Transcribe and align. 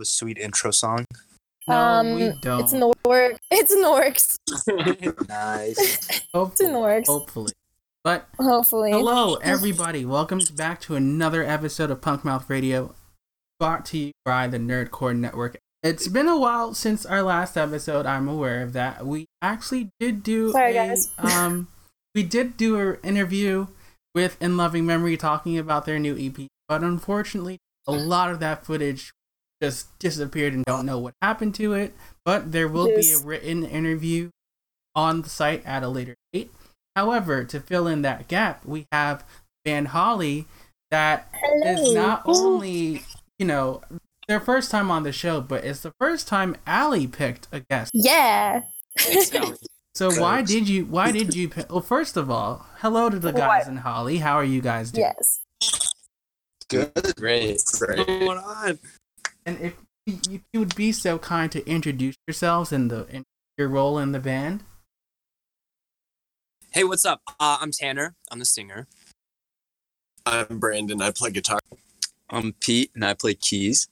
a 0.00 0.04
sweet 0.04 0.38
intro 0.38 0.70
song. 0.70 1.04
No, 1.68 1.76
um, 1.76 2.14
we 2.14 2.32
don't. 2.40 2.60
it's 2.62 2.72
in 2.72 2.80
the 2.80 2.92
work. 3.04 3.36
It's 3.50 3.72
in 3.72 3.82
the 3.82 3.90
works. 3.90 4.38
Nice. 5.28 5.78
It's 6.08 6.26
hopefully, 6.32 6.66
in 6.68 6.72
the 6.72 6.80
works. 6.80 7.08
hopefully. 7.08 7.52
But 8.02 8.28
Hopefully. 8.38 8.92
hello, 8.92 9.34
everybody. 9.36 10.06
Welcome 10.06 10.40
back 10.56 10.80
to 10.82 10.94
another 10.96 11.44
episode 11.44 11.90
of 11.90 12.00
Punk 12.00 12.24
Mouth 12.24 12.48
Radio, 12.48 12.94
brought 13.58 13.84
to 13.86 13.98
you 13.98 14.12
by 14.24 14.46
the 14.46 14.56
Nerdcore 14.56 15.14
Network. 15.16 15.58
It's 15.82 16.08
been 16.08 16.26
a 16.26 16.38
while 16.38 16.72
since 16.72 17.04
our 17.04 17.22
last 17.22 17.58
episode. 17.58 18.06
I'm 18.06 18.26
aware 18.26 18.62
of 18.62 18.72
that. 18.72 19.04
We 19.06 19.26
actually 19.42 19.90
did 20.00 20.22
do 20.22 20.50
Sorry, 20.52 20.70
a, 20.76 20.86
guys. 20.88 21.10
um, 21.18 21.68
we 22.14 22.22
did 22.22 22.56
do 22.56 22.78
an 22.80 22.98
interview 23.02 23.66
with 24.14 24.40
In 24.42 24.56
Loving 24.56 24.86
Memory 24.86 25.16
talking 25.18 25.58
about 25.58 25.84
their 25.84 25.98
new 25.98 26.16
EP, 26.18 26.46
but 26.68 26.82
unfortunately, 26.82 27.58
a 27.86 27.92
lot 27.92 28.30
of 28.30 28.40
that 28.40 28.64
footage 28.64 29.12
just 29.62 29.98
disappeared 29.98 30.52
and 30.54 30.64
don't 30.64 30.86
know 30.86 30.98
what 30.98 31.14
happened 31.22 31.54
to 31.56 31.74
it. 31.74 31.94
But 32.24 32.52
there 32.52 32.68
will 32.68 32.86
be 32.86 33.12
a 33.12 33.18
written 33.24 33.64
interview 33.64 34.30
on 34.94 35.22
the 35.22 35.28
site 35.28 35.64
at 35.66 35.82
a 35.82 35.88
later 35.88 36.14
date. 36.32 36.50
However, 36.96 37.44
to 37.44 37.60
fill 37.60 37.86
in 37.86 38.02
that 38.02 38.28
gap, 38.28 38.64
we 38.64 38.86
have 38.92 39.24
Van 39.64 39.86
Holly 39.86 40.46
that 40.90 41.28
is 41.64 41.78
Hello. 41.80 41.94
not 41.94 42.22
only, 42.26 43.02
you 43.38 43.46
know, 43.46 43.80
their 44.26 44.40
first 44.40 44.70
time 44.70 44.90
on 44.90 45.04
the 45.04 45.12
show, 45.12 45.40
but 45.40 45.64
it's 45.64 45.80
the 45.80 45.92
first 46.00 46.26
time 46.26 46.56
Allie 46.66 47.06
picked 47.06 47.46
a 47.52 47.60
guest. 47.60 47.90
Yeah. 47.94 48.62
So 49.92 50.08
why 50.20 50.42
did 50.42 50.68
you 50.68 50.86
why 50.86 51.10
did 51.10 51.34
you 51.34 51.48
pick 51.48 51.70
well 51.70 51.80
first 51.82 52.16
of 52.16 52.30
all, 52.30 52.64
hello 52.78 53.10
to 53.10 53.18
the 53.18 53.32
guys 53.32 53.64
What? 53.66 53.68
in 53.72 53.76
Holly. 53.78 54.18
How 54.18 54.34
are 54.34 54.44
you 54.44 54.60
guys 54.62 54.92
doing? 54.92 55.12
yes. 55.18 55.40
Good. 56.68 56.92
Great. 57.16 57.60
Great. 57.76 58.06
Going 58.06 58.38
on? 58.38 58.78
And 59.50 59.60
if 59.60 59.74
you, 60.06 60.18
if 60.30 60.42
you 60.52 60.60
would 60.60 60.76
be 60.76 60.92
so 60.92 61.18
kind 61.18 61.50
to 61.50 61.68
introduce 61.68 62.14
yourselves 62.28 62.70
and 62.70 62.88
the 62.88 63.08
and 63.10 63.24
your 63.58 63.66
role 63.66 63.98
in 63.98 64.12
the 64.12 64.20
band. 64.20 64.62
Hey, 66.70 66.84
what's 66.84 67.04
up? 67.04 67.20
Uh, 67.40 67.58
I'm 67.60 67.72
Tanner. 67.72 68.14
I'm 68.30 68.38
the 68.38 68.44
singer. 68.44 68.86
I'm 70.24 70.60
Brandon. 70.60 71.02
I 71.02 71.10
play 71.10 71.32
guitar. 71.32 71.58
I'm 72.30 72.52
Pete 72.60 72.92
and 72.94 73.04
I 73.04 73.14
play 73.14 73.34
keys. 73.34 73.88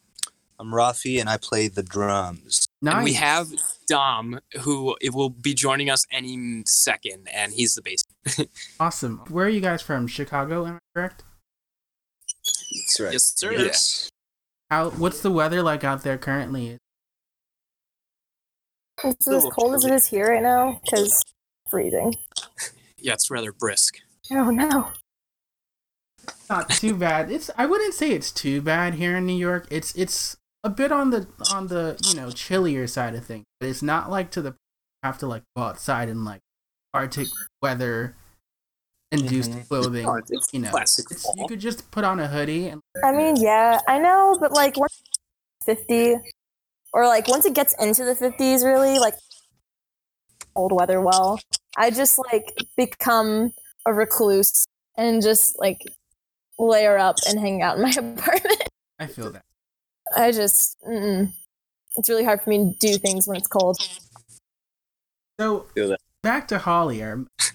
I'm 0.61 0.69
Rafi 0.69 1.19
and 1.19 1.29
I 1.29 1.39
play 1.39 1.67
the 1.67 1.83
drums. 1.83 2.69
Nice. 2.81 2.95
And 2.95 3.05
we 3.05 3.15
have 3.15 3.49
Dom, 3.89 4.39
who 4.61 4.97
it 5.01 5.13
will 5.13 5.31
be 5.31 5.55
joining 5.55 5.91
us 5.91 6.07
any 6.13 6.63
second, 6.67 7.29
and 7.35 7.53
he's 7.53 7.75
the 7.75 7.83
bass. 7.83 8.05
awesome. 8.81 9.23
Where 9.29 9.47
are 9.47 9.49
you 9.49 9.61
guys 9.61 9.83
from? 9.83 10.07
Chicago, 10.07 10.67
am 10.67 10.77
I 10.77 10.79
correct? 10.95 11.25
That's 12.29 13.01
right. 13.01 13.13
Yes, 13.13 13.33
sir. 13.37 13.53
Yes. 13.55 14.11
How 14.71 14.91
what's 14.91 15.21
the 15.21 15.31
weather 15.31 15.63
like 15.63 15.85
out 15.85 16.03
there 16.03 16.19
currently? 16.19 16.79
It's 19.05 19.29
as 19.29 19.45
cold 19.53 19.75
as 19.75 19.85
it 19.85 19.93
is 19.93 20.07
here 20.09 20.27
right 20.27 20.43
now 20.43 20.81
because 20.85 21.23
freezing. 21.71 22.15
Yeah, 22.97 23.15
it's 23.15 23.31
rather 23.31 23.53
brisk. 23.53 23.99
Oh 24.31 24.51
no. 24.51 24.91
not 26.51 26.69
too 26.71 26.95
bad. 26.95 27.31
It's 27.31 27.51
I 27.57 27.67
wouldn't 27.67 27.95
say 27.95 28.11
it's 28.11 28.33
too 28.33 28.61
bad 28.61 28.95
here 28.95 29.17
in 29.17 29.27
New 29.27 29.37
York. 29.37 29.67
It's 29.71 29.95
it's 29.95 30.37
a 30.65 30.71
bit 30.71 30.93
on 30.93 31.11
the 31.11 31.29
on 31.53 31.69
the 31.69 31.99
you 32.07 32.15
know 32.15 32.31
chillier 32.31 32.87
side 32.87 33.15
of 33.15 33.25
things, 33.25 33.45
but 33.61 33.69
it's 33.69 33.83
not 33.83 34.11
like 34.11 34.31
to 34.33 34.43
the 34.43 34.55
have 35.03 35.19
to 35.19 35.27
like 35.27 35.45
go 35.57 35.63
outside 35.63 36.09
in 36.09 36.25
like 36.25 36.41
Arctic 36.93 37.29
weather 37.63 38.17
induced 39.11 39.51
Mhm. 39.53 39.69
clothing. 39.69 40.07
It's- 40.07 40.31
it's 40.31 40.53
you 40.53 40.61
know, 40.61 40.69
it's- 40.77 41.27
you 41.37 41.47
could 41.49 41.61
just 41.61 41.91
put 41.91 42.05
on 42.05 42.21
a 42.21 42.27
hoodie 42.29 42.69
and 42.69 42.81
I 43.05 43.13
mean, 43.13 43.37
yeah, 43.37 43.81
I 43.89 43.99
know, 43.99 44.37
but 44.41 44.53
like 44.53 44.77
once 44.77 45.01
50 45.65 46.17
or 46.93 47.07
like 47.07 47.27
once 47.29 47.45
it 47.47 47.55
gets 47.55 47.75
into 47.81 48.05
the 48.05 48.15
50s 48.15 48.65
really, 48.65 48.99
like 48.99 49.15
cold 50.55 50.73
weather 50.73 51.01
well, 51.01 51.41
I 51.77 51.91
just 51.91 52.19
like 52.19 52.55
become 52.77 53.53
a 53.87 53.93
recluse 53.95 54.67
and 54.97 55.23
just 55.23 55.59
like 55.59 55.81
layer 56.59 56.99
up 56.99 57.17
and 57.29 57.39
hang 57.39 57.63
out 57.63 57.77
in 57.77 57.83
my 57.83 57.91
apartment. 57.97 58.63
I 58.99 59.07
feel 59.07 59.31
that. 59.33 59.45
I 60.17 60.33
just 60.33 60.77
mm-mm. 60.83 61.33
it's 61.97 62.09
really 62.09 62.25
hard 62.25 62.43
for 62.43 62.51
me 62.51 62.59
to 62.59 62.79
do 62.79 62.99
things 62.99 63.27
when 63.29 63.37
it's 63.37 63.49
cold. 63.49 63.77
So 65.41 65.67
Feel 65.75 65.89
that. 65.91 66.01
Back 66.23 66.49
to 66.49 66.59
Holly. 66.59 67.03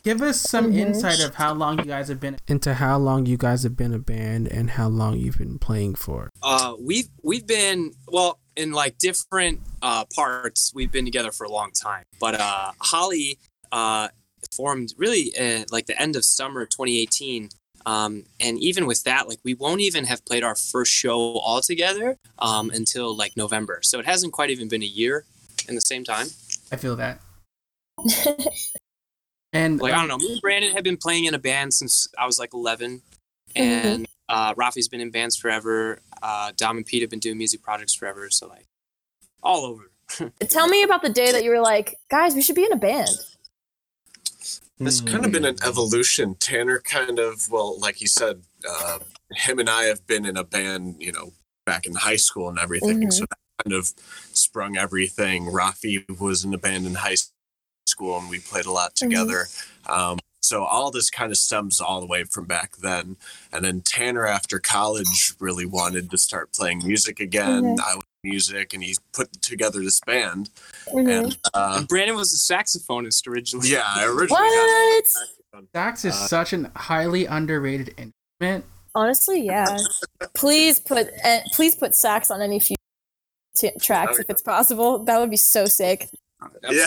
Give 0.03 0.22
us 0.22 0.41
some 0.41 0.72
Mhm. 0.74 0.78
insight 0.78 1.19
of 1.22 1.35
how 1.35 1.53
long 1.53 1.79
you 1.79 1.85
guys 1.85 2.07
have 2.09 2.19
been 2.19 2.38
into 2.47 2.74
how 2.75 2.97
long 2.97 3.25
you 3.25 3.38
guys 3.38 3.63
have 3.63 3.75
been 3.75 3.94
a 3.94 4.00
band 4.00 4.47
and 4.47 4.72
how 4.72 4.90
long 4.90 5.18
you've 5.18 5.38
been 5.38 5.59
playing 5.59 5.96
for. 5.96 6.29
Uh, 6.41 6.75
we've 6.79 7.09
we've 7.22 7.47
been 7.47 7.94
well 8.07 8.40
in 8.56 8.72
like 8.72 8.97
different 8.97 9.62
uh, 9.81 10.06
parts. 10.13 10.72
We've 10.73 10.91
been 10.91 11.06
together 11.06 11.31
for 11.31 11.46
a 11.46 11.52
long 11.52 11.72
time, 11.72 12.03
but 12.19 12.35
uh, 12.40 12.72
Holly 12.79 13.40
uh, 13.72 14.09
formed 14.56 14.94
really 14.97 15.35
uh, 15.38 15.66
like 15.72 15.85
the 15.88 16.00
end 16.00 16.16
of 16.16 16.23
summer 16.25 16.66
2018. 16.66 17.50
Um, 17.85 18.23
and 18.40 18.57
even 18.59 18.85
with 18.85 19.03
that, 19.03 19.28
like 19.28 19.40
we 19.44 19.53
won't 19.53 19.81
even 19.81 20.06
have 20.06 20.23
played 20.25 20.44
our 20.44 20.56
first 20.56 20.91
show 20.91 21.18
all 21.40 21.62
together 21.62 22.18
um, 22.40 22.69
until 22.69 23.16
like 23.16 23.35
November. 23.35 23.79
So 23.84 24.00
it 24.00 24.06
hasn't 24.06 24.31
quite 24.31 24.50
even 24.52 24.68
been 24.69 24.84
a 24.84 24.85
year 24.85 25.25
in 25.68 25.75
the 25.75 25.81
same 25.81 26.03
time. 26.06 26.28
I 26.72 26.78
feel 26.78 26.96
that. 26.97 27.19
And 29.53 29.80
Like 29.80 29.94
I 29.94 29.97
don't 29.97 30.08
know, 30.08 30.18
me 30.18 30.31
and 30.34 30.41
Brandon 30.41 30.74
have 30.74 30.84
been 30.84 30.97
playing 30.97 31.25
in 31.25 31.36
a 31.36 31.40
band 31.40 31.74
since 31.75 32.08
I 32.18 32.25
was 32.25 32.40
like 32.40 32.56
11, 32.56 33.03
and 33.56 34.08
uh, 34.28 34.56
Rafi's 34.56 34.88
been 34.88 35.00
in 35.00 35.12
bands 35.12 35.38
forever. 35.38 36.00
Uh, 36.24 36.52
Dom 36.58 36.78
and 36.78 36.86
Pete 36.86 37.02
have 37.03 37.12
been 37.12 37.19
doing 37.19 37.38
music 37.38 37.62
projects 37.62 37.94
forever. 37.94 38.30
So 38.31 38.47
like 38.47 38.66
all 39.44 39.64
over. 39.66 39.91
Tell 40.47 40.68
me 40.68 40.81
about 40.81 41.03
the 41.03 41.09
day 41.09 41.31
that 41.31 41.44
you 41.44 41.52
were 41.52 41.62
like, 41.62 41.96
guys, 42.09 42.34
we 42.34 42.41
should 42.41 42.56
be 42.56 42.66
in 42.66 42.72
a 42.74 42.78
band. 42.78 43.09
It's 44.80 45.00
Hmm. 45.02 45.06
kind 45.08 45.25
of 45.25 45.31
been 45.31 45.46
an 45.46 45.58
evolution. 45.64 46.35
Tanner 46.40 46.80
kind 46.80 47.20
of, 47.20 47.50
well, 47.52 47.80
like 47.80 48.02
you 48.02 48.08
said, 48.08 48.41
uh, 48.68 49.00
him 49.34 49.59
and 49.59 49.70
I 49.70 49.84
have 49.84 50.06
been 50.08 50.25
in 50.25 50.35
a 50.35 50.44
band, 50.44 50.96
you 51.00 51.12
know, 51.12 51.34
back 51.66 51.85
in 51.85 51.94
high 51.94 52.16
school 52.16 52.50
and 52.50 52.58
everything. 52.58 53.02
Mhm. 53.02 53.14
So 53.14 53.25
that 53.30 53.64
kind 53.64 53.74
of 53.75 53.94
sprung 54.34 54.78
everything. 54.78 55.46
Rafi 55.46 56.03
was 56.20 56.44
in 56.44 56.53
a 56.56 56.58
band 56.58 56.88
in 56.88 56.96
high 56.96 57.16
school 57.86 58.18
and 58.18 58.30
we 58.30 58.40
played 58.40 58.66
a 58.66 58.72
lot 58.72 58.96
together. 58.96 59.46
Um, 59.88 60.20
so 60.42 60.64
all 60.64 60.92
this 60.92 61.10
kind 61.10 61.32
of 61.32 61.38
stems 61.38 61.80
all 61.80 62.00
the 62.02 62.06
way 62.06 62.24
from 62.26 62.46
back 62.46 62.78
then. 62.78 63.16
And 63.52 63.64
then 63.64 63.82
Tanner, 63.82 64.26
after 64.26 64.60
college, 64.60 65.34
really 65.40 65.66
wanted 65.66 66.12
to 66.12 66.18
start 66.18 66.52
playing 66.54 66.80
music 66.86 67.20
again. 67.20 67.78
I 67.84 67.96
was 67.96 68.04
music 68.26 68.74
and 68.74 68.84
he 68.84 68.96
put 69.14 69.42
together 69.42 69.80
this 69.82 70.00
band. 70.06 70.50
Mhm. 70.94 71.26
And 71.26 71.38
uh, 71.54 71.76
And 71.80 71.88
Brandon 71.88 72.16
was 72.16 72.34
a 72.34 72.54
saxophonist 72.54 73.28
originally. 73.28 73.70
yeah, 73.70 73.84
I 73.86 74.06
originally 74.06 74.40
What? 75.52 75.66
sax 75.74 76.06
is 76.06 76.14
Uh, 76.14 76.28
such 76.28 76.54
an 76.54 76.72
highly 76.76 77.26
underrated 77.26 77.94
instrument. 77.98 78.66
Honestly, 78.96 79.46
yeah. 79.46 79.78
please 80.36 80.80
put 80.80 81.10
uh, 81.24 81.40
please 81.54 81.76
put 81.76 81.96
sax 81.96 82.30
on 82.32 82.42
any 82.42 82.60
few 82.60 82.76
t- 83.58 83.72
tracks 83.82 84.20
if 84.20 84.30
it's 84.30 84.42
possible. 84.42 85.00
That 85.04 85.20
would 85.20 85.30
be 85.32 85.38
so 85.38 85.66
sick. 85.66 86.08
Yeah. 86.70 86.86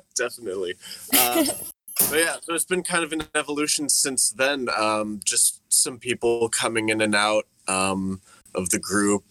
definitely. 0.16 0.74
Uh, 1.16 1.44
but 2.10 2.18
yeah, 2.18 2.36
so 2.42 2.54
it's 2.54 2.64
been 2.64 2.82
kind 2.82 3.04
of 3.04 3.12
an 3.12 3.24
evolution 3.34 3.88
since 3.88 4.30
then. 4.30 4.68
Um, 4.76 5.20
just 5.24 5.60
some 5.72 5.98
people 5.98 6.48
coming 6.50 6.88
in 6.90 7.00
and 7.00 7.14
out 7.14 7.46
um, 7.68 8.20
of 8.54 8.70
the 8.70 8.78
group, 8.78 9.24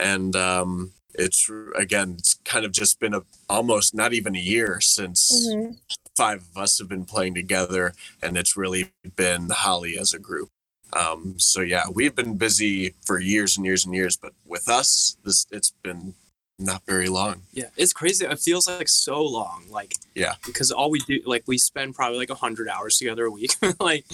and 0.00 0.36
um, 0.36 0.92
it's 1.14 1.50
again, 1.76 2.16
it's 2.18 2.34
kind 2.44 2.64
of 2.66 2.72
just 2.72 3.00
been 3.00 3.14
a 3.14 3.22
almost 3.48 3.94
not 3.94 4.12
even 4.14 4.36
a 4.36 4.40
year 4.40 4.80
since 4.80 5.48
Mhm. 5.48 5.78
five 6.16 6.42
of 6.42 6.56
us 6.62 6.78
have 6.78 6.88
been 6.88 7.04
playing 7.04 7.34
together, 7.34 7.94
and 8.22 8.38
it's 8.38 8.56
really 8.56 8.92
been 9.16 9.50
Holly 9.50 9.98
as 9.98 10.14
a 10.14 10.18
group. 10.18 10.50
Um, 10.94 11.36
so 11.38 11.60
yeah, 11.62 11.84
we've 11.92 12.14
been 12.14 12.36
busy 12.38 12.94
for 13.04 13.20
years 13.20 13.56
and 13.56 13.66
years 13.66 13.84
and 13.86 13.94
years, 13.94 14.16
but 14.16 14.34
with 14.46 14.68
us, 14.68 15.16
this 15.24 15.46
it's 15.52 15.72
been 15.82 16.14
not 16.58 16.82
very 16.86 17.08
long. 17.08 17.42
Yeah, 17.52 17.64
it's 17.76 17.92
crazy. 17.92 18.24
It 18.24 18.38
feels 18.38 18.68
like 18.68 18.88
so 18.88 19.22
long. 19.22 19.64
Like 19.70 19.94
Yeah. 20.14 20.34
because 20.46 20.70
all 20.70 20.90
we 20.90 21.00
do, 21.00 21.20
like 21.26 21.42
we 21.46 21.58
spend 21.58 21.94
probably 21.94 22.18
like 22.18 22.30
hundred 22.30 22.68
hours 22.68 22.96
together 22.96 23.24
a 23.24 23.30
week. 23.30 23.56
like, 23.80 24.04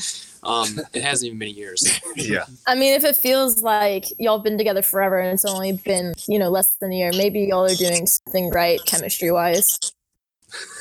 um, 0.42 0.80
it 0.94 1.02
hasn't 1.02 1.26
even 1.28 1.38
been 1.38 1.54
years. 1.54 2.00
Yeah. 2.16 2.46
I 2.66 2.74
mean, 2.74 2.94
if 2.94 3.04
it 3.04 3.16
feels 3.16 3.62
like 3.62 4.06
y'all 4.18 4.38
been 4.38 4.58
together 4.58 4.82
forever 4.82 5.18
and 5.18 5.32
it's 5.34 5.44
only 5.44 5.72
been 5.72 6.14
you 6.28 6.38
know 6.38 6.48
less 6.50 6.74
than 6.80 6.92
a 6.92 6.96
year, 6.96 7.10
maybe 7.12 7.40
y'all 7.42 7.64
are 7.70 7.74
doing 7.74 8.06
something 8.06 8.50
right 8.50 8.80
chemistry 8.86 9.30
wise. 9.30 9.78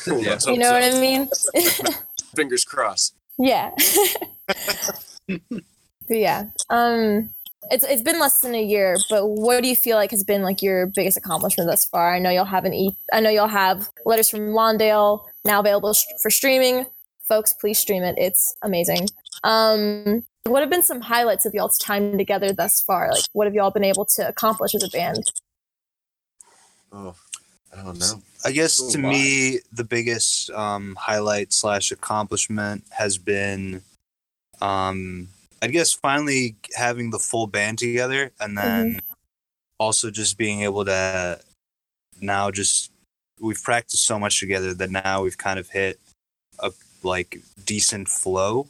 yeah. 0.08 0.38
You 0.48 0.58
know 0.58 0.72
what 0.72 0.84
I 0.84 1.00
mean? 1.00 1.30
Fingers 2.36 2.64
crossed. 2.64 3.16
yeah. 3.38 3.72
but 5.28 5.38
yeah. 6.10 6.46
Um. 6.70 7.30
It's, 7.72 7.84
it's 7.84 8.02
been 8.02 8.20
less 8.20 8.40
than 8.40 8.56
a 8.56 8.64
year, 8.64 8.98
but 9.10 9.28
what 9.28 9.62
do 9.62 9.70
you 9.70 9.76
feel 9.76 9.98
like 9.98 10.12
has 10.12 10.24
been 10.24 10.42
like 10.42 10.62
your 10.62 10.88
biggest 10.88 11.18
accomplishment 11.18 11.70
thus 11.70 11.86
far? 11.86 12.16
I 12.16 12.20
know 12.20 12.30
y'all 12.30 12.46
have 12.46 12.66
an 12.66 12.74
e- 12.74 12.96
I 13.12 13.20
know 13.20 13.30
you'll 13.30 13.48
have 13.48 13.90
letters 14.06 14.30
from 14.30 14.42
Lawndale 14.52 15.26
now 15.46 15.60
available 15.60 15.94
sh- 15.94 16.06
for 16.22 16.30
streaming. 16.32 16.86
Folks, 17.22 17.54
please 17.54 17.78
stream 17.78 18.02
it. 18.04 18.16
It's 18.18 18.56
amazing. 18.64 19.10
Um, 19.44 20.24
what 20.46 20.62
have 20.62 20.70
been 20.70 20.84
some 20.84 21.02
highlights 21.02 21.46
of 21.46 21.54
y'all's 21.54 21.78
time 21.78 22.18
together 22.18 22.52
thus 22.52 22.82
far? 22.82 23.12
Like, 23.12 23.26
what 23.34 23.46
have 23.46 23.54
y'all 23.54 23.72
been 23.72 23.84
able 23.84 24.06
to 24.06 24.28
accomplish 24.28 24.74
as 24.74 24.84
a 24.84 24.90
band? 24.90 25.32
Oh, 26.92 27.14
I 27.78 27.84
don't 27.84 28.00
know. 28.00 28.22
I 28.44 28.52
guess 28.52 28.82
to 28.82 28.98
my. 28.98 29.10
me, 29.10 29.60
the 29.72 29.84
biggest 29.84 30.50
um, 30.52 30.96
highlight 31.00 31.54
slash 31.54 31.92
accomplishment 31.92 32.84
has 32.92 33.18
been, 33.18 33.84
um, 34.62 35.28
I 35.62 35.68
guess, 35.68 35.92
finally 35.94 36.56
having 36.76 37.10
the 37.12 37.20
full 37.20 37.48
band 37.48 37.80
together, 37.80 38.32
and 38.40 38.58
then 38.58 39.00
also 39.80 40.10
just 40.12 40.38
being 40.38 40.62
able 40.62 40.86
to 40.86 41.40
now 42.22 42.52
just 42.52 42.92
we've 43.40 43.62
practiced 43.64 44.06
so 44.06 44.20
much 44.20 44.40
together 44.40 44.74
that 44.74 44.92
now 44.92 45.24
we've 45.24 45.38
kind 45.38 45.60
of 45.60 45.70
hit 45.70 46.00
a 46.60 46.72
like 47.04 47.40
decent 47.66 48.08
flow. 48.10 48.68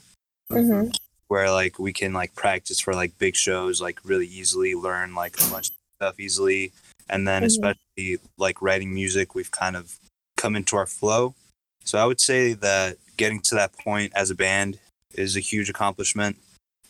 Mhm. 0.51 0.91
where 1.27 1.51
like 1.51 1.77
we 1.77 1.94
can 1.94 2.12
like 2.12 2.33
practice 2.33 2.80
for 2.80 2.95
like 2.95 3.15
big 3.19 3.35
shows 3.35 3.80
like 3.80 4.00
really 4.03 4.25
easily 4.25 4.74
learn 4.74 5.13
like 5.13 5.39
a 5.39 5.47
bunch 5.51 5.68
of 5.69 5.75
stuff 6.01 6.19
easily. 6.19 6.71
And 7.07 7.27
then 7.27 7.44
Mhm. 7.44 7.45
especially 7.45 8.18
like 8.39 8.63
writing 8.63 8.92
music 8.92 9.35
we've 9.35 9.51
kind 9.51 9.75
of 9.75 10.00
come 10.38 10.56
into 10.56 10.75
our 10.75 10.88
flow. 10.88 11.35
So 11.83 12.00
i 12.00 12.06
would 12.06 12.19
say 12.19 12.53
that 12.53 12.97
getting 13.15 13.42
to 13.42 13.53
that 13.56 13.74
point 13.74 14.12
as 14.15 14.31
a 14.31 14.35
band 14.35 14.80
is 15.13 15.35
a 15.38 15.39
huge 15.39 15.69
accomplishment 15.69 16.35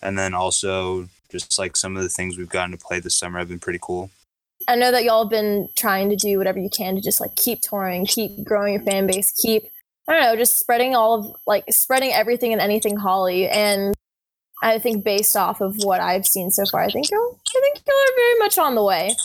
and 0.01 0.17
then 0.17 0.33
also 0.33 1.07
just 1.29 1.59
like 1.59 1.77
some 1.77 1.95
of 1.95 2.03
the 2.03 2.09
things 2.09 2.37
we've 2.37 2.49
gotten 2.49 2.71
to 2.71 2.77
play 2.77 2.99
this 2.99 3.15
summer 3.15 3.39
have 3.39 3.49
been 3.49 3.59
pretty 3.59 3.79
cool 3.81 4.09
I 4.67 4.75
know 4.75 4.91
that 4.91 5.03
y'all 5.03 5.23
have 5.23 5.31
been 5.31 5.69
trying 5.77 6.09
to 6.09 6.15
do 6.15 6.37
whatever 6.37 6.59
you 6.59 6.69
can 6.69 6.95
to 6.95 7.01
just 7.01 7.21
like 7.21 7.35
keep 7.35 7.61
touring, 7.61 8.05
keep 8.05 8.43
growing 8.43 8.73
your 8.73 8.83
fan 8.83 9.07
base, 9.07 9.31
keep 9.31 9.63
I 10.07 10.13
don't 10.13 10.21
know, 10.23 10.35
just 10.35 10.59
spreading 10.59 10.95
all 10.95 11.15
of 11.15 11.35
like 11.45 11.63
spreading 11.69 12.11
everything 12.11 12.51
and 12.51 12.61
anything 12.61 12.97
Holly. 12.97 13.47
And 13.47 13.93
I 14.61 14.79
think 14.79 15.03
based 15.03 15.35
off 15.35 15.61
of 15.61 15.75
what 15.83 16.01
I've 16.01 16.25
seen 16.25 16.51
so 16.51 16.65
far, 16.65 16.81
I 16.81 16.89
think 16.89 17.09
y'all 17.09 17.39
I 17.55 17.61
think 17.61 17.81
y'all 17.87 17.95
are 17.95 18.15
very 18.15 18.39
much 18.39 18.57
on 18.57 18.75
the 18.75 18.83
way. 18.83 19.15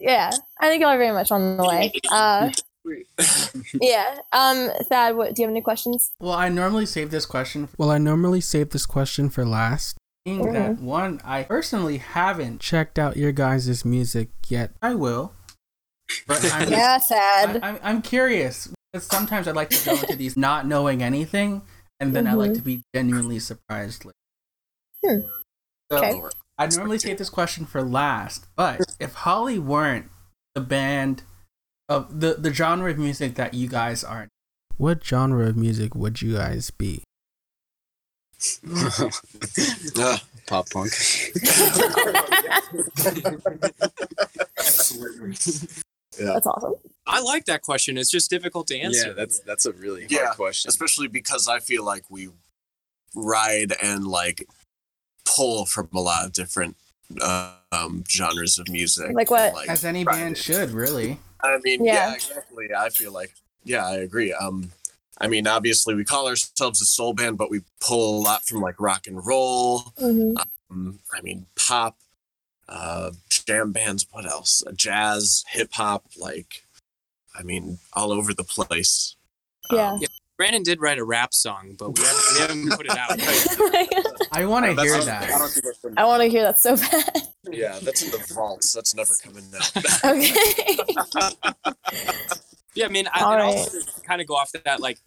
Yeah, 0.00 0.30
I 0.60 0.68
think 0.68 0.80
y'all 0.80 0.90
are 0.90 0.98
very 0.98 1.12
much 1.12 1.30
on 1.30 1.56
the 1.56 1.64
way. 1.64 1.92
Uh, 2.10 2.50
yeah. 3.80 4.18
Um, 4.32 4.70
Thad, 4.88 5.16
what 5.16 5.34
do 5.34 5.42
you 5.42 5.48
have 5.48 5.52
any 5.52 5.60
questions? 5.60 6.12
Well, 6.20 6.32
I 6.32 6.48
normally 6.48 6.86
save 6.86 7.10
this 7.10 7.26
question. 7.26 7.68
Well, 7.76 7.90
I 7.90 7.98
normally 7.98 8.40
save 8.40 8.70
this 8.70 8.86
question 8.86 9.28
for 9.28 9.44
last. 9.44 9.97
Being 10.36 10.52
that 10.52 10.78
one, 10.80 11.20
I 11.24 11.44
personally 11.44 11.98
haven't 11.98 12.60
checked 12.60 12.98
out 12.98 13.16
your 13.16 13.32
guys' 13.32 13.84
music 13.84 14.28
yet. 14.48 14.72
I 14.82 14.94
will. 14.94 15.32
But 16.26 16.44
I'm, 16.52 16.68
Yeah, 16.70 16.98
sad. 16.98 17.60
I, 17.62 17.68
I'm, 17.68 17.78
I'm 17.82 18.02
curious 18.02 18.68
because 18.92 19.06
sometimes 19.06 19.48
I 19.48 19.52
like 19.52 19.70
to 19.70 19.84
go 19.84 19.92
into 19.92 20.16
these 20.16 20.36
not 20.36 20.66
knowing 20.66 21.02
anything, 21.02 21.62
and 22.00 22.14
then 22.14 22.26
I 22.26 22.34
like 22.34 22.52
Mhm. 22.52 22.56
to 22.56 22.62
be 22.62 22.82
genuinely 22.94 23.38
surprised. 23.38 24.04
later. 24.04 24.14
Hmm. 25.04 25.20
So, 25.90 25.98
Okay. 25.98 26.20
I 26.58 26.66
normally 26.66 26.98
save 26.98 27.18
this 27.18 27.30
question 27.30 27.64
for 27.66 27.82
last, 27.82 28.46
but 28.56 28.80
if 28.98 29.14
Holly 29.14 29.58
weren't 29.58 30.10
the 30.54 30.60
band 30.60 31.22
of 31.88 32.20
the 32.20 32.34
the 32.34 32.52
genre 32.52 32.90
of 32.90 32.98
music 32.98 33.36
that 33.36 33.54
you 33.54 33.68
guys 33.68 34.02
are, 34.02 34.28
what 34.76 35.04
genre 35.04 35.46
of 35.48 35.56
music 35.56 35.94
would 35.94 36.20
you 36.20 36.34
guys 36.36 36.70
be? 36.70 37.04
Ah, 39.98 40.22
pop 40.46 40.70
punk 40.70 40.90
yeah. 46.18 46.32
That's 46.32 46.46
awesome. 46.46 46.74
I 47.06 47.20
like 47.20 47.44
that 47.46 47.62
question. 47.62 47.96
It's 47.98 48.10
just 48.10 48.30
difficult 48.30 48.66
to 48.68 48.78
answer. 48.78 49.08
yeah 49.08 49.12
that's 49.14 49.40
that's 49.40 49.66
a 49.66 49.72
really 49.72 50.02
hard 50.02 50.10
Yeah, 50.12 50.32
question 50.34 50.68
especially 50.68 51.08
because 51.08 51.48
I 51.48 51.58
feel 51.60 51.84
like 51.84 52.04
we 52.10 52.28
ride 53.14 53.72
and 53.82 54.06
like 54.06 54.46
pull 55.24 55.64
from 55.66 55.88
a 55.94 56.00
lot 56.00 56.26
of 56.26 56.32
different 56.32 56.76
uh, 57.20 57.52
um, 57.72 58.04
genres 58.08 58.58
of 58.58 58.68
music. 58.68 59.12
Like 59.12 59.30
what? 59.30 59.68
As 59.68 59.84
any 59.84 60.04
Right. 60.04 60.14
band 60.16 60.38
should, 60.38 60.70
really. 60.70 61.18
I 61.42 61.58
mean, 61.62 61.84
Yeah. 61.84 62.08
yeah. 62.10 62.14
exactly. 62.14 62.68
I 62.76 62.88
feel 62.90 63.12
like, 63.12 63.32
yeah, 63.64 63.86
I 63.86 63.96
agree. 63.96 64.32
Um, 64.32 64.70
I 65.20 65.26
mean, 65.26 65.46
obviously, 65.46 65.94
we 65.94 66.04
call 66.04 66.28
ourselves 66.28 66.80
a 66.80 66.84
soul 66.84 67.12
band, 67.12 67.38
but 67.38 67.50
we 67.50 67.62
pull 67.80 68.20
a 68.20 68.22
lot 68.22 68.44
from 68.44 68.60
like 68.60 68.80
rock 68.80 69.06
and 69.06 69.24
roll. 69.24 69.80
hmm 69.98 70.32
Um, 70.70 71.00
I 71.12 71.20
mean, 71.22 71.46
pop, 71.56 71.96
uh, 72.68 73.10
jam 73.46 73.72
bands. 73.72 74.06
What 74.10 74.26
else? 74.26 74.62
Uh, 74.66 74.72
jazz, 74.72 75.44
hip 75.48 75.70
hop. 75.72 76.04
Like, 76.16 76.64
I 77.38 77.42
mean, 77.42 77.78
all 77.94 78.12
over 78.12 78.32
the 78.34 78.44
place. 78.44 79.16
Yeah. 79.72 79.92
Um, 79.92 80.00
Brandon 80.36 80.62
did 80.62 80.80
write 80.80 80.98
a 80.98 81.04
rap 81.04 81.34
song, 81.34 81.74
but 81.76 81.98
we 81.98 82.04
haven't, 82.04 82.22
we 82.34 82.40
haven't 82.40 82.76
put 82.76 82.86
it 82.86 82.96
out. 82.96 84.30
I 84.32 84.46
want 84.46 84.66
to 84.66 84.80
hear 84.80 85.00
that. 85.02 85.28
don't 85.30 85.50
think 85.50 85.64
that's 85.64 85.96
I 85.96 86.04
want 86.04 86.22
to 86.22 86.28
hear 86.28 86.44
that 86.44 86.60
so 86.60 86.76
bad. 86.76 87.22
yeah, 87.50 87.76
that's 87.82 88.02
in 88.04 88.12
the 88.12 88.24
vaults. 88.32 88.72
That's 88.72 88.94
never 88.94 89.14
coming 89.20 89.44
out. 89.56 90.04
okay. 90.04 90.76
Yeah, 92.78 92.86
I 92.86 92.88
mean, 92.90 93.08
I, 93.12 93.22
All 93.22 93.32
and 93.32 93.42
right. 93.42 93.56
also 93.58 93.78
kind 94.06 94.20
of 94.20 94.26
go 94.26 94.34
off 94.34 94.52
that, 94.52 94.80
like, 94.80 94.98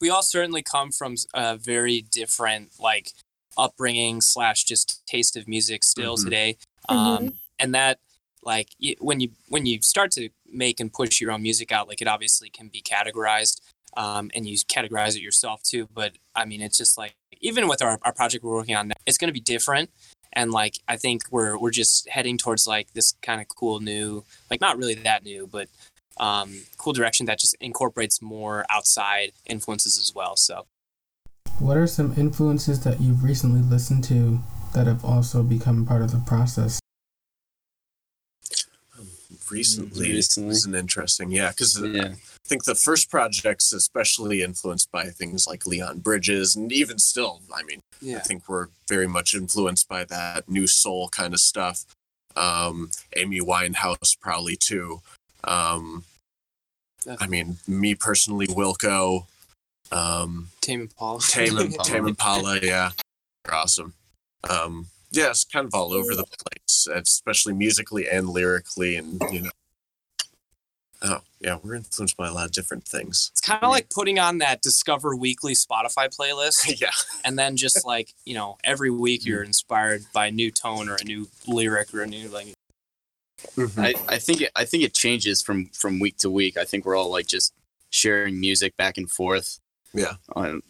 we 0.00 0.10
all 0.10 0.22
certainly 0.22 0.62
come 0.62 0.92
from 0.92 1.16
a 1.34 1.56
very 1.56 2.02
different, 2.02 2.70
like, 2.78 3.10
upbringing 3.58 4.20
slash 4.20 4.64
just 4.64 5.02
taste 5.06 5.36
of 5.36 5.48
music 5.48 5.82
still 5.82 6.16
Mhm. 6.16 6.24
today. 6.24 6.56
Mhm. 6.88 6.94
Um, 6.94 7.38
and 7.58 7.74
that, 7.74 7.98
like, 8.42 8.68
when 9.00 9.18
you 9.20 9.30
when 9.48 9.66
you 9.66 9.82
start 9.82 10.12
to 10.12 10.28
make 10.46 10.78
and 10.78 10.92
push 10.92 11.20
your 11.20 11.32
own 11.32 11.42
music 11.42 11.72
out, 11.72 11.88
like, 11.88 12.00
it 12.00 12.06
obviously 12.06 12.48
can 12.48 12.68
be 12.68 12.80
categorized, 12.80 13.60
um, 13.96 14.30
and 14.34 14.46
you 14.48 14.56
categorize 14.58 15.16
it 15.16 15.22
yourself 15.22 15.62
too. 15.62 15.88
But 15.92 16.12
I 16.34 16.44
mean, 16.44 16.60
it's 16.60 16.78
just 16.78 16.96
like 16.96 17.14
even 17.40 17.66
with 17.66 17.82
our, 17.82 17.98
our 18.02 18.12
project 18.12 18.44
we're 18.44 18.54
working 18.54 18.76
on, 18.76 18.88
now, 18.88 18.94
it's 19.06 19.18
going 19.18 19.28
to 19.28 19.32
be 19.32 19.40
different. 19.40 19.90
And 20.32 20.52
like, 20.52 20.78
I 20.86 20.96
think 20.96 21.22
we're 21.30 21.58
we're 21.58 21.70
just 21.70 22.08
heading 22.08 22.36
towards 22.38 22.66
like 22.66 22.92
this 22.92 23.14
kind 23.22 23.40
of 23.40 23.48
cool 23.48 23.80
new, 23.80 24.24
like 24.50 24.60
not 24.60 24.76
really 24.76 24.94
that 24.94 25.24
new, 25.24 25.46
but 25.48 25.68
um, 26.18 26.62
cool 26.78 26.92
direction 26.92 27.26
that 27.26 27.38
just 27.38 27.54
incorporates 27.60 28.20
more 28.22 28.64
outside 28.70 29.32
influences 29.46 29.98
as 29.98 30.14
well. 30.14 30.36
So 30.36 30.66
What 31.58 31.76
are 31.76 31.86
some 31.86 32.14
influences 32.16 32.80
that 32.84 33.00
you've 33.00 33.22
recently 33.22 33.60
listened 33.60 34.04
to 34.04 34.40
that 34.74 34.86
have 34.86 35.04
also 35.04 35.42
become 35.42 35.86
part 35.86 36.02
of 36.02 36.12
the 36.12 36.18
process? 36.26 36.80
recently, 39.50 40.12
Recently. 40.12 40.50
is 40.50 40.64
an 40.66 40.74
interesting, 40.74 41.30
yeah, 41.30 41.50
because 41.50 41.80
yeah 41.80 42.08
I 42.14 42.48
think 42.48 42.64
the 42.64 42.74
first 42.74 43.10
project's 43.10 43.72
especially 43.72 44.42
influenced 44.42 44.90
by 44.90 45.06
things 45.06 45.46
like 45.46 45.66
Leon 45.66 46.00
Bridges, 46.00 46.56
and 46.56 46.72
even 46.72 46.98
still, 46.98 47.42
I 47.54 47.62
mean, 47.62 47.80
I 48.16 48.20
think 48.20 48.48
we're 48.48 48.68
very 48.88 49.06
much 49.06 49.34
influenced 49.34 49.88
by 49.88 50.04
that 50.04 50.48
new 50.48 50.66
soul 50.66 51.08
kind 51.08 51.34
of 51.34 51.40
stuff. 51.40 51.84
Um, 52.36 52.90
Amy 53.16 53.40
Winehouse 53.40 54.18
probably 54.20 54.56
too. 54.56 55.00
Um, 55.46 56.04
I 57.20 57.26
mean, 57.26 57.58
me 57.68 57.94
personally, 57.94 58.46
Wilco, 58.46 59.26
um, 59.92 60.48
Tame 60.60 60.82
Impala. 60.82 61.20
Tame, 61.20 61.56
Impala. 61.58 61.84
Tame 61.84 62.08
Impala, 62.08 62.58
yeah, 62.62 62.90
they're 63.44 63.54
awesome. 63.54 63.94
Um, 64.48 64.86
yeah, 65.10 65.30
it's 65.30 65.44
kind 65.44 65.66
of 65.66 65.74
all 65.74 65.92
over 65.92 66.14
the 66.14 66.24
place, 66.24 66.88
especially 66.92 67.54
musically 67.54 68.08
and 68.08 68.28
lyrically, 68.28 68.96
and 68.96 69.20
you 69.30 69.42
know. 69.42 69.50
Oh 71.02 71.20
yeah, 71.40 71.58
we're 71.62 71.74
influenced 71.74 72.16
by 72.16 72.26
a 72.26 72.32
lot 72.32 72.46
of 72.46 72.52
different 72.52 72.84
things. 72.84 73.28
It's 73.32 73.40
kind 73.40 73.62
of 73.62 73.70
like 73.70 73.90
putting 73.90 74.18
on 74.18 74.38
that 74.38 74.62
Discover 74.62 75.14
Weekly 75.14 75.54
Spotify 75.54 76.08
playlist, 76.14 76.80
yeah, 76.80 76.90
and 77.24 77.38
then 77.38 77.56
just 77.56 77.86
like 77.86 78.14
you 78.24 78.34
know, 78.34 78.58
every 78.64 78.90
week 78.90 79.24
you're 79.24 79.42
inspired 79.42 80.04
by 80.12 80.26
a 80.26 80.30
new 80.30 80.50
tone 80.50 80.88
or 80.88 80.96
a 80.96 81.04
new 81.04 81.28
lyric 81.46 81.94
or 81.94 82.02
a 82.02 82.06
new 82.06 82.28
like. 82.28 82.48
I, 83.76 83.94
I 84.08 84.18
think 84.18 84.40
it, 84.40 84.50
I 84.56 84.64
think 84.64 84.82
it 84.82 84.94
changes 84.94 85.42
from 85.42 85.66
from 85.66 85.98
week 86.00 86.16
to 86.18 86.30
week. 86.30 86.56
I 86.56 86.64
think 86.64 86.84
we're 86.84 86.96
all 86.96 87.10
like 87.10 87.26
just 87.26 87.52
sharing 87.90 88.40
music 88.40 88.76
back 88.76 88.98
and 88.98 89.10
forth. 89.10 89.58
Yeah. 89.94 90.14
On, 90.34 90.62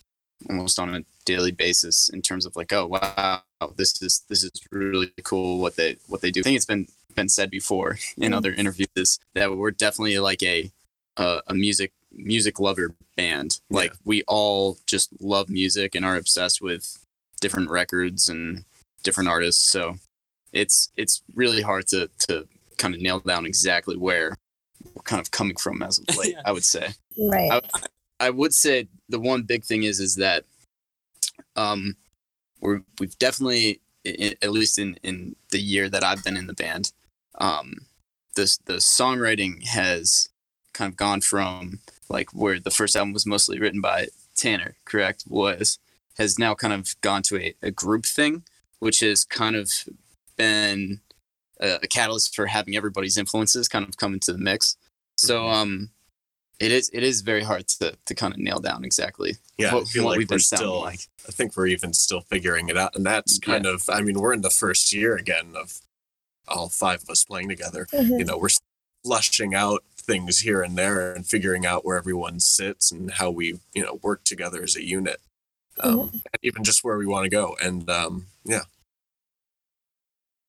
almost 0.50 0.78
on 0.78 0.94
a 0.94 1.04
daily 1.24 1.50
basis 1.52 2.08
in 2.08 2.22
terms 2.22 2.44
of 2.46 2.54
like, 2.56 2.72
oh 2.72 2.86
wow, 2.86 3.42
this 3.76 4.00
is 4.02 4.24
this 4.28 4.44
is 4.44 4.50
really 4.70 5.12
cool 5.22 5.58
what 5.60 5.76
they 5.76 5.96
what 6.08 6.20
they 6.20 6.30
do. 6.30 6.40
I 6.40 6.42
think 6.42 6.56
it's 6.56 6.66
been 6.66 6.86
been 7.14 7.28
said 7.28 7.50
before 7.50 7.98
in 8.18 8.32
Mhm. 8.32 8.36
other 8.36 8.52
interviews 8.52 9.18
that 9.34 9.56
we're 9.56 9.70
definitely 9.70 10.18
like 10.18 10.42
a 10.42 10.70
a, 11.16 11.40
a 11.46 11.54
music 11.54 11.92
music 12.12 12.60
lover 12.60 12.94
band. 13.16 13.60
Like 13.70 13.92
we 14.04 14.22
all 14.28 14.78
just 14.86 15.10
love 15.20 15.48
music 15.48 15.94
and 15.94 16.04
are 16.04 16.16
obsessed 16.16 16.60
with 16.60 16.98
different 17.40 17.70
records 17.70 18.28
and 18.28 18.64
different 19.02 19.28
artists. 19.28 19.70
So 19.70 19.96
it's 20.52 20.90
it's 20.96 21.22
really 21.34 21.62
hard 21.62 21.86
to 21.88 22.10
to 22.28 22.46
kind 22.78 22.94
of 22.94 23.00
nail 23.00 23.20
down 23.20 23.46
exactly 23.46 23.96
where 23.96 24.36
we're 24.94 25.02
kind 25.02 25.20
of 25.20 25.30
coming 25.30 25.56
from 25.56 25.82
as 25.82 25.98
of 25.98 26.16
late. 26.18 26.32
Yeah. 26.32 26.42
I 26.44 26.52
would 26.52 26.64
say. 26.64 26.88
Right. 27.18 27.50
I, 27.50 28.26
I 28.26 28.30
would 28.30 28.52
say 28.54 28.88
the 29.08 29.20
one 29.20 29.42
big 29.42 29.64
thing 29.64 29.82
is 29.82 30.00
is 30.00 30.16
that 30.16 30.44
um 31.54 31.96
we're 32.60 32.82
we've 32.98 33.18
definitely 33.18 33.80
i- 34.06 34.16
i- 34.20 34.36
at 34.42 34.52
least 34.52 34.78
in 34.78 34.98
in 35.02 35.36
the 35.50 35.60
year 35.60 35.88
that 35.88 36.04
I've 36.04 36.24
been 36.24 36.36
in 36.36 36.46
the 36.46 36.54
band 36.54 36.92
um 37.38 37.74
this 38.34 38.58
the 38.66 38.74
songwriting 38.74 39.64
has 39.66 40.28
kind 40.72 40.90
of 40.90 40.96
gone 40.96 41.20
from 41.20 41.80
like 42.08 42.32
where 42.34 42.58
the 42.60 42.70
first 42.70 42.96
album 42.96 43.12
was 43.12 43.26
mostly 43.26 43.58
written 43.58 43.80
by 43.80 44.08
Tanner 44.36 44.76
correct 44.84 45.24
was 45.26 45.78
has 46.18 46.38
now 46.38 46.54
kind 46.54 46.72
of 46.72 46.98
gone 47.00 47.22
to 47.22 47.36
a, 47.38 47.54
a 47.62 47.70
group 47.70 48.04
thing 48.06 48.42
which 48.78 49.00
has 49.00 49.24
kind 49.24 49.56
of 49.56 49.70
been 50.36 51.00
a, 51.60 51.74
a 51.82 51.86
catalyst 51.86 52.34
for 52.34 52.46
having 52.46 52.76
everybody's 52.76 53.16
influences 53.18 53.68
kind 53.68 53.86
of 53.88 53.96
come 53.96 54.14
into 54.14 54.32
the 54.32 54.38
mix 54.38 54.76
So 55.16 55.48
um, 55.48 55.90
it 56.60 56.70
is 56.72 56.90
it 56.92 57.02
is 57.02 57.20
very 57.22 57.42
hard 57.42 57.68
to 57.68 57.96
to 58.06 58.14
kind 58.14 58.32
of 58.34 58.38
nail 58.40 58.58
down 58.60 58.84
exactly. 58.84 59.36
Yeah, 59.58 59.74
what- 59.74 59.82
I 59.82 59.86
feel 59.86 60.04
what 60.04 60.10
like 60.10 60.18
we've 60.18 60.30
we're 60.30 60.36
been 60.36 60.40
still. 60.40 60.80
like. 60.80 61.00
I 61.28 61.32
think 61.32 61.56
we're 61.56 61.66
even 61.66 61.92
still 61.92 62.20
figuring 62.20 62.68
it 62.68 62.76
out, 62.76 62.94
and 62.94 63.04
that's 63.04 63.38
kind 63.40 63.66
of. 63.66 63.82
I 63.90 64.00
mean, 64.02 64.20
we're 64.20 64.32
in 64.32 64.42
the 64.42 64.50
first 64.50 64.92
year 64.92 65.16
again 65.16 65.54
of 65.56 65.80
all 66.48 66.68
five 66.68 67.02
of 67.02 67.10
us 67.10 67.24
playing 67.24 67.48
together. 67.48 67.86
Mhm. 67.92 68.18
You 68.20 68.24
know, 68.24 68.38
we're 68.38 68.50
flushing 69.04 69.54
out 69.54 69.82
things 69.96 70.40
here 70.40 70.62
and 70.62 70.76
there 70.78 71.12
and 71.12 71.26
figuring 71.26 71.66
out 71.66 71.84
where 71.84 71.96
everyone 71.98 72.38
sits 72.40 72.92
and 72.92 73.10
how 73.12 73.30
we, 73.30 73.58
you 73.74 73.82
know, 73.82 73.98
work 74.02 74.22
together 74.24 74.62
as 74.62 74.76
a 74.76 74.84
unit. 74.84 75.20
Um, 75.80 76.10
and 76.12 76.40
even 76.42 76.62
just 76.64 76.84
where 76.84 76.96
we 76.96 77.06
want 77.06 77.24
to 77.24 77.30
go, 77.30 77.56
and 77.62 77.90
um, 77.90 78.26
yeah, 78.44 78.62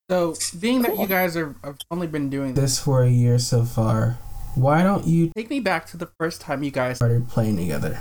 So, 0.09 0.35
being 0.57 0.83
that 0.83 0.97
you 0.97 1.05
guys 1.05 1.35
are 1.35 1.53
have 1.65 1.77
only 1.91 2.07
been 2.07 2.29
doing 2.29 2.53
this 2.53 2.79
for 2.79 3.03
a 3.03 3.09
year 3.09 3.37
so 3.39 3.65
far, 3.65 4.17
why 4.55 4.81
don't 4.81 5.05
you 5.05 5.31
take 5.35 5.49
me 5.49 5.59
back 5.59 5.85
to 5.87 5.97
the 5.97 6.09
first 6.17 6.39
time 6.39 6.63
you 6.63 6.71
guys 6.71 6.95
started 6.95 7.27
playing 7.27 7.57
together? 7.57 7.99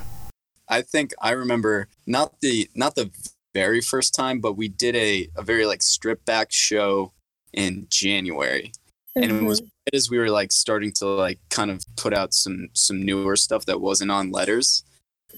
I 0.68 0.82
think 0.82 1.12
I 1.20 1.32
remember 1.32 1.88
not 2.06 2.40
the 2.40 2.70
not 2.76 2.94
the 2.94 3.10
very 3.54 3.80
first 3.80 4.14
time, 4.14 4.38
but 4.40 4.52
we 4.52 4.68
did 4.68 4.94
a 4.94 5.28
a 5.36 5.42
very 5.42 5.66
like 5.66 5.82
stripped 5.82 6.24
back 6.24 6.52
show 6.52 7.12
in 7.52 7.88
January, 7.90 8.70
and 9.16 9.24
it 9.24 9.42
was 9.42 9.60
Mhm. 9.60 9.64
right 9.64 9.94
as 9.94 10.08
we 10.08 10.18
were 10.18 10.30
like 10.30 10.52
starting 10.52 10.92
to 10.98 11.06
like 11.06 11.40
kind 11.50 11.72
of 11.72 11.84
put 11.96 12.14
out 12.14 12.32
some 12.32 12.68
some 12.72 13.04
newer 13.04 13.34
stuff 13.34 13.66
that 13.66 13.80
wasn't 13.80 14.12
on 14.12 14.30
letters, 14.30 14.84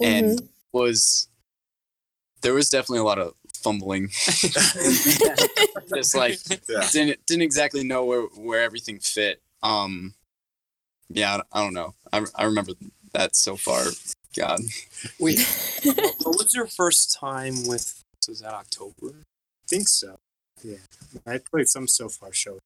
and 0.03 0.39
was 0.75 1.29
there 2.43 2.53
was 2.53 2.69
definitely 2.69 2.99
a 3.01 3.05
lot 3.05 3.19
of 3.19 3.33
fumbling, 3.69 4.09
just 5.95 6.15
like 6.15 6.39
yeah. 6.69 6.89
didn't 6.91 7.27
didn't 7.27 7.43
exactly 7.43 7.85
know 7.85 8.05
where 8.05 8.23
where 8.23 8.63
everything 8.63 8.99
fit. 8.99 9.43
Um, 9.63 10.15
yeah, 11.11 11.41
I, 11.53 11.59
I 11.59 11.63
don't 11.65 11.75
know. 11.75 11.95
I 12.13 12.25
I 12.35 12.45
remember 12.45 12.73
that 13.13 13.37
so 13.37 13.57
far. 13.57 13.85
God, 14.37 14.61
Wait, 15.19 15.39
what 15.85 16.37
was 16.39 16.53
your 16.55 16.67
first 16.67 17.17
time 17.19 17.67
with? 17.67 18.03
Was 18.29 18.41
that 18.41 18.55
October? 18.55 19.15
think 19.67 19.89
so. 19.89 20.19
Yeah, 20.63 20.77
I 21.27 21.39
played 21.39 21.69
some 21.69 21.87
so 21.87 22.09
far 22.09 22.33
show. 22.33 22.59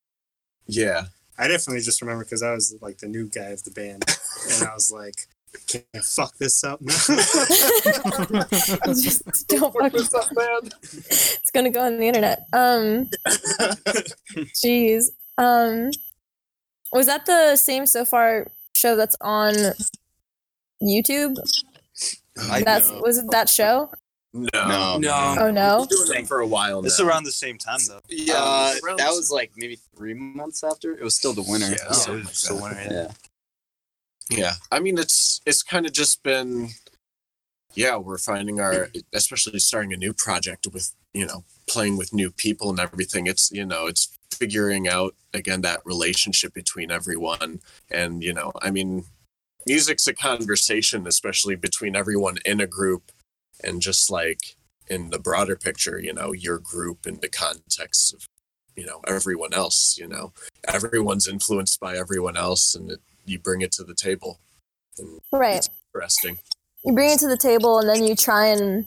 yeah. 0.66 1.06
I 1.38 1.48
definitely 1.48 1.80
just 1.80 2.02
remember 2.02 2.24
because 2.24 2.42
I 2.42 2.52
was 2.52 2.76
like 2.82 2.98
the 2.98 3.08
new 3.08 3.26
guy 3.26 3.48
of 3.56 3.64
the 3.64 3.70
band, 3.70 4.04
and 4.52 4.68
I 4.68 4.74
was 4.74 4.92
like, 4.92 5.26
"Can't 5.66 6.04
fuck 6.04 6.36
this 6.38 6.62
up 6.64 6.80
now." 6.80 6.94
Just 8.94 9.48
don't 9.48 9.72
fuck 9.74 9.92
this 9.92 10.14
up, 10.14 10.26
man. 10.32 10.70
It's 11.42 11.50
gonna 11.52 11.70
go 11.70 11.80
on 11.80 11.98
the 11.98 12.06
internet. 12.08 12.46
Um, 12.52 13.10
jeez. 14.64 15.06
Um, 15.38 15.90
was 16.92 17.06
that 17.06 17.26
the 17.26 17.56
same 17.56 17.86
so 17.86 18.04
far 18.04 18.46
show 18.74 18.96
that's 18.96 19.16
on 19.20 19.54
YouTube? 20.82 21.36
I 22.50 22.62
That's 22.62 22.90
know. 22.90 23.00
was 23.00 23.18
it 23.18 23.30
that 23.30 23.48
show? 23.48 23.90
No, 24.34 24.48
No. 24.54 24.98
No. 24.98 25.36
Oh 25.38 25.50
no. 25.50 25.86
Doing 25.90 26.20
it 26.22 26.26
for 26.26 26.40
a 26.40 26.46
while 26.46 26.80
now. 26.80 26.86
It's 26.86 27.00
around 27.00 27.24
the 27.24 27.32
same 27.32 27.58
time 27.58 27.80
though. 27.86 28.00
yeah, 28.08 28.74
around 28.82 28.98
that 28.98 29.10
was 29.10 29.30
like 29.30 29.52
maybe 29.56 29.78
three 29.96 30.14
months 30.14 30.64
after. 30.64 30.92
It 30.92 31.02
was 31.02 31.14
still 31.14 31.34
the 31.34 31.44
winter. 31.46 31.68
Yeah. 31.70 31.76
Oh, 31.90 32.14
it 32.14 32.16
was 32.16 32.24
like 32.24 32.34
so 32.34 32.54
that. 32.56 32.62
winter, 32.62 32.86
yeah. 32.90 33.08
Yeah. 34.30 34.54
I 34.70 34.80
mean 34.80 34.98
it's 34.98 35.40
it's 35.46 35.62
kind 35.62 35.86
of 35.86 35.92
just 35.92 36.22
been 36.22 36.70
yeah, 37.74 37.96
we're 37.96 38.18
finding 38.18 38.60
our 38.60 38.88
especially 39.12 39.58
starting 39.58 39.92
a 39.92 39.96
new 39.96 40.12
project 40.12 40.66
with, 40.72 40.94
you 41.14 41.26
know, 41.26 41.44
playing 41.66 41.96
with 41.96 42.12
new 42.12 42.30
people 42.30 42.68
and 42.70 42.78
everything. 42.78 43.26
It's, 43.26 43.50
you 43.50 43.64
know, 43.64 43.86
it's 43.86 44.16
figuring 44.32 44.88
out 44.88 45.14
again 45.32 45.62
that 45.62 45.80
relationship 45.84 46.52
between 46.52 46.90
everyone 46.90 47.60
and, 47.90 48.22
you 48.22 48.32
know, 48.32 48.52
I 48.60 48.70
mean 48.70 49.04
music's 49.66 50.08
a 50.08 50.12
conversation 50.12 51.06
especially 51.06 51.54
between 51.54 51.94
everyone 51.94 52.38
in 52.44 52.60
a 52.60 52.66
group 52.66 53.12
and 53.62 53.80
just 53.80 54.10
like 54.10 54.56
in 54.88 55.10
the 55.10 55.18
broader 55.18 55.56
picture, 55.56 55.98
you 55.98 56.12
know, 56.12 56.32
your 56.32 56.58
group 56.58 57.06
in 57.06 57.20
the 57.20 57.28
context 57.28 58.12
of 58.12 58.26
you 58.74 58.86
know 58.86 59.00
everyone 59.06 59.52
else 59.52 59.98
you 59.98 60.08
know 60.08 60.32
everyone's 60.66 61.28
influenced 61.28 61.78
by 61.78 61.94
everyone 61.96 62.38
else 62.38 62.74
and 62.74 62.90
it, 62.90 63.00
you 63.24 63.38
bring 63.38 63.60
it 63.62 63.72
to 63.72 63.84
the 63.84 63.94
table 63.94 64.38
and 64.98 65.20
Right. 65.32 65.56
it's 65.58 65.70
interesting 65.94 66.38
You 66.84 66.92
bring 66.94 67.10
it 67.10 67.18
to 67.20 67.28
the 67.28 67.36
table 67.36 67.78
and 67.78 67.88
then 67.88 68.04
you 68.04 68.16
try 68.16 68.46
and 68.46 68.86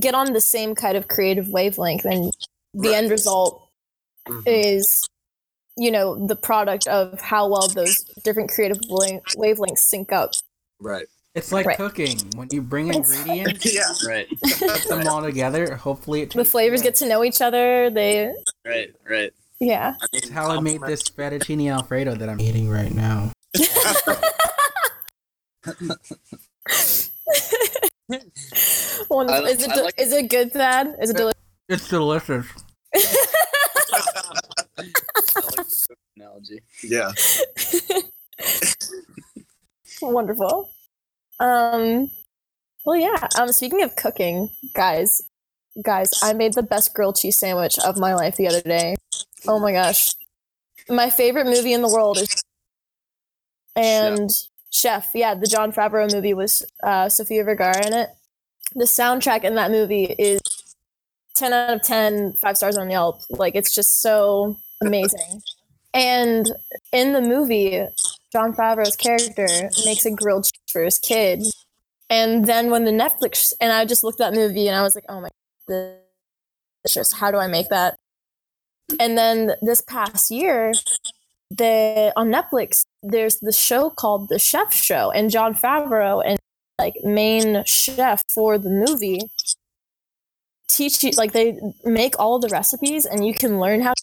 get 0.00 0.14
on 0.14 0.32
the 0.32 0.40
same 0.40 0.74
kind 0.74 0.96
of 0.96 1.06
creative 1.06 1.48
wavelength, 1.48 2.04
and 2.04 2.32
the 2.74 2.88
Right. 2.88 2.96
end 2.98 3.10
result 3.10 3.68
Mhm. 4.28 4.42
is 4.46 5.06
you 5.78 5.90
know 5.90 6.26
the 6.26 6.34
product 6.36 6.86
of 6.88 7.20
how 7.20 7.46
well 7.48 7.68
those 7.68 7.98
different 8.24 8.50
creative 8.50 8.78
wavelengths 8.88 9.78
sync 9.80 10.10
up 10.12 10.32
right 10.80 11.06
It's 11.34 11.52
like 11.52 11.66
Right. 11.66 11.76
cooking. 11.76 12.18
When 12.34 12.48
you 12.50 12.62
bring 12.62 12.88
It's- 12.88 13.12
ingredients, 13.14 13.66
yeah 13.74 13.92
Right. 14.08 14.26
put 14.58 14.88
them 14.88 15.06
all 15.06 15.20
together, 15.22 15.76
hopefully 15.76 16.22
it 16.22 16.32
the 16.32 16.46
flavors 16.46 16.80
good. 16.80 16.88
get 16.88 16.94
to 16.96 17.06
know 17.08 17.22
each 17.22 17.40
other 17.42 17.90
they 17.90 18.34
Right. 18.64 18.94
Right. 19.08 19.32
Yeah 19.60 19.94
That's 20.12 20.28
how 20.30 20.50
I 20.50 20.58
made 20.60 20.80
this 20.82 21.02
fettuccine 21.04 21.72
alfredo 21.72 22.14
that 22.16 22.28
I'm 22.28 22.40
eating 22.40 22.68
right 22.68 22.92
now. 22.92 23.30
Wonderful. 29.10 29.46
Is 29.46 29.62
it 29.62 29.72
de- 29.72 29.82
like- 29.84 30.00
is 30.00 30.12
it 30.12 30.28
good 30.30 30.52
Thad? 30.52 30.94
is 31.00 31.10
it 31.10 31.16
delicious 31.16 31.40
It's 31.68 31.88
delicious. 31.88 32.46
Like 34.78 34.94
analogy. 36.16 36.60
yeah 36.82 37.12
wonderful 40.02 40.70
um 41.40 42.10
well 42.84 42.96
yeah 42.96 43.28
um 43.38 43.48
speaking 43.52 43.82
of 43.82 43.94
cooking 43.96 44.50
guys 44.74 45.22
guys 45.82 46.10
i 46.22 46.32
made 46.32 46.54
the 46.54 46.62
best 46.62 46.94
grilled 46.94 47.16
cheese 47.16 47.38
sandwich 47.38 47.78
of 47.80 47.98
my 47.98 48.14
life 48.14 48.36
the 48.36 48.48
other 48.48 48.60
day 48.62 48.94
oh 49.48 49.58
my 49.58 49.72
gosh 49.72 50.12
my 50.88 51.10
favorite 51.10 51.46
movie 51.46 51.72
in 51.72 51.82
the 51.82 51.88
world 51.88 52.18
is 52.18 52.42
and 53.74 54.30
chef, 54.70 55.10
yeah 55.14 55.34
the 55.34 55.46
jon 55.46 55.72
favreau 55.72 56.12
movie 56.12 56.34
was 56.34 56.64
uh 56.82 57.08
sofia 57.08 57.44
vergara 57.44 57.86
in 57.86 57.92
it 57.92 58.10
the 58.74 58.84
soundtrack 58.84 59.44
in 59.44 59.54
that 59.54 59.70
movie 59.70 60.04
is 60.04 60.40
10 61.34 61.52
out 61.52 61.76
of 61.76 61.82
10 61.82 62.32
five 62.34 62.56
stars 62.56 62.76
on 62.76 62.90
yelp 62.90 63.22
like 63.30 63.54
it's 63.54 63.74
just 63.74 64.00
so 64.00 64.56
amazing 64.82 65.40
and 65.94 66.50
in 66.92 67.12
the 67.12 67.20
movie 67.20 67.86
Jon 68.36 68.52
Favreau's 68.52 68.96
character 68.96 69.48
makes 69.86 70.04
a 70.04 70.10
grilled 70.10 70.44
cheese 70.44 70.70
for 70.70 70.82
his 70.82 70.98
kid. 70.98 71.42
And 72.10 72.44
then 72.44 72.70
when 72.70 72.84
the 72.84 72.90
Netflix, 72.90 73.54
and 73.62 73.72
I 73.72 73.86
just 73.86 74.04
looked 74.04 74.20
at 74.20 74.32
that 74.32 74.38
movie 74.38 74.68
and 74.68 74.76
I 74.76 74.82
was 74.82 74.94
like, 74.94 75.04
oh 75.08 75.22
my 75.22 75.30
God, 75.66 75.94
delicious. 76.84 77.14
How 77.14 77.30
do 77.30 77.38
I 77.38 77.46
make 77.46 77.70
that? 77.70 77.96
And 79.00 79.18
then 79.18 79.52
this 79.62 79.80
past 79.82 80.30
year, 80.30 80.72
the 81.50 82.12
on 82.16 82.28
Netflix, 82.30 82.84
there's 83.02 83.38
the 83.40 83.52
show 83.52 83.90
called 83.90 84.28
The 84.28 84.38
Chef 84.38 84.72
Show, 84.72 85.10
and 85.10 85.30
Jon 85.30 85.54
Favreau 85.54 86.22
and 86.24 86.38
like 86.78 86.94
main 87.04 87.64
chef 87.64 88.22
for 88.28 88.58
the 88.58 88.68
movie 88.68 89.20
teach 90.68 91.02
you 91.02 91.10
like 91.16 91.32
they 91.32 91.58
make 91.84 92.18
all 92.18 92.38
the 92.38 92.48
recipes 92.48 93.06
and 93.06 93.26
you 93.26 93.32
can 93.32 93.58
learn 93.58 93.80
how 93.80 93.94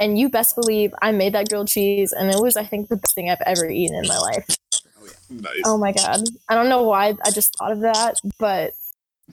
and 0.00 0.18
you 0.18 0.28
best 0.28 0.54
believe 0.54 0.94
I 1.02 1.12
made 1.12 1.32
that 1.34 1.48
grilled 1.48 1.68
cheese, 1.68 2.12
and 2.12 2.30
it 2.30 2.40
was, 2.40 2.56
I 2.56 2.64
think, 2.64 2.88
the 2.88 2.96
best 2.96 3.14
thing 3.14 3.30
I've 3.30 3.42
ever 3.46 3.68
eaten 3.68 3.96
in 3.96 4.06
my 4.06 4.18
life. 4.18 4.46
Oh, 4.72 4.78
yeah. 5.04 5.40
nice 5.40 5.62
Oh 5.64 5.78
my 5.78 5.92
god! 5.92 6.20
I 6.48 6.54
don't 6.54 6.68
know 6.68 6.82
why 6.82 7.14
I 7.24 7.30
just 7.30 7.56
thought 7.58 7.72
of 7.72 7.80
that, 7.80 8.20
but 8.38 8.74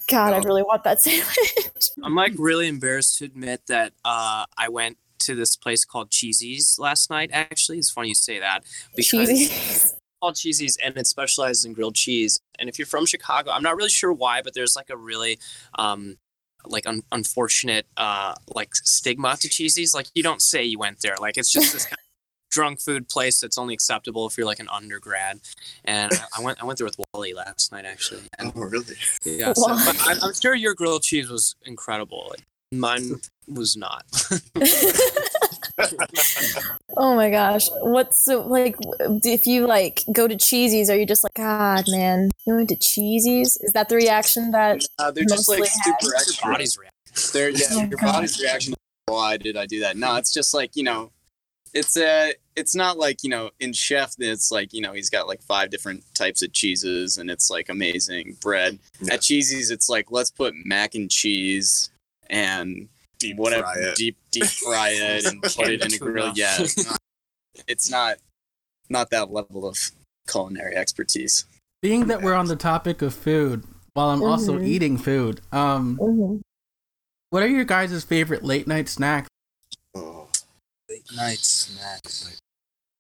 God, 0.07 0.33
I 0.33 0.39
really 0.39 0.63
want 0.63 0.83
that 0.83 1.01
sandwich. 1.01 1.89
I'm 2.03 2.15
like 2.15 2.33
really 2.37 2.67
embarrassed 2.67 3.19
to 3.19 3.25
admit 3.25 3.61
that 3.67 3.93
uh, 4.03 4.45
I 4.57 4.69
went 4.69 4.97
to 5.19 5.35
this 5.35 5.55
place 5.55 5.85
called 5.85 6.11
Cheesie's 6.11 6.77
last 6.79 7.09
night. 7.09 7.29
Actually, 7.33 7.77
it's 7.77 7.89
funny 7.89 8.09
you 8.09 8.15
say 8.15 8.39
that 8.39 8.63
because 8.95 9.29
it's 9.29 9.95
called 10.21 10.35
Cheesie's 10.35 10.77
and 10.83 10.97
it 10.97 11.07
specializes 11.07 11.65
in 11.65 11.73
grilled 11.73 11.95
cheese. 11.95 12.39
And 12.59 12.69
if 12.69 12.77
you're 12.77 12.85
from 12.85 13.05
Chicago, 13.05 13.51
I'm 13.51 13.63
not 13.63 13.75
really 13.75 13.89
sure 13.89 14.13
why, 14.13 14.41
but 14.41 14.53
there's 14.53 14.75
like 14.75 14.89
a 14.89 14.97
really 14.97 15.39
um, 15.77 16.17
like 16.65 16.87
un- 16.87 17.03
unfortunate 17.11 17.85
uh, 17.97 18.35
like 18.53 18.75
stigma 18.75 19.37
to 19.37 19.49
Cheesie's. 19.49 19.93
Like 19.93 20.07
you 20.13 20.23
don't 20.23 20.41
say 20.41 20.63
you 20.63 20.79
went 20.79 21.01
there. 21.01 21.15
Like 21.19 21.37
it's 21.37 21.51
just 21.51 21.73
this 21.73 21.85
kind 21.85 21.97
of 21.97 22.04
drunk 22.51 22.81
food 22.81 23.09
place 23.09 23.39
that's 23.39 23.57
only 23.57 23.73
acceptable 23.73 24.27
if 24.27 24.37
you're 24.37 24.45
like 24.45 24.59
an 24.59 24.69
undergrad. 24.69 25.39
And 25.83 26.11
I, 26.13 26.39
I 26.39 26.41
went 26.41 26.61
I 26.61 26.65
went 26.65 26.77
there 26.79 26.85
with 26.85 26.97
Wally 27.13 27.33
last 27.33 27.71
night 27.71 27.85
actually. 27.85 28.21
And 28.39 28.51
oh 28.55 28.61
really 28.61 28.95
yeah, 29.23 29.53
so, 29.53 29.67
but 29.67 30.07
I, 30.07 30.15
I'm 30.21 30.33
sure 30.33 30.55
your 30.55 30.73
grilled 30.73 31.03
cheese 31.03 31.29
was 31.29 31.55
incredible. 31.65 32.27
Like, 32.29 32.41
mine 32.71 33.19
was 33.47 33.75
not. 33.77 34.05
oh 36.97 37.15
my 37.15 37.29
gosh! 37.29 37.67
What's 37.81 38.23
so, 38.23 38.41
like 38.47 38.75
if 38.99 39.45
you 39.47 39.67
like 39.67 40.03
go 40.11 40.27
to 40.27 40.35
Cheesie's, 40.35 40.89
are 40.89 40.95
you 40.95 41.05
just 41.05 41.23
like 41.23 41.33
God, 41.35 41.85
man? 41.89 42.31
You 42.45 42.55
went 42.55 42.69
to 42.69 42.75
Cheesie's? 42.75 43.57
Is 43.57 43.73
that 43.73 43.89
the 43.89 43.95
reaction 43.95 44.51
that? 44.51 44.81
Uh, 44.99 45.11
they're 45.11 45.25
just 45.25 45.49
like 45.49 45.59
Mostly 45.59 45.81
super 45.83 46.15
Your 46.45 46.53
body's 46.53 46.77
reaction. 46.77 47.31
They're 47.33 47.49
yeah, 47.49 47.65
Oh, 47.71 47.79
your 47.79 47.97
God. 47.97 48.13
body's 48.13 48.41
reaction. 48.41 48.73
Why 49.07 49.37
did 49.37 49.57
I 49.57 49.65
do 49.65 49.81
that? 49.81 49.97
No, 49.97 50.15
it's 50.15 50.33
just 50.33 50.53
like 50.53 50.75
you 50.75 50.83
know, 50.83 51.11
it's 51.75 51.96
uh 51.98 52.32
it's 52.55 52.74
not 52.74 52.98
like 52.98 53.24
you 53.24 53.29
know 53.29 53.51
in 53.60 53.72
chef 53.74 54.15
it's 54.20 54.50
like 54.51 54.74
you 54.74 54.82
know 54.82 54.94
he's 54.94 55.10
got 55.10 55.27
like 55.27 55.41
five 55.44 55.70
different 55.70 56.01
types 56.15 56.41
of 56.41 56.51
cheeses 56.53 57.17
and 57.20 57.29
it's 57.29 57.50
like 57.51 57.70
amazing 57.70 58.36
bread 58.41 58.79
Yeah. 59.01 59.13
at 59.15 59.22
cheesie's 59.22 59.70
it's 59.70 59.89
like 59.89 60.10
let's 60.10 60.32
put 60.32 60.53
mac 60.65 60.96
and 60.96 61.12
cheese 61.12 61.89
and 62.29 62.88
Deep 63.20 63.38
whatever 63.38 63.63
fry 63.63 63.74
it. 63.77 63.96
deep 63.96 64.17
deep 64.32 64.46
fry 64.46 64.89
it 64.89 65.25
and 65.32 65.41
put 65.44 65.67
it 65.67 65.82
in 65.82 65.88
a 65.88 65.89
Tuna. 65.98 66.12
grill 66.12 66.32
yeah 66.36 66.55
it's 66.62 66.86
not, 66.88 67.00
it's 67.67 67.89
not 67.91 68.17
not 68.89 69.10
that 69.12 69.32
level 69.32 69.67
of 69.67 69.77
culinary 70.27 70.75
expertise 70.75 71.46
Being 71.82 72.08
that 72.08 72.22
we're 72.22 72.34
on 72.34 72.48
the 72.48 72.55
topic 72.55 73.01
of 73.03 73.13
food, 73.13 73.63
while 73.94 74.10
I'm 74.10 74.24
also 74.24 74.58
Mhm. 74.58 74.65
eating 74.67 74.98
food, 74.98 75.41
um, 75.51 75.98
Mhm. 76.01 76.41
what 77.29 77.44
are 77.44 77.48
your 77.48 77.63
guys' 77.63 78.03
favorite 78.03 78.44
late 78.44 78.65
night 78.67 78.89
snacks? 78.89 79.27
Oh. 81.12 81.15
Late 81.15 81.17
night 81.17 81.39
snacks. 81.39 82.39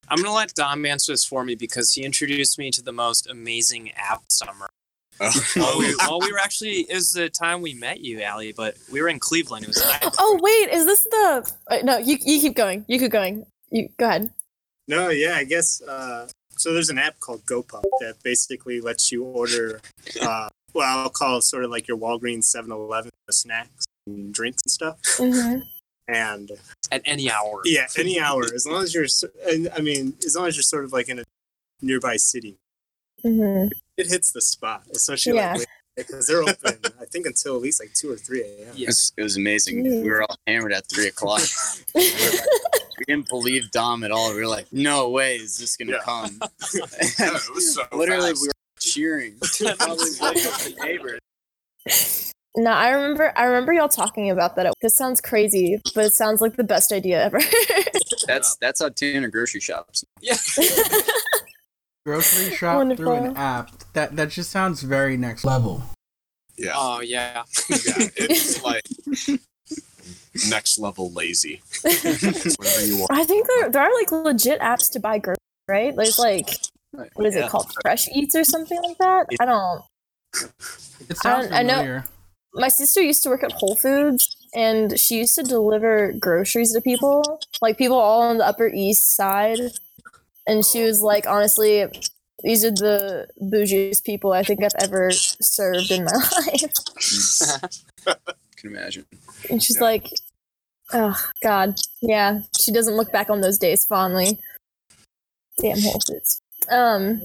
I'm 0.07 0.17
gonna 0.21 0.35
let 0.35 0.53
Dom 0.53 0.85
answer 0.85 1.13
this 1.13 1.25
for 1.25 1.43
me 1.43 1.55
because 1.55 1.93
he 1.93 2.03
introduced 2.03 2.59
me 2.59 2.69
to 2.71 2.81
the 2.81 2.91
most 2.91 3.27
amazing 3.27 3.91
app 3.95 4.23
summer. 4.29 4.69
Well, 5.55 5.79
we, 5.79 5.95
well, 5.95 6.19
we 6.19 6.31
were 6.31 6.39
actually 6.39 6.81
it 6.89 6.93
was 6.93 7.13
the 7.13 7.29
time 7.29 7.61
we 7.61 7.73
met 7.73 8.01
you, 8.01 8.21
Allie, 8.21 8.53
but 8.55 8.75
we 8.91 9.01
were 9.01 9.07
in 9.07 9.19
Cleveland. 9.19 9.63
It 9.63 9.69
was 9.69 9.75
the 9.77 10.15
Oh 10.19 10.39
wait, 10.41 10.73
is 10.75 10.85
this 10.85 11.03
the? 11.05 11.51
uh, 11.71 11.77
No, 11.83 11.97
you 11.97 12.17
you 12.21 12.39
keep 12.39 12.55
going. 12.55 12.85
You 12.87 12.99
keep 12.99 13.11
going. 13.11 13.45
You 13.71 13.89
go 13.97 14.05
ahead. 14.07 14.29
No, 14.87 15.09
yeah, 15.09 15.35
I 15.35 15.43
guess. 15.45 15.81
Uh, 15.81 16.27
so 16.57 16.73
there's 16.73 16.89
an 16.89 16.99
app 16.99 17.19
called 17.19 17.43
GoPuff 17.45 17.83
that 18.01 18.15
basically 18.23 18.79
lets 18.81 19.11
you 19.11 19.23
order. 19.23 19.81
Uh, 20.21 20.47
well, 20.73 20.99
I'll 20.99 21.09
call 21.09 21.37
it 21.37 21.43
sort 21.43 21.63
of 21.63 21.71
like 21.71 21.87
your 21.87 21.97
Walgreens 21.97 22.43
7-Eleven 22.55 23.09
snacks 23.31 23.85
and 24.05 24.33
drinks 24.33 24.61
and 24.63 24.71
stuff. 24.71 24.97
hmm 25.17 25.59
And 26.07 26.51
at 26.91 27.01
any 27.05 27.31
hour. 27.31 27.61
yeah, 27.65 27.87
any 27.97 28.19
hour, 28.19 28.43
as 28.53 28.67
long 28.67 28.83
as 28.83 28.93
you're. 28.93 29.07
and, 29.49 29.69
I 29.75 29.79
mean, 29.81 30.13
as 30.25 30.35
long 30.35 30.47
as 30.47 30.55
you're 30.55 30.61
sort 30.63 30.83
of 30.85 30.93
like 30.93 31.09
in 31.09 31.19
a 31.19 31.23
nearby 31.81 32.15
city, 32.17 32.57
hmm 33.23 33.67
it 33.97 34.07
hits 34.07 34.31
the 34.31 34.41
spot, 34.41 34.83
especially 34.93 35.33
Yeah. 35.37 35.53
like 35.55 35.67
because 35.95 36.27
they're 36.27 36.43
open. 36.43 36.77
I 37.01 37.05
think 37.05 37.25
until 37.25 37.55
at 37.55 37.61
least 37.61 37.81
like 37.81 37.93
two 37.93 38.11
or 38.11 38.17
three 38.17 38.41
a.m. 38.43 38.75
it 38.77 38.87
was, 38.87 39.13
it 39.17 39.23
was 39.23 39.37
amazing 39.37 39.81
we 39.83 40.09
were 40.09 40.21
all 40.23 40.35
hammered 40.45 40.73
at 40.73 40.85
three 40.87 41.07
o'clock 41.07 41.41
we 41.95 42.11
didn't 43.07 43.29
believe 43.29 43.71
dom 43.71 44.03
at 44.03 44.11
all 44.11 44.33
we 44.33 44.41
were 44.41 44.47
like 44.47 44.67
no 44.73 45.09
way 45.09 45.37
is 45.37 45.57
this 45.57 45.77
gonna 45.77 45.93
Yeah. 45.93 45.99
come 46.03 46.37
Yeah, 46.73 46.89
it 47.37 47.53
was 47.55 47.73
so 47.75 47.83
literally 47.93 48.31
fast. 48.31 48.41
we 48.41 48.47
were 48.49 48.53
cheering 48.79 49.35
probably 49.77 50.09
wake 50.21 50.45
up 50.45 50.59
the 50.59 50.75
neighbors 50.83 51.19
No, 52.57 52.71
I 52.71 52.89
remember. 52.91 53.33
I 53.35 53.43
remember 53.45 53.73
y'all 53.73 53.89
talking 53.89 54.29
about 54.31 54.55
that. 54.55 54.73
This 54.81 54.95
sounds 54.95 55.19
crazy, 55.19 55.81
but 55.93 56.05
it 56.05 56.13
sounds 56.13 56.39
like 56.41 56.55
the 56.55 56.63
best 56.63 56.91
idea 56.93 57.21
ever. 57.23 57.39
That's 58.27 58.55
that's 58.57 58.81
how 58.81 58.89
Tanner 58.89 59.27
grocery 59.27 59.59
shops. 59.59 60.03
Grocery 62.05 62.55
shop 62.55 62.95
through 62.97 63.13
an 63.13 63.35
app. 63.37 63.71
That 63.93 64.15
that 64.15 64.29
just 64.29 64.51
sounds 64.51 64.81
very 64.83 65.17
next 65.17 65.43
level. 65.43 65.81
yeah, 66.57 66.71
Oh 66.75 67.01
yeah. 67.01 67.43
yeah, 67.69 68.09
it's 68.15 68.63
like 68.63 68.83
next 70.49 70.77
level 70.79 71.11
lazy. 71.11 71.61
Whatever 71.81 72.85
you 72.85 72.97
want. 72.99 73.11
I 73.11 73.23
think 73.25 73.47
there 73.47 73.69
there 73.69 73.81
are 73.81 73.93
like 73.99 74.11
legit 74.11 74.59
apps 74.59 74.91
to 74.93 74.99
buy 74.99 75.17
groceries, 75.17 75.39
right? 75.67 75.95
There's 75.95 76.19
like 76.19 76.57
what 77.15 77.25
is 77.27 77.35
Yeah. 77.35 77.45
it 77.45 77.49
called, 77.49 77.71
Fresh 77.81 78.07
Eats 78.09 78.35
or 78.35 78.43
something 78.43 78.81
like 78.83 78.97
that. 78.99 79.25
I 79.39 79.45
don't. 79.45 79.81
It 81.09 81.17
sounds 81.17 81.51
I 81.51 81.63
know- 81.63 81.73
familiar. 81.77 82.05
My 82.55 82.69
sister 82.69 83.01
used 83.01 83.21
to 83.23 83.29
work 83.29 83.43
at 83.43 83.51
Whole 83.51 83.75
Foods, 83.75 84.35
and 84.55 84.97
she 84.99 85.17
used 85.17 85.35
to 85.35 85.43
deliver 85.43 86.13
groceries 86.13 86.73
to 86.73 86.81
people, 86.81 87.39
like 87.61 87.77
people 87.77 87.97
all 87.97 88.21
on 88.21 88.37
the 88.37 88.45
Upper 88.47 88.67
East 88.67 89.15
Side. 89.15 89.59
And 90.47 90.65
she 90.65 90.83
was 90.83 91.01
like, 91.01 91.27
honestly, 91.27 91.85
these 92.43 92.63
are 92.63 92.71
the 92.71 93.27
bougiest 93.41 94.03
people 94.05 94.31
I 94.31 94.43
think 94.43 94.63
I've 94.63 94.75
ever 94.79 95.11
served 95.11 95.91
in 95.91 96.05
my 96.05 96.11
life. 96.37 97.65
Can 98.57 98.71
imagine. 98.71 99.05
And 99.49 99.61
she's 99.61 99.77
Yeah. 99.77 99.81
like, 99.83 100.09
oh 100.93 101.19
God, 101.43 101.75
yeah. 102.01 102.41
She 102.59 102.71
doesn't 102.71 102.95
look 102.95 103.11
back 103.11 103.29
on 103.29 103.41
those 103.41 103.57
days 103.57 103.85
fondly. 103.85 104.39
Damn 105.59 105.79
Whole 105.81 105.99
Foods. 106.07 106.41
Um. 106.71 107.21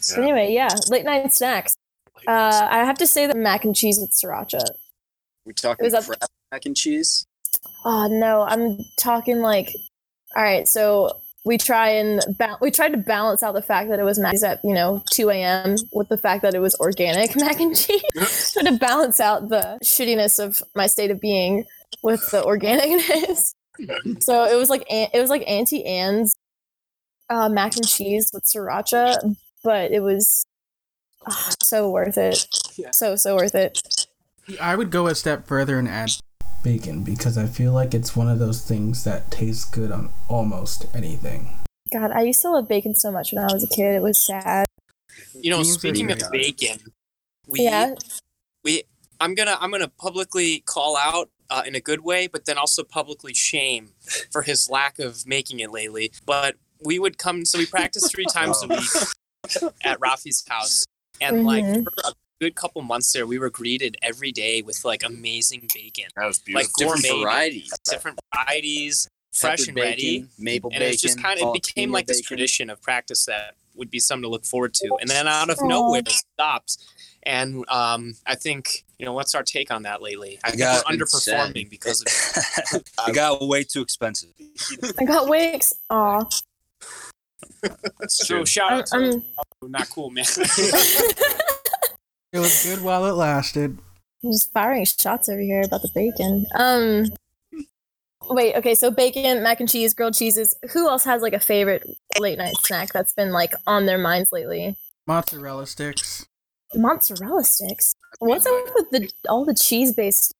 So 0.00 0.22
Anyway, 0.22 0.52
yeah, 0.52 0.68
late 0.88 1.04
night 1.04 1.32
snacks. 1.32 1.74
Uh, 2.26 2.68
I 2.70 2.78
have 2.84 2.98
to 2.98 3.06
say 3.06 3.26
the 3.26 3.34
mac 3.34 3.64
and 3.64 3.74
cheese 3.74 3.98
with 4.00 4.10
sriracha. 4.12 4.64
We 5.44 5.52
talking 5.54 5.84
Was 5.84 5.92
that- 5.92 6.28
mac 6.52 6.66
and 6.66 6.76
cheese? 6.76 7.26
Oh 7.84 8.06
no, 8.08 8.42
I'm 8.42 8.78
talking 8.98 9.40
like, 9.40 9.74
all 10.36 10.42
right. 10.42 10.68
So 10.68 11.16
we 11.44 11.56
try 11.56 11.88
and 11.90 12.22
ba- 12.38 12.58
we 12.60 12.70
tried 12.70 12.90
to 12.90 12.98
balance 12.98 13.42
out 13.42 13.54
the 13.54 13.62
fact 13.62 13.88
that 13.88 13.98
it 13.98 14.02
was 14.04 14.18
mac 14.18 14.34
at 14.44 14.60
you 14.62 14.74
know 14.74 15.02
2 15.12 15.30
a.m. 15.30 15.76
with 15.92 16.08
the 16.08 16.18
fact 16.18 16.42
that 16.42 16.54
it 16.54 16.58
was 16.60 16.74
organic 16.76 17.34
mac 17.40 17.58
and 17.60 17.76
cheese. 17.76 18.02
Try 18.52 18.70
to 18.70 18.78
balance 18.78 19.18
out 19.20 19.48
the 19.48 19.78
shittiness 19.82 20.38
of 20.38 20.62
my 20.74 20.86
state 20.86 21.10
of 21.10 21.20
being 21.20 21.64
with 22.02 22.30
the 22.30 22.42
organicness. 22.42 23.54
so 24.22 24.44
it 24.44 24.56
was 24.56 24.68
like 24.68 24.84
it 24.88 25.18
was 25.20 25.30
like 25.30 25.42
Auntie 25.48 25.84
Anne's 25.86 26.34
uh, 27.30 27.48
mac 27.48 27.76
and 27.76 27.88
cheese 27.88 28.30
with 28.34 28.44
sriracha, 28.44 29.34
but 29.64 29.90
it 29.92 30.00
was 30.00 30.44
ah, 31.26 31.52
so 31.62 31.90
worth 31.90 32.18
it. 32.18 32.46
Yeah. 32.76 32.90
So 32.92 33.16
so 33.16 33.36
worth 33.36 33.54
it. 33.54 34.06
I 34.60 34.76
would 34.76 34.90
go 34.90 35.06
a 35.06 35.14
step 35.14 35.46
further 35.46 35.78
and 35.78 35.88
add 35.88 36.10
bacon 36.62 37.02
because 37.02 37.38
I 37.38 37.46
feel 37.46 37.72
like 37.72 37.94
it's 37.94 38.16
one 38.16 38.28
of 38.28 38.38
those 38.38 38.62
things 38.62 39.04
that 39.04 39.30
tastes 39.30 39.64
good 39.64 39.92
on 39.92 40.10
almost 40.28 40.86
anything. 40.94 41.56
God, 41.92 42.10
I 42.12 42.22
used 42.22 42.40
to 42.42 42.50
love 42.50 42.68
bacon 42.68 42.94
so 42.94 43.10
much 43.10 43.32
when 43.32 43.42
I 43.42 43.52
was 43.52 43.64
a 43.64 43.68
kid. 43.68 43.94
It 43.94 44.02
was 44.02 44.18
sad. 44.18 44.66
You 45.34 45.50
know, 45.50 45.58
Beans 45.58 45.74
speaking 45.74 46.10
of 46.10 46.18
good. 46.18 46.30
bacon, 46.30 46.78
we 47.46 47.62
yeah. 47.62 47.94
we 48.64 48.84
I'm 49.20 49.34
gonna 49.34 49.56
I'm 49.60 49.70
gonna 49.70 49.88
publicly 49.88 50.60
call 50.60 50.96
out 50.96 51.30
uh, 51.50 51.62
in 51.66 51.74
a 51.74 51.80
good 51.80 52.00
way, 52.00 52.26
but 52.26 52.46
then 52.46 52.56
also 52.56 52.82
publicly 52.84 53.34
shame 53.34 53.90
for 54.30 54.42
his 54.42 54.70
lack 54.70 54.98
of 54.98 55.26
making 55.26 55.60
it 55.60 55.70
lately. 55.70 56.12
But 56.24 56.56
we 56.82 56.98
would 56.98 57.18
come, 57.18 57.44
so 57.44 57.58
we 57.58 57.66
practiced 57.66 58.12
three 58.14 58.24
times 58.26 58.62
a 58.62 58.68
week 58.68 59.72
at 59.82 60.00
Rafi's 60.00 60.44
house, 60.48 60.86
and 61.20 61.44
like 61.44 61.64
Mhm. 61.64 61.84
for 61.84 61.92
a 62.10 62.12
good 62.40 62.54
couple 62.54 62.80
months 62.82 63.12
there, 63.12 63.26
we 63.26 63.38
were 63.38 63.50
greeted 63.50 63.96
every 64.02 64.32
day 64.32 64.62
with 64.62 64.84
like 64.84 65.02
amazing 65.04 65.68
bacon, 65.74 66.06
That 66.16 66.26
was 66.26 66.38
like 66.48 66.66
beautiful. 66.74 66.78
Different 66.78 67.02
gourmet 67.04 67.22
varieties. 67.22 67.72
different 67.84 68.18
varieties, 68.34 69.08
fresh 69.32 69.60
Pepper 69.66 69.70
and 69.70 69.78
ready. 69.78 70.18
bacon, 70.20 70.30
maple 70.38 70.70
and 70.70 70.78
bacon. 70.80 70.92
it's 70.94 71.02
just 71.02 71.20
kind 71.22 71.40
of 71.40 71.48
it 71.48 71.62
became 71.62 71.90
jalapeno 71.90 71.92
like 71.92 72.06
this 72.06 72.16
bacon. 72.18 72.26
tradition 72.26 72.70
of 72.70 72.80
practice 72.82 73.26
that 73.26 73.54
would 73.74 73.90
be 73.90 73.98
something 74.00 74.22
to 74.22 74.28
look 74.28 74.44
forward 74.44 74.74
to 74.74 74.96
and 75.00 75.08
then 75.08 75.28
out 75.28 75.48
of 75.50 75.58
Aw. 75.60 75.66
nowhere 75.66 76.00
it 76.00 76.08
stopped 76.08 76.76
and 77.22 77.64
um, 77.68 78.14
i 78.26 78.34
think 78.34 78.84
you 78.98 79.06
know 79.06 79.12
what's 79.12 79.34
our 79.34 79.42
take 79.44 79.70
on 79.70 79.82
that 79.84 80.02
lately 80.02 80.38
i 80.44 80.48
think 80.50 80.58
got 80.58 80.84
we're 80.90 81.02
it's 81.02 81.22
sad. 81.24 81.54
underperforming 81.54 81.70
because 81.70 82.02
of 82.02 82.82
it 83.08 83.14
got 83.14 83.40
way 83.46 83.62
too 83.62 83.80
expensive. 83.80 84.30
I 84.98 85.04
got 85.04 85.28
wigs. 85.28 85.72
Aw. 85.90 86.24
That's 87.62 88.26
so 88.26 88.36
true. 88.36 88.46
shout 88.46 88.72
I'm, 88.72 88.78
out 88.78 88.86
to 88.86 89.22
I'm, 89.62 89.70
not 89.70 89.88
cool 89.90 90.10
man 90.10 90.24
It 92.32 92.38
was 92.38 92.64
good 92.64 92.82
while 92.82 93.06
it 93.06 93.12
lasted. 93.12 93.78
I'm 94.22 94.32
just 94.32 94.52
firing 94.52 94.84
shots 94.84 95.28
over 95.28 95.40
here 95.40 95.62
about 95.62 95.82
the 95.82 95.90
bacon. 95.94 96.46
Um, 96.54 97.06
wait, 98.28 98.54
okay, 98.54 98.74
so 98.74 98.90
bacon, 98.90 99.42
mac 99.42 99.58
and 99.58 99.68
cheese, 99.68 99.94
grilled 99.94 100.14
cheeses. 100.14 100.54
Who 100.72 100.88
else 100.88 101.04
has 101.04 101.22
like 101.22 101.32
a 101.32 101.40
favorite 101.40 101.84
late 102.20 102.38
night 102.38 102.54
snack 102.60 102.92
that's 102.92 103.14
been 103.14 103.32
like 103.32 103.54
on 103.66 103.86
their 103.86 103.98
minds 103.98 104.30
lately? 104.30 104.76
Mozzarella 105.06 105.66
sticks. 105.66 106.26
Mozzarella 106.74 107.42
sticks. 107.42 107.94
What's 108.20 108.46
up 108.46 108.64
with 108.76 108.90
the 108.90 109.10
all 109.28 109.44
the 109.44 109.54
cheese 109.54 109.92
based? 109.92 110.34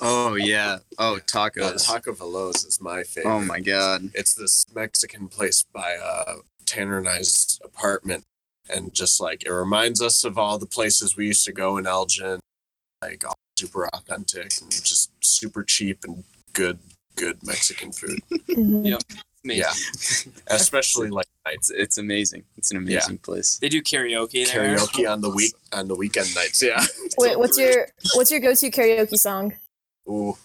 Oh 0.00 0.34
yeah. 0.34 0.78
Oh 0.98 1.16
Uh, 1.16 1.20
tacos. 1.20 1.86
Taco 1.86 2.12
Veloz 2.12 2.66
is 2.66 2.80
my 2.80 3.02
favorite. 3.02 3.32
Oh 3.32 3.40
my 3.40 3.60
god. 3.60 4.10
It's 4.14 4.34
this 4.34 4.64
Mexican 4.74 5.28
place 5.28 5.64
by 5.72 5.96
uh, 5.96 6.36
Tanner 6.66 6.98
and 6.98 7.08
I's 7.08 7.58
apartment, 7.64 8.24
and 8.68 8.92
just 8.92 9.20
like 9.20 9.44
it 9.44 9.50
reminds 9.50 10.00
us 10.00 10.24
of 10.24 10.38
all 10.38 10.58
the 10.58 10.66
places 10.66 11.16
we 11.16 11.26
used 11.26 11.44
to 11.46 11.52
go 11.52 11.76
in 11.76 11.86
Elgin, 11.86 12.40
like 13.02 13.24
all 13.26 13.34
super 13.58 13.88
authentic 13.92 14.52
and 14.60 14.70
just 14.70 15.10
super 15.22 15.62
cheap 15.62 16.04
and 16.04 16.24
good, 16.52 16.78
good 17.16 17.38
Mexican 17.44 17.92
food. 17.92 18.20
Mhm. 18.48 19.00
Yeah. 19.44 19.70
Amazing. 19.70 20.32
Yeah, 20.36 20.42
especially 20.56 21.10
like 21.10 21.26
It's 21.48 21.70
it's 21.70 21.98
amazing. 21.98 22.44
It's 22.56 22.70
an 22.70 22.78
amazing 22.78 23.18
place. 23.18 23.58
they 23.58 23.68
do 23.68 23.82
karaoke 23.82 24.46
there 24.46 24.76
karaoke 24.76 25.10
on 25.10 25.20
the 25.20 25.30
week 25.30 25.54
on 25.72 25.88
the 25.88 25.94
weekend 25.94 26.34
nights. 26.34 26.62
Yeah. 26.62 26.82
Wait, 27.18 27.38
what's 27.38 27.58
your 27.58 27.88
what's 28.14 28.30
your 28.30 28.40
go 28.40 28.54
to 28.54 28.70
karaoke 28.70 29.18
song? 29.18 29.52
Ooh, 30.08 30.36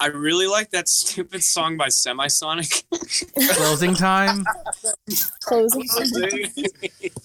i 0.00 0.06
really 0.08 0.46
like 0.46 0.70
that 0.70 0.88
stupid 0.88 1.42
song 1.42 1.76
by 1.76 1.88
semisonic 1.88 2.84
Closing 3.56 3.94
time. 3.94 4.44
Closing. 5.42 5.84
Time. 5.88 6.02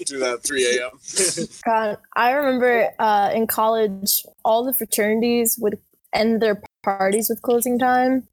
Do 0.06 0.19
that 0.19 0.39
at 0.39 0.43
3 0.43 0.78
a.m. 0.78 1.47
God, 1.65 1.97
I 2.15 2.32
remember 2.32 2.89
uh, 2.99 3.32
in 3.34 3.47
college, 3.47 4.23
all 4.45 4.63
the 4.63 4.73
fraternities 4.73 5.58
would 5.60 5.78
end 6.13 6.41
their 6.41 6.62
parties 6.84 7.30
with 7.30 7.41
closing 7.41 7.78
time, 7.78 8.28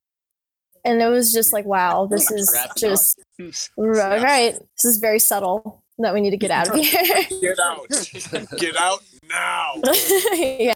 and 0.87 1.03
it 1.03 1.09
was 1.09 1.33
just 1.33 1.53
like, 1.53 1.65
wow, 1.65 2.07
this 2.07 2.31
is 2.31 2.49
Wrap 2.55 2.67
it 2.67 2.71
up. 2.71 2.77
just 2.77 3.19
right. 3.77 4.23
right. 4.23 4.53
This 4.77 4.85
is 4.85 4.99
very 4.99 5.19
subtle 5.19 5.83
that 5.99 6.15
we 6.15 6.21
need 6.21 6.31
to 6.31 6.37
get 6.37 6.53
out 6.53 6.69
of 6.69 6.75
here. 6.81 7.25
Get 7.41 7.59
out. 7.59 7.89
Get 8.59 8.77
out 8.77 9.03
now. 9.29 9.75
yeah. 10.33 10.75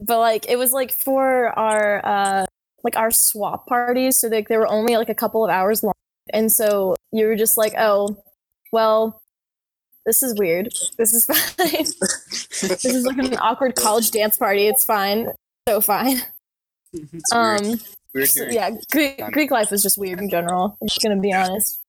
But 0.00 0.20
like 0.20 0.48
it 0.48 0.56
was 0.56 0.70
like 0.72 0.92
for 0.92 1.48
our 1.58 2.00
uh 2.06 2.46
like 2.84 2.96
our 2.96 3.10
swap 3.10 3.66
parties, 3.66 4.18
so 4.20 4.28
like 4.28 4.46
they 4.48 4.56
were 4.56 4.68
only 4.68 4.96
like 4.96 5.08
a 5.08 5.14
couple 5.14 5.44
of 5.44 5.50
hours 5.50 5.82
long. 5.82 5.94
And 6.32 6.52
so 6.52 6.94
you 7.10 7.26
were 7.26 7.36
just 7.36 7.58
like, 7.58 7.74
oh, 7.76 8.16
well, 8.70 9.20
this 10.06 10.22
is 10.22 10.38
weird. 10.38 10.68
This 10.96 11.12
is 11.12 11.24
fine. 11.24 11.84
this 12.68 12.84
is 12.84 13.04
like 13.04 13.18
an 13.18 13.36
awkward 13.38 13.74
college 13.74 14.12
dance 14.12 14.36
party. 14.36 14.68
It's 14.68 14.84
fine. 14.84 15.32
So 15.68 15.80
fine. 15.80 16.22
It's. 16.92 17.32
Um 17.32 17.64
Weird 17.64 17.80
so, 18.26 18.40
hearing. 18.40 18.54
yeah, 18.54 18.70
Greek, 18.90 19.20
Greek 19.32 19.50
life 19.50 19.72
is 19.72 19.82
just 19.82 19.98
weird 19.98 20.20
in 20.20 20.30
general. 20.30 20.76
I'm 20.80 20.88
just 20.88 21.02
gonna 21.02 21.20
be 21.20 21.32
honest. 21.32 21.80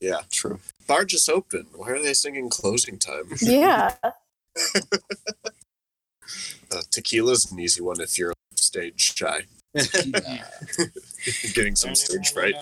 Yeah. 0.00 0.20
True. 0.30 0.60
Bar 0.86 1.04
just 1.04 1.28
opened. 1.28 1.66
Why 1.74 1.90
are 1.90 2.02
they 2.02 2.14
singing 2.14 2.48
closing 2.48 2.98
time? 2.98 3.24
Yeah. 3.40 3.94
Uh, 6.72 6.82
tequila's 6.92 7.50
an 7.50 7.58
easy 7.58 7.80
one 7.80 8.00
if 8.00 8.16
you're 8.18 8.32
stage 8.54 9.14
shy. 9.16 9.46
Getting 11.54 11.74
some 11.76 11.94
stage 11.94 12.32
fright. 12.32 12.54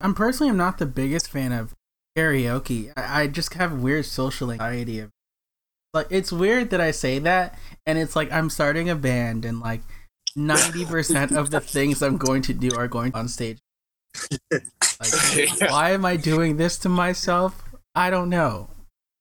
I'm 0.00 0.14
personally 0.14 0.50
I'm 0.50 0.56
not 0.56 0.78
the 0.78 0.86
biggest 0.86 1.30
fan 1.30 1.52
of 1.52 1.74
karaoke. 2.16 2.92
I, 2.96 3.22
I 3.22 3.26
just 3.26 3.54
have 3.54 3.80
weird 3.80 4.04
social 4.04 4.50
anxiety 4.52 5.00
of 5.00 5.10
like 5.94 6.08
it's 6.10 6.30
weird 6.30 6.70
that 6.70 6.80
I 6.80 6.90
say 6.90 7.18
that 7.20 7.58
and 7.86 7.98
it's 7.98 8.14
like 8.14 8.30
I'm 8.30 8.50
starting 8.50 8.90
a 8.90 8.94
band 8.94 9.44
and 9.44 9.60
like 9.60 9.80
90% 10.36 11.36
of 11.36 11.50
the 11.50 11.60
things 11.60 12.02
I'm 12.02 12.16
going 12.18 12.42
to 12.42 12.52
do 12.52 12.70
are 12.76 12.88
going 12.88 13.14
on 13.14 13.28
stage. 13.28 13.58
Like 14.50 15.60
why 15.70 15.90
am 15.90 16.04
I 16.04 16.16
doing 16.16 16.56
this 16.56 16.78
to 16.78 16.88
myself? 16.88 17.62
I 17.94 18.10
don't 18.10 18.28
know. 18.28 18.68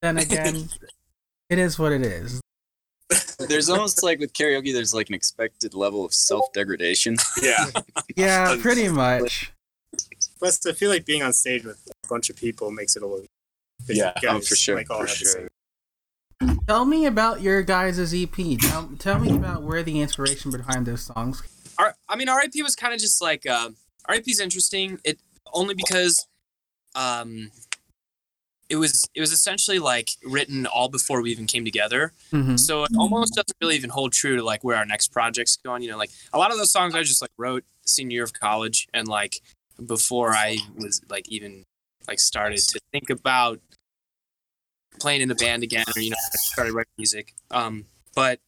Then 0.01 0.17
again, 0.17 0.69
it 1.49 1.60
is 1.60 1.80
what 1.80 1.91
it 1.91 2.01
is. 2.01 2.41
There's 3.39 3.69
almost 3.69 4.04
like 4.04 4.19
with 4.19 4.34
karaoke, 4.34 4.73
there's 4.73 4.93
like 4.93 5.10
an 5.10 5.15
expected 5.15 5.73
level 5.75 6.06
of 6.06 6.13
self 6.13 6.51
degradation. 6.54 7.17
Yeah. 7.41 7.65
Yeah, 8.15 8.56
pretty 8.62 8.88
much. 8.88 9.51
Plus, 10.39 10.65
I 10.65 10.71
feel 10.71 10.89
like 10.89 11.06
being 11.06 11.21
on 11.21 11.34
stage 11.34 11.65
with 11.65 11.86
a 11.88 12.08
bunch 12.08 12.30
of 12.30 12.38
people 12.38 12.71
makes 12.71 12.95
it 12.95 13.04
a 13.04 13.06
little. 13.06 13.25
Yeah, 13.88 14.13
you 14.21 14.30
oh, 14.30 14.39
for 14.39 14.56
sure, 14.56 14.78
Like 14.78 14.89
all 14.89 15.01
for 15.01 15.08
sure. 15.08 15.47
Tell 16.67 16.86
me 16.86 17.05
about 17.05 17.41
your 17.41 17.62
guys' 17.63 18.13
EP. 18.13 18.31
Tell, 18.60 18.89
tell 18.97 19.19
me 19.19 19.36
about 19.36 19.63
where 19.63 19.84
the 19.84 20.01
inspiration 20.01 20.51
behind 20.51 20.86
those 20.86 21.03
songs. 21.03 21.43
R- 21.77 21.95
I 22.10 22.15
mean, 22.15 22.29
RIP 22.29 22.53
was 22.63 22.75
kind 22.75 22.93
of 22.93 22.99
just 22.99 23.21
like 23.21 23.45
uh, 23.45 23.69
RIP 24.10 24.27
is 24.27 24.39
interesting. 24.39 24.99
It 25.03 25.19
only 25.53 25.75
because 25.75 26.25
um, 26.95 27.51
it 28.69 28.77
was 28.77 29.08
it 29.13 29.21
was 29.21 29.31
essentially 29.31 29.79
like 29.79 30.10
written 30.23 30.65
all 30.65 30.89
before 30.89 31.21
we 31.21 31.31
even 31.31 31.45
came 31.45 31.65
together. 31.65 32.13
Mhm. 32.31 32.60
So 32.60 32.84
it 32.84 32.91
almost 32.97 33.36
doesn't 33.36 33.55
really 33.62 33.75
even 33.75 33.89
hold 33.91 34.13
true 34.13 34.36
to 34.38 34.43
like 34.43 34.63
where 34.63 34.77
our 34.77 34.86
next 34.86 35.10
project's 35.10 35.58
going. 35.58 35.84
You 35.84 35.91
know, 35.91 35.97
like 35.97 36.12
a 36.34 36.38
lot 36.38 36.51
of 36.51 36.58
those 36.58 36.71
songs 36.71 36.95
I 36.95 37.03
just 37.03 37.21
like 37.21 37.31
wrote 37.38 37.63
senior 37.86 38.15
year 38.15 38.23
of 38.23 38.34
college 38.34 38.88
and 38.93 39.08
like 39.08 39.41
before 39.86 40.31
I 40.31 40.58
was 40.75 41.01
like 41.10 41.29
even 41.29 41.63
like 42.08 42.19
started 42.19 42.58
to 42.60 42.79
think 42.91 43.10
about 43.10 43.60
playing 44.99 45.21
in 45.21 45.29
the 45.29 45.36
band 45.36 45.63
again 45.63 45.86
or 45.95 46.01
you 46.01 46.12
know 46.12 46.17
I 46.17 46.38
started 46.38 46.73
writing 46.73 46.91
music. 46.97 47.34
Um, 47.51 47.86
but 48.15 48.39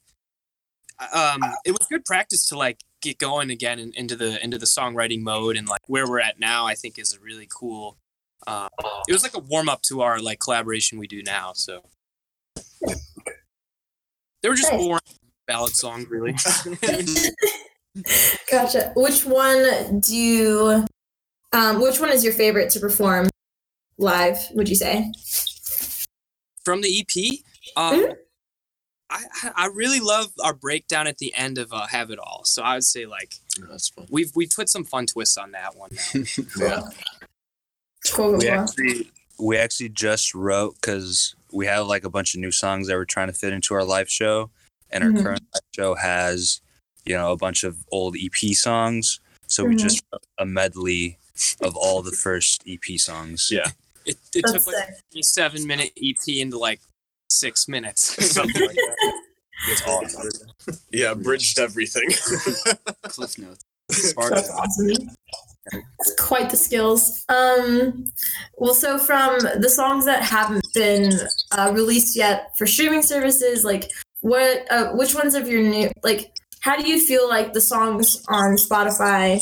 um, 1.13 1.43
it 1.65 1.71
was 1.71 1.85
good 1.89 2.05
practice 2.05 2.47
to 2.49 2.57
like 2.57 2.79
get 3.01 3.17
going 3.19 3.51
again 3.51 3.79
in, 3.79 3.93
into 3.93 4.15
the 4.15 4.43
into 4.43 4.57
the 4.57 4.65
songwriting 4.65 5.21
mode 5.21 5.55
and 5.57 5.67
like 5.67 5.81
where 5.87 6.07
we're 6.07 6.19
at 6.19 6.39
now. 6.39 6.65
I 6.65 6.75
think 6.75 6.97
is 6.97 7.13
a 7.13 7.19
really 7.19 7.47
cool. 7.49 7.97
Uh, 8.45 8.69
it 9.07 9.13
was 9.13 9.23
like 9.23 9.35
a 9.35 9.39
warm 9.39 9.67
up 9.69 9.81
to 9.83 10.01
our 10.01 10.19
like 10.19 10.39
collaboration 10.39 10.97
we 10.99 11.07
do 11.07 11.21
now. 11.23 11.51
So 11.53 11.81
they 14.41 14.49
were 14.49 14.55
just 14.55 14.71
Nice. 14.71 14.81
boring 14.81 14.99
ballad 15.47 15.73
songs, 15.73 16.07
really. 16.09 16.33
Gotcha. 18.51 18.93
Which 18.95 19.25
one 19.25 19.99
do 19.99 20.15
you 20.15 20.85
um 21.53 21.81
which 21.81 21.99
one 21.99 22.11
is 22.11 22.23
your 22.23 22.33
favorite 22.33 22.69
to 22.71 22.79
perform 22.79 23.29
live, 23.97 24.37
would 24.53 24.69
you 24.69 24.75
say? 24.75 25.11
From 26.67 26.81
the 26.81 26.99
EP, 26.99 27.39
um, 27.77 28.07
I 29.09 29.23
I 29.55 29.67
really 29.73 30.01
love 30.01 30.33
our 30.43 30.53
breakdown 30.53 31.07
at 31.07 31.17
the 31.17 31.33
end 31.33 31.57
of 31.57 31.71
uh, 31.71 31.87
"Have 31.87 32.11
It 32.11 32.19
All." 32.19 32.41
So 32.43 32.61
I 32.61 32.73
would 32.73 32.83
say 32.83 33.05
like 33.05 33.35
That's 33.69 33.87
fun. 33.87 34.05
we've 34.09 34.31
we've 34.35 34.51
put 34.53 34.67
some 34.67 34.83
fun 34.83 35.05
twists 35.05 35.37
on 35.37 35.51
that 35.51 35.77
one. 35.77 35.91
Yeah. 36.59 36.81
Cool. 38.11 38.37
We 38.37 38.49
actually 38.49 39.11
we 39.39 39.55
actually 39.57 39.87
just 39.89 40.35
wrote 40.35 40.75
because 40.75 41.35
we 41.53 41.65
have 41.67 41.87
like 41.87 42.03
a 42.03 42.09
bunch 42.09 42.33
of 42.35 42.41
new 42.41 42.51
songs 42.51 42.87
that 42.87 42.95
we're 42.95 43.05
trying 43.05 43.27
to 43.27 43.33
fit 43.33 43.53
into 43.53 43.73
our 43.73 43.85
live 43.85 44.09
show, 44.09 44.49
and 44.91 45.05
our 45.05 45.11
Mhm. 45.11 45.23
current 45.23 45.43
live 45.53 45.61
show 45.73 45.95
has 45.95 46.59
you 47.05 47.15
know 47.15 47.31
a 47.31 47.37
bunch 47.37 47.63
of 47.63 47.77
old 47.93 48.17
EP 48.17 48.53
songs. 48.53 49.21
So 49.47 49.63
we 49.63 49.75
Mhm. 49.75 49.79
just 49.79 50.03
wrote 50.11 50.25
a 50.37 50.45
medley 50.45 51.17
of 51.61 51.77
all 51.77 52.01
the 52.01 52.11
first 52.11 52.61
EP 52.67 52.97
songs. 52.97 53.47
Yeah. 53.49 53.71
It, 54.07 54.17
it 54.33 54.45
That's 54.45 54.65
took 54.65 54.73
like 54.73 54.89
a 55.15 55.21
seven 55.21 55.67
minute 55.67 55.91
EP 56.01 56.27
into 56.27 56.57
like 56.57 56.79
six 57.29 57.67
minutes. 57.67 58.25
Something 58.31 58.65
like 58.65 58.75
that. 58.75 59.21
It's 59.69 59.87
awesome. 59.87 60.29
Yeah, 60.91 61.13
bridged 61.13 61.59
everything. 61.59 62.09
Cliff 63.03 63.37
notes. 63.37 63.63
That's 63.87 64.13
awesome. 64.17 65.09
Quite 66.19 66.49
the 66.49 66.57
skills. 66.57 67.23
Um, 67.29 68.11
well, 68.57 68.73
so 68.73 68.97
from 68.97 69.39
the 69.39 69.69
songs 69.69 70.03
that 70.05 70.23
haven't 70.23 70.67
been 70.73 71.13
uh, 71.51 71.71
released 71.73 72.17
yet 72.17 72.51
for 72.57 72.67
streaming 72.67 73.01
services, 73.01 73.63
like 73.63 73.89
what, 74.19 74.69
uh, 74.69 74.91
which 74.91 75.15
ones 75.15 75.35
of 75.35 75.47
your 75.47 75.61
new, 75.61 75.89
like, 76.03 76.33
how 76.59 76.75
do 76.75 76.85
you 76.85 76.99
feel 76.99 77.29
like 77.29 77.53
the 77.53 77.61
songs 77.61 78.21
on 78.27 78.57
Spotify 78.57 79.39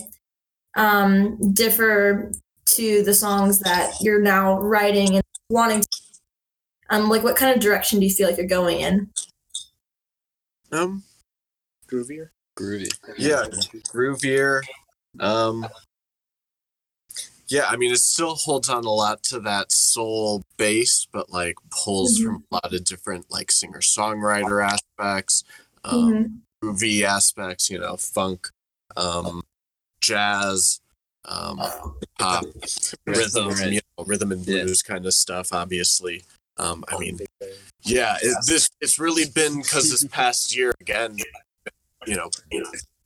um, 0.75 1.53
differ 1.53 2.31
to 2.65 3.03
the 3.03 3.13
songs 3.13 3.59
that 3.59 3.93
you're 4.01 4.21
now 4.21 4.59
writing 4.59 5.15
and 5.15 5.23
wanting 5.49 5.81
to? 5.81 5.87
Um, 6.89 7.09
like, 7.09 7.23
what 7.23 7.35
kind 7.35 7.55
of 7.55 7.61
direction 7.61 7.99
do 7.99 8.05
you 8.05 8.13
feel 8.13 8.27
like 8.27 8.37
you're 8.37 8.47
going 8.47 8.79
in? 8.81 9.09
um, 10.71 11.03
groovier. 11.87 12.29
Groovy. 12.57 12.91
Yeah, 13.17 13.45
groovier. 13.93 14.61
Um, 15.19 15.67
yeah, 17.47 17.65
I 17.67 17.77
mean, 17.77 17.91
it 17.91 17.99
still 17.99 18.35
holds 18.35 18.69
on 18.69 18.85
a 18.85 18.89
lot 18.91 19.23
to 19.23 19.39
that 19.41 19.71
soul 19.71 20.43
base, 20.57 21.07
but 21.11 21.29
like 21.29 21.55
pulls 21.69 22.19
Mhm. 22.19 22.23
from 22.23 22.43
a 22.51 22.55
lot 22.55 22.73
of 22.73 22.83
different 22.83 23.29
like 23.29 23.51
singer 23.51 23.79
songwriter 23.79 24.65
aspects, 24.65 25.43
um, 25.83 26.13
Mhm. 26.13 26.41
groovy 26.63 27.03
aspects, 27.03 27.69
you 27.69 27.79
know, 27.79 27.97
funk, 27.97 28.49
um, 28.97 29.43
jazz, 30.01 30.81
um, 31.27 31.57
pop, 32.19 32.45
rhythm, 33.05 33.47
Right. 33.49 33.71
you 33.73 33.81
know, 33.97 34.03
rhythm 34.05 34.31
and 34.31 34.45
Yeah. 34.47 34.63
blues 34.63 34.81
kind 34.81 35.05
of 35.05 35.13
stuff. 35.13 35.49
Obviously, 35.51 36.23
um, 36.57 36.83
I 36.87 36.97
mean, 36.97 37.19
yeah, 37.83 38.17
it, 38.21 38.37
this 38.47 38.69
it's 38.81 38.99
really 38.99 39.25
been 39.25 39.61
because 39.61 39.89
this 39.89 40.05
past 40.05 40.55
year 40.55 40.73
again, 40.79 41.17
you 42.05 42.15
know, 42.15 42.29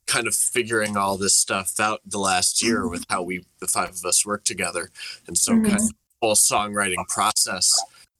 kind 0.06 0.26
of 0.26 0.34
figuring 0.34 0.96
all 0.96 1.16
this 1.16 1.36
stuff 1.36 1.78
out 1.80 2.00
the 2.04 2.18
last 2.18 2.62
year 2.62 2.86
with 2.88 3.04
how 3.08 3.22
we 3.22 3.44
the 3.60 3.66
five 3.66 3.90
of 3.90 4.04
us 4.04 4.24
work 4.26 4.44
together, 4.44 4.90
and 5.26 5.36
so 5.38 5.52
Mhm. 5.52 5.64
kind 5.64 5.76
of 5.82 5.90
whole 6.22 6.34
songwriting 6.34 7.06
process 7.08 7.70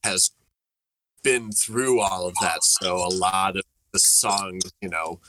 has 0.05 0.31
been 1.23 1.53
through 1.53 2.01
all 2.01 2.27
of 2.27 2.35
that. 2.41 2.65
So 2.65 2.97
a 2.97 3.09
lot 3.13 3.57
of 3.57 3.65
the 3.92 3.98
songs, 3.98 4.62
you 4.81 4.88
know, 4.88 5.20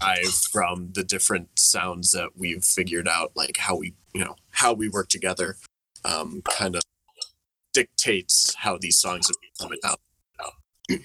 drive 0.00 0.32
from 0.52 0.90
the 0.94 1.04
different 1.04 1.48
sounds 1.58 2.12
that 2.12 2.30
we've 2.36 2.64
figured 2.64 3.08
out, 3.08 3.32
like 3.34 3.56
how 3.58 3.76
we, 3.76 3.94
you 4.14 4.24
know, 4.24 4.36
how 4.50 4.72
we 4.72 4.88
work 4.88 5.08
together, 5.08 5.56
um, 6.04 6.42
kind 6.42 6.76
of 6.76 6.82
dictates 7.72 8.54
how 8.58 8.78
these 8.80 8.98
songs 8.98 9.28
have 9.28 9.36
been 9.40 9.50
coming 9.60 9.80
out. 9.84 10.00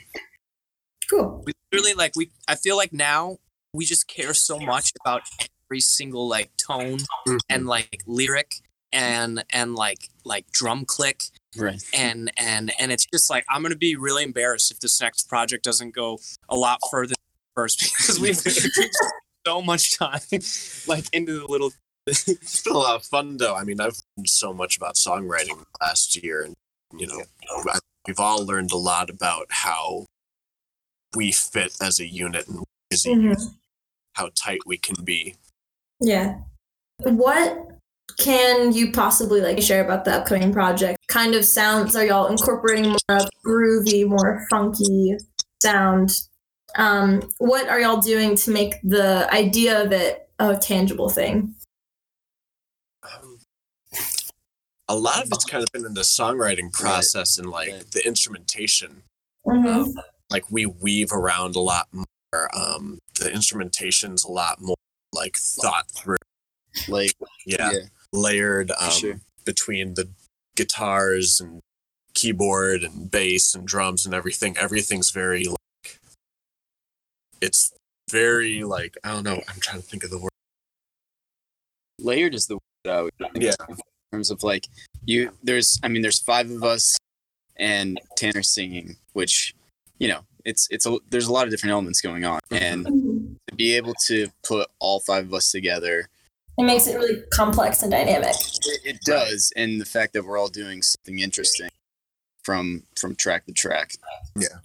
Cool. 1.08 1.44
we 1.46 1.54
literally 1.72 1.94
like 1.94 2.14
we 2.16 2.32
i 2.48 2.56
feel 2.56 2.76
like 2.76 2.92
now 2.92 3.38
we 3.74 3.86
just 3.86 4.08
care 4.08 4.34
so 4.34 4.58
much 4.58 4.92
about 5.00 5.22
every 5.70 5.80
single 5.80 6.28
like 6.28 6.50
tone 6.58 6.98
and 7.50 7.68
like 7.68 8.02
lyric 8.08 8.56
and 8.92 9.44
and 9.52 9.76
like 9.76 10.10
like 10.24 10.50
drum 10.52 10.86
click 10.86 11.26
Right. 11.58 11.82
and 11.94 12.32
and 12.38 12.72
and 12.80 12.92
it's 12.92 13.06
just 13.06 13.30
like 13.30 13.46
i'm 13.50 13.62
gonna 13.62 13.76
be 13.76 13.96
really 13.96 14.24
embarrassed 14.24 14.72
if 14.72 14.80
this 14.80 15.00
next 15.02 15.30
project 15.30 15.64
doesn't 15.64 15.94
go 15.96 16.20
a 16.50 16.56
lot 16.56 16.80
further 16.92 17.10
than 17.10 17.16
first 17.56 17.80
because 17.98 18.20
we've 18.20 18.42
we've 18.46 18.90
so 19.46 19.62
much 19.62 19.98
time 19.98 20.20
like 20.88 21.06
into 21.14 21.40
the 21.40 21.46
little 21.48 21.72
It's 22.08 22.62
been 22.62 22.74
a 22.74 22.78
lot 22.78 22.96
of 22.98 23.04
fun, 23.04 23.38
though. 23.38 23.56
I 23.56 23.64
mean, 23.64 23.80
I've 23.82 23.96
learned 24.16 24.30
so 24.30 24.54
much 24.54 24.78
about 24.78 24.94
songwriting 24.94 25.64
last 25.82 26.22
year, 26.22 26.44
and 26.44 26.54
you 26.96 27.08
know, 27.08 27.20
I, 27.72 27.80
we've 28.06 28.20
all 28.20 28.46
learned 28.46 28.72
a 28.72 28.78
lot 28.78 29.10
about 29.10 29.48
how 29.50 30.06
we 31.16 31.32
fit 31.32 31.76
as 31.82 32.00
a 32.00 32.06
unit 32.08 32.48
and 32.48 32.64
as 32.92 33.06
a 33.08 33.10
Mhm. 33.10 33.22
unit, 33.24 33.40
how 34.14 34.30
tight 34.36 34.60
we 34.68 34.78
can 34.78 35.04
be. 35.04 35.36
Yeah. 36.00 36.42
What 37.00 37.75
can 38.18 38.72
you 38.72 38.92
possibly 38.92 39.42
like 39.42 39.62
share 39.62 39.84
about 39.84 40.06
the 40.06 40.12
upcoming 40.14 40.54
project? 40.54 41.00
Kind 41.08 41.36
of 41.36 41.46
sounds 41.46 41.96
are 41.96 42.06
y'all 42.06 42.28
incorporating 42.28 42.90
more 42.90 42.98
of 43.10 43.30
groovy, 43.46 44.08
more 44.08 44.46
funky 44.50 45.18
sound? 45.62 46.12
Um, 46.76 47.22
what 47.38 47.68
are 47.70 47.80
y'all 47.80 48.02
doing 48.02 48.36
to 48.38 48.52
make 48.52 48.76
the 48.84 49.32
idea 49.34 49.82
of 49.84 49.92
it 49.92 50.30
a 50.40 50.56
tangible 50.58 51.10
thing? 51.10 51.56
Um, 53.04 53.40
a 54.88 54.96
lot 54.96 55.24
of 55.24 55.30
it's 55.32 55.46
kind 55.46 55.64
of 55.64 55.70
been 55.72 55.86
in 55.86 55.94
the 55.94 56.02
songwriting 56.02 56.72
process 56.72 57.38
and 57.38 57.50
like 57.50 57.70
Right. 57.72 57.92
the 57.92 58.06
instrumentation. 58.06 59.04
Mhm. 59.46 59.94
Like 60.30 60.50
we 60.52 60.66
weave 60.66 61.12
around 61.12 61.56
a 61.56 61.60
lot 61.62 61.88
more. 61.92 62.06
Um, 62.54 63.00
the 63.20 63.32
instrumentation's 63.32 64.24
a 64.26 64.32
lot 64.32 64.62
more 64.62 64.76
like 65.14 65.38
thought 65.38 65.90
through. 65.92 66.18
Like 66.90 67.14
Yeah, 67.46 67.72
yeah, 67.72 67.80
layered 68.16 68.72
um, 68.72 68.92
sure. 68.92 69.20
between 69.46 69.94
the 69.96 70.10
guitars 70.56 71.40
and 71.40 71.62
keyboard 72.14 72.84
and 72.84 73.12
bass 73.12 73.54
and 73.54 73.68
drums 73.68 74.06
and 74.06 74.16
everything. 74.16 74.56
Everything's 74.58 75.12
very 75.12 75.46
like 75.48 76.00
it's 77.42 77.74
very 78.10 78.64
like 78.64 78.98
I 79.04 79.12
don't 79.12 79.24
know. 79.24 79.42
I'm 79.48 79.60
trying 79.60 79.82
to 79.82 79.88
think 79.88 80.04
of 80.04 80.10
the 80.10 80.18
word. 80.20 80.32
layered 82.00 82.36
is 82.36 82.48
the 82.48 82.56
word 82.56 82.62
I 82.92 83.02
would 83.02 83.14
Yeah. 83.36 83.54
in 83.70 83.78
terms 84.12 84.30
of 84.32 84.44
like 84.44 84.68
you 85.06 85.32
there's 85.44 85.80
I 85.84 85.88
mean 85.88 86.02
there's 86.02 86.20
five 86.20 86.50
of 86.52 86.64
us 86.64 86.98
and 87.58 88.00
Tanner 88.18 88.44
singing, 88.44 88.98
which 89.14 89.54
you 90.00 90.08
know 90.08 90.22
it's 90.46 90.68
it's 90.72 90.86
a 90.86 90.98
there's 91.10 91.28
a 91.28 91.34
lot 91.34 91.46
of 91.46 91.52
different 91.52 91.72
elements 91.72 92.02
going 92.02 92.26
on, 92.26 92.40
and 92.52 92.86
Mhm. 92.86 93.36
to 93.50 93.56
be 93.56 93.76
able 93.76 93.94
to 94.06 94.28
put 94.44 94.70
all 94.80 95.00
five 95.00 95.26
of 95.26 95.34
us 95.34 95.50
together, 95.52 96.08
It 96.58 96.64
makes 96.64 96.88
it 96.88 96.96
really 96.96 97.22
complex 97.34 97.82
and 97.82 97.92
dynamic. 97.92 98.36
it, 98.66 98.82
it 98.86 99.02
does, 99.06 99.52
and 99.56 99.82
the 99.82 99.86
fact 99.86 100.14
that 100.14 100.24
we're 100.24 100.38
all 100.38 100.48
doing 100.48 100.82
something 100.82 101.20
interesting 101.20 101.70
from 102.44 102.84
from 102.96 103.16
track 103.16 103.46
to 103.48 103.54
track. 103.54 103.94
Yeah. 104.38 104.60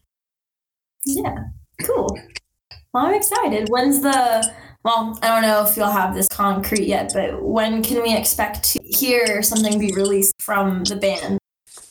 Yeah, 1.06 1.44
cool. 1.82 2.18
Well, 2.92 3.06
I'm 3.06 3.14
excited. 3.14 3.68
When's 3.68 4.02
the? 4.02 4.52
Well, 4.82 5.18
I 5.22 5.28
don't 5.28 5.42
know 5.42 5.64
if 5.66 5.76
you'll 5.76 5.90
have 5.90 6.14
this 6.14 6.28
concrete 6.28 6.86
yet, 6.86 7.12
but 7.12 7.42
when 7.42 7.82
can 7.82 8.02
we 8.02 8.16
expect 8.16 8.64
to 8.72 8.82
hear 8.82 9.42
something 9.42 9.78
be 9.78 9.92
released 9.92 10.40
from 10.40 10.84
the 10.84 10.96
band? 10.96 11.38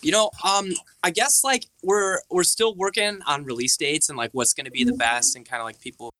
You 0.01 0.11
know, 0.11 0.31
um, 0.43 0.71
I 1.03 1.11
guess 1.11 1.43
like 1.43 1.65
we're 1.83 2.19
we're 2.29 2.43
still 2.43 2.75
working 2.75 3.19
on 3.27 3.43
release 3.43 3.77
dates 3.77 4.09
and 4.09 4.17
like 4.17 4.31
what's 4.33 4.53
going 4.53 4.65
to 4.65 4.71
be 4.71 4.83
the 4.83 4.93
best 4.93 5.35
and 5.35 5.47
kind 5.47 5.61
of 5.61 5.65
like 5.65 5.79
people 5.81 6.11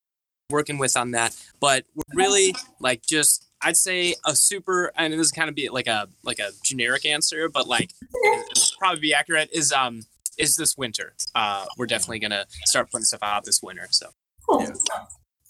working 0.49 0.77
with 0.77 0.97
on 0.97 1.11
that. 1.11 1.35
But 1.59 1.85
we're 1.95 2.15
really 2.15 2.55
like 2.79 3.03
just 3.05 3.48
I'd 3.61 3.77
say 3.77 4.15
a 4.25 4.35
super 4.35 4.91
and 4.95 5.13
this 5.13 5.19
is 5.19 5.31
kind 5.31 5.49
of 5.49 5.55
be 5.55 5.69
like 5.69 5.87
a 5.87 6.07
like 6.23 6.39
a 6.39 6.51
generic 6.63 7.05
answer, 7.05 7.49
but 7.49 7.67
like 7.67 7.91
it'll 8.25 8.43
probably 8.77 9.01
be 9.01 9.13
accurate 9.13 9.49
is 9.51 9.71
um 9.71 10.03
is 10.37 10.55
this 10.55 10.77
winter. 10.77 11.13
Uh, 11.35 11.65
we're 11.77 11.85
definitely 11.85 12.19
gonna 12.19 12.45
start 12.65 12.89
putting 12.91 13.03
stuff 13.03 13.21
out 13.21 13.43
this 13.43 13.61
winter. 13.61 13.87
So 13.91 14.07
Cool. 14.47 14.65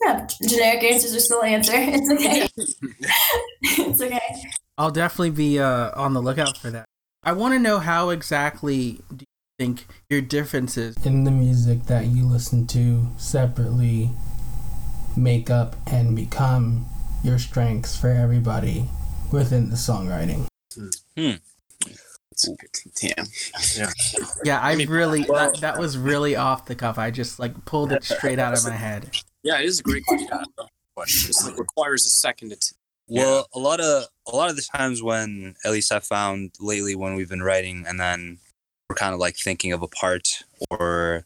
Yeah, 0.04 0.28
generic 0.48 0.84
answers 0.84 1.16
are 1.16 1.20
still 1.20 1.44
answer. 1.44 1.74
It's 1.78 2.10
okay. 2.10 2.50
it's 3.62 4.02
okay. 4.02 4.44
I'll 4.78 4.92
definitely 4.92 5.32
be 5.32 5.60
uh, 5.60 5.92
on 5.96 6.14
the 6.14 6.22
lookout 6.22 6.58
for 6.58 6.70
that. 6.72 6.86
I 7.24 7.34
want 7.34 7.54
to 7.54 7.60
know 7.60 7.80
how 7.80 8.10
exactly 8.10 9.02
do 9.10 9.20
you 9.20 9.26
think 9.58 9.86
your 10.10 10.22
differences 10.22 10.96
in 11.06 11.26
the 11.26 11.32
music 11.32 11.86
that 11.88 12.06
you 12.06 12.26
listen 12.26 12.66
to 12.68 13.08
separately 13.18 14.12
make 15.18 15.50
up 15.50 15.76
and 15.86 16.16
become 16.16 16.86
your 17.24 17.40
strengths 17.40 17.96
for 17.96 18.10
everybody 18.10 18.86
within 19.32 19.70
the 19.70 19.76
songwriting. 19.76 20.48
Hmm. 21.18 21.32
Damn. 23.02 23.26
Yeah, 24.46 24.60
I 24.62 24.72
I 24.72 24.86
really 24.86 25.24
that, 25.24 25.58
that 25.60 25.78
was 25.78 25.98
really 25.98 26.36
off 26.36 26.66
the 26.66 26.76
cuff. 26.76 26.98
I 26.98 27.12
just 27.12 27.38
like 27.40 27.66
pulled 27.66 27.92
it 27.92 28.04
straight 28.04 28.40
out 28.40 28.58
of 28.58 28.64
my 28.64 28.76
head. 28.76 29.10
yeah, 29.44 29.60
it 29.60 29.66
is 29.66 29.80
a 29.82 29.84
great 29.84 30.06
question. 30.06 30.30
Question. 30.96 31.28
Just 31.28 31.46
like 31.46 31.58
requires 31.58 32.06
a 32.06 32.10
second 32.10 32.50
to. 32.50 32.56
T- 32.56 32.76
Well, 33.08 33.48
a 33.54 33.60
lot 33.60 33.82
of 33.82 34.06
a 34.32 34.36
lot 34.36 34.50
of 34.50 34.56
the 34.56 34.66
times 34.76 35.04
when 35.04 35.56
at 35.66 35.72
least 35.72 35.92
I 35.92 36.00
found 36.00 36.52
lately 36.60 36.96
when 36.96 37.16
we've 37.16 37.30
been 37.30 37.44
writing 37.44 37.84
and 37.88 38.00
then 38.00 38.38
we're 38.90 38.96
kind 38.96 39.14
of 39.14 39.20
like 39.20 39.36
thinking 39.36 39.74
of 39.74 39.82
a 39.82 39.88
part 39.88 40.44
or 40.72 41.26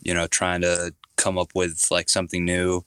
you 0.00 0.12
know 0.14 0.26
trying 0.26 0.62
to 0.62 0.92
come 1.16 1.38
up 1.38 1.50
with 1.54 1.86
like 1.90 2.08
something 2.08 2.44
new, 2.44 2.82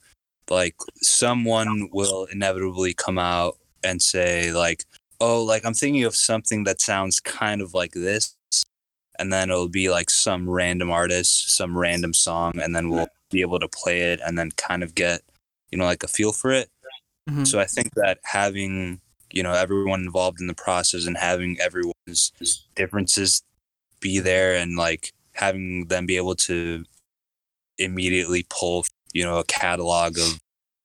like 0.51 0.75
someone 1.01 1.89
will 1.91 2.25
inevitably 2.31 2.93
come 2.93 3.17
out 3.17 3.57
and 3.83 4.01
say 4.01 4.51
like, 4.51 4.85
"Oh, 5.19 5.43
like 5.43 5.65
I'm 5.65 5.73
thinking 5.73 6.03
of 6.03 6.15
something 6.15 6.65
that 6.65 6.81
sounds 6.81 7.19
kind 7.19 7.61
of 7.61 7.73
like 7.73 7.93
this." 7.93 8.35
And 9.19 9.31
then 9.33 9.49
it'll 9.49 9.69
be 9.69 9.89
like 9.89 10.09
some 10.09 10.49
random 10.49 10.89
artist, 10.91 11.55
some 11.55 11.77
random 11.77 12.13
song, 12.13 12.59
and 12.59 12.75
then 12.75 12.89
we'll 12.89 13.07
be 13.31 13.41
able 13.41 13.59
to 13.59 13.67
play 13.67 14.01
it 14.13 14.19
and 14.25 14.37
then 14.37 14.51
kind 14.57 14.83
of 14.83 14.95
get, 14.95 15.21
you 15.71 15.77
know, 15.77 15.85
like 15.85 16.03
a 16.03 16.07
feel 16.07 16.31
for 16.33 16.51
it. 16.51 16.69
Mhm. 17.29 17.47
So 17.47 17.59
I 17.59 17.65
think 17.65 17.93
that 17.95 18.19
having 18.23 19.01
you 19.33 19.43
know 19.43 19.53
everyone 19.53 20.01
involved 20.01 20.41
in 20.41 20.47
the 20.47 20.53
process 20.55 21.05
and 21.05 21.17
having 21.17 21.57
everyone's 21.61 22.31
differences 22.75 23.43
be 24.01 24.19
there 24.19 24.55
and 24.55 24.75
like 24.75 25.13
having 25.33 25.87
them 25.87 26.05
be 26.05 26.17
able 26.17 26.35
to 26.35 26.83
immediately 27.77 28.45
pull 28.49 28.85
you 29.13 29.23
know 29.23 29.37
a 29.39 29.43
catalog 29.45 30.17
of 30.17 30.39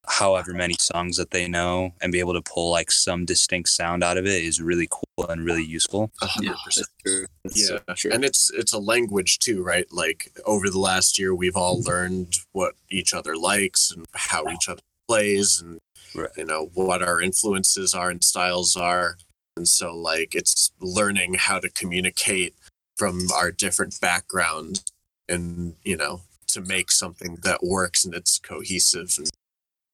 however 0.08 0.52
many 0.52 0.74
songs 0.78 1.16
that 1.16 1.32
they 1.32 1.48
know 1.48 1.92
and 2.00 2.12
be 2.12 2.20
able 2.20 2.32
to 2.32 2.42
pull 2.42 2.70
like 2.70 2.92
some 2.92 3.24
distinct 3.24 3.68
sound 3.68 4.04
out 4.04 4.16
of 4.16 4.24
it 4.24 4.44
is 4.44 4.60
really 4.62 4.88
cool 4.88 5.26
and 5.28 5.44
really 5.44 5.64
useful. 5.64 6.12
A 6.22 6.26
hundred 6.26 6.50
Yeah, 6.50 6.54
percent. 6.64 6.86
that's 7.04 7.16
true. 7.16 7.26
Yeah, 7.54 7.78
so 7.88 7.94
true. 7.94 8.10
and 8.12 8.24
it's 8.24 8.50
it's 8.52 8.72
a 8.72 8.78
language 8.78 9.38
too, 9.40 9.62
right? 9.64 9.86
Like 9.92 10.32
over 10.44 10.70
the 10.70 10.78
last 10.78 11.18
year, 11.18 11.34
we've 11.34 11.56
all 11.56 11.80
learned 11.82 12.36
what 12.52 12.74
each 12.90 13.12
other 13.14 13.36
likes 13.36 13.90
and 13.90 14.06
how 14.14 14.44
each 14.48 14.68
other 14.68 14.82
plays, 15.08 15.60
and 15.60 15.78
Right. 16.14 16.30
you 16.36 16.44
know 16.44 16.70
what 16.74 17.02
our 17.02 17.20
influences 17.20 17.92
are 17.92 18.08
and 18.10 18.22
styles 18.24 18.76
are. 18.76 19.18
And 19.56 19.66
so, 19.66 19.94
like, 19.96 20.34
it's 20.34 20.70
learning 20.80 21.34
how 21.34 21.58
to 21.60 21.68
communicate 21.70 22.54
from 22.96 23.26
our 23.34 23.50
different 23.50 24.00
backgrounds, 24.00 24.84
and 25.28 25.74
you 25.82 25.96
know, 25.96 26.20
to 26.48 26.60
make 26.60 26.90
something 26.90 27.38
that 27.42 27.62
works 27.62 28.04
and 28.04 28.14
it's 28.14 28.38
cohesive 28.38 29.14
and 29.18 29.30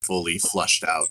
fully 0.03 0.39
flushed 0.39 0.85
out. 0.85 1.09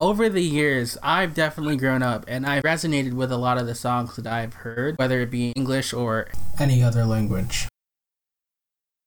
Over 0.00 0.28
the 0.28 0.42
years, 0.42 0.98
I've 1.02 1.34
definitely 1.34 1.76
grown 1.76 2.02
up 2.02 2.24
and 2.28 2.46
I've 2.46 2.62
resonated 2.62 3.14
with 3.14 3.32
a 3.32 3.38
lot 3.38 3.56
of 3.56 3.66
the 3.66 3.74
songs 3.74 4.16
that 4.16 4.26
I've 4.26 4.54
heard, 4.54 4.98
whether 4.98 5.20
it 5.20 5.30
be 5.30 5.52
English 5.52 5.92
or 5.92 6.28
any 6.58 6.82
other 6.82 7.04
language. 7.04 7.66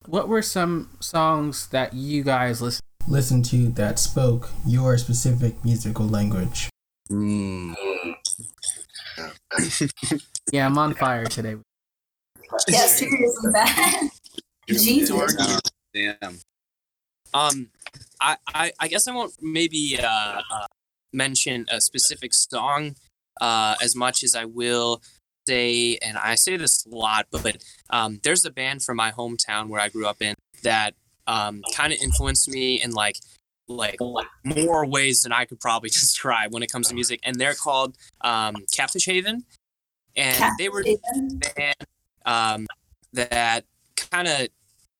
What 0.07 0.27
were 0.27 0.41
some 0.41 0.97
songs 0.99 1.67
that 1.67 1.93
you 1.93 2.23
guys 2.23 2.61
listen 2.61 2.81
listen 3.07 3.41
to 3.41 3.69
that 3.69 3.99
spoke 3.99 4.49
your 4.65 4.97
specific 4.97 5.63
musical 5.63 6.07
language? 6.07 6.69
Mm. 7.11 7.75
Yeah, 10.51 10.65
I'm 10.65 10.77
on 10.77 10.93
fire 10.95 11.25
today. 11.25 11.55
Yeah, 12.67 12.85
seriously, 12.87 13.51
that. 13.53 14.09
Jesus. 14.73 15.61
Damn. 15.93 16.39
Um, 17.33 17.69
I, 18.21 18.37
I, 18.47 18.71
I 18.79 18.87
guess 18.87 19.07
I 19.07 19.13
won't 19.13 19.33
maybe 19.41 19.97
uh, 20.01 20.41
uh, 20.51 20.67
mention 21.13 21.65
a 21.69 21.81
specific 21.81 22.33
song 22.33 22.95
uh, 23.41 23.75
as 23.81 23.95
much 23.95 24.23
as 24.23 24.35
I 24.35 24.45
will 24.45 25.01
say, 25.47 25.97
and 26.01 26.17
I 26.17 26.35
say 26.35 26.57
this 26.57 26.85
a 26.85 26.95
lot, 26.95 27.27
but 27.31 27.57
um, 27.89 28.19
there's 28.23 28.45
a 28.45 28.51
band 28.51 28.83
from 28.83 28.97
my 28.97 29.11
hometown 29.11 29.69
where 29.69 29.81
I 29.81 29.89
grew 29.89 30.05
up 30.05 30.21
in 30.21 30.35
that 30.63 30.93
um, 31.27 31.61
kind 31.75 31.93
of 31.93 31.99
influenced 32.01 32.49
me 32.49 32.81
in 32.81 32.91
like 32.91 33.17
like 33.67 33.99
more 34.43 34.83
ways 34.85 35.21
than 35.21 35.31
I 35.31 35.45
could 35.45 35.59
probably 35.59 35.89
describe 36.01 36.51
when 36.53 36.63
it 36.63 36.71
comes 36.71 36.89
to 36.89 36.95
music, 36.95 37.19
and 37.23 37.39
they're 37.39 37.53
called 37.53 37.95
um, 38.21 38.55
Catfish 38.75 39.05
Haven, 39.05 39.43
and 40.15 40.53
they 40.57 40.69
were 40.69 40.83
band 41.55 41.75
um, 42.25 42.67
that 43.13 43.65
kind 43.95 44.27
of 44.27 44.47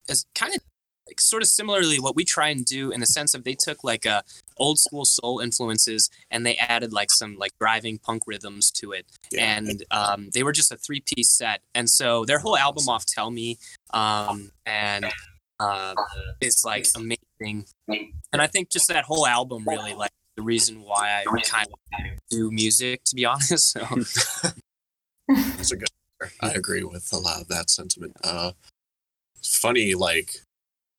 is 0.09 0.25
kind 0.35 0.53
of 0.55 0.61
like 1.07 1.19
sort 1.19 1.41
of 1.41 1.49
similarly 1.49 1.99
what 1.99 2.15
we 2.15 2.23
try 2.23 2.49
and 2.49 2.65
do 2.65 2.91
in 2.91 2.99
the 2.99 3.05
sense 3.07 3.33
of 3.33 3.43
they 3.43 3.55
took 3.55 3.83
like 3.83 4.05
uh, 4.05 4.21
old 4.57 4.77
school 4.77 5.05
soul 5.05 5.39
influences 5.39 6.09
and 6.29 6.45
they 6.45 6.55
added 6.57 6.93
like 6.93 7.09
some 7.11 7.35
like 7.37 7.51
driving 7.59 7.97
punk 7.97 8.23
rhythms 8.27 8.69
to 8.71 8.91
it 8.91 9.05
Yeah. 9.31 9.57
and 9.57 9.83
um, 9.89 10.29
they 10.33 10.43
were 10.43 10.51
just 10.51 10.71
a 10.71 10.77
three 10.77 11.01
piece 11.03 11.31
set 11.31 11.61
and 11.73 11.89
so 11.89 12.25
their 12.25 12.39
whole 12.39 12.55
album 12.57 12.87
off 12.89 13.05
tell 13.07 13.31
me 13.31 13.57
um, 13.91 14.51
and 14.67 15.05
uh, 15.59 15.95
is 16.41 16.63
like 16.63 16.85
amazing 16.95 17.65
and 18.31 18.41
i 18.41 18.47
think 18.47 18.69
just 18.69 18.87
that 18.89 19.03
whole 19.05 19.25
album 19.25 19.63
really 19.67 19.93
like 19.95 20.11
the 20.37 20.43
reason 20.43 20.81
why 20.83 21.23
i 21.27 21.41
kind 21.41 21.67
of 21.67 21.99
do 22.29 22.51
music 22.51 23.03
to 23.05 23.15
be 23.15 23.25
honest 23.33 23.71
so 23.73 23.81
That's 25.27 25.71
a 25.71 25.75
good. 25.77 25.87
I 26.41 26.51
agree 26.51 26.83
with 26.83 27.11
a 27.13 27.17
lot 27.17 27.41
of 27.41 27.47
that 27.49 27.69
sentiment. 27.69 28.13
Uh, 28.23 28.51
it's 28.55 28.78
funny, 29.43 29.93
like 29.95 30.31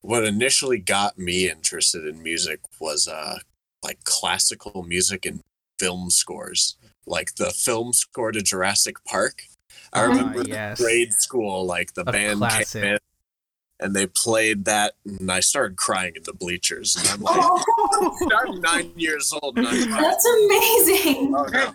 what 0.03 0.24
initially 0.24 0.79
got 0.79 1.18
me 1.18 1.48
interested 1.48 2.07
in 2.07 2.22
music 2.22 2.61
was 2.81 3.07
uh, 3.09 3.38
like 3.83 4.03
classical 4.05 4.83
music 4.83 5.26
and 5.26 5.40
film 5.79 6.11
scores, 6.11 6.76
like 7.07 7.35
the 7.37 7.50
film 7.50 7.92
score 7.92 8.33
to 8.33 8.42
Jurassic 8.42 8.96
Park. 9.05 9.42
I 9.92 10.00
Ah, 10.00 10.09
remember 10.09 10.42
yes. 10.46 10.81
grade 10.81 11.12
school, 11.14 11.66
like 11.66 11.94
the 11.94 12.03
A 12.03 12.12
band 12.12 12.38
classic. 12.38 12.83
came 12.83 12.92
in 12.92 12.98
and 13.83 13.96
they 13.96 14.07
played 14.07 14.66
that, 14.66 14.92
and 15.07 15.33
I 15.33 15.40
started 15.40 15.76
crying 15.79 16.12
in 16.14 16.22
the 16.24 16.35
bleachers. 16.35 16.96
And 16.96 17.09
I'm 17.09 17.20
like, 17.22 17.40
Oh, 17.42 18.18
I'm 18.46 18.61
nine 18.61 18.92
years 18.94 19.33
old, 19.42 19.57
and 19.59 19.66
I'm 19.66 19.90
that's 19.90 20.26
amazing. 20.26 21.35
Oh, 21.35 21.44
no. 21.44 21.72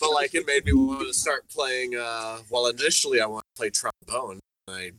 but 0.00 0.10
like 0.12 0.34
it 0.34 0.44
made 0.46 0.64
me 0.64 0.72
want 0.72 1.06
to 1.06 1.14
start 1.14 1.48
playing. 1.48 1.94
Uh, 1.96 2.38
well, 2.50 2.66
initially 2.66 3.20
I 3.20 3.26
wanted 3.26 3.44
to 3.54 3.58
play 3.60 3.70
trombone. 3.70 4.40
I 4.68 4.90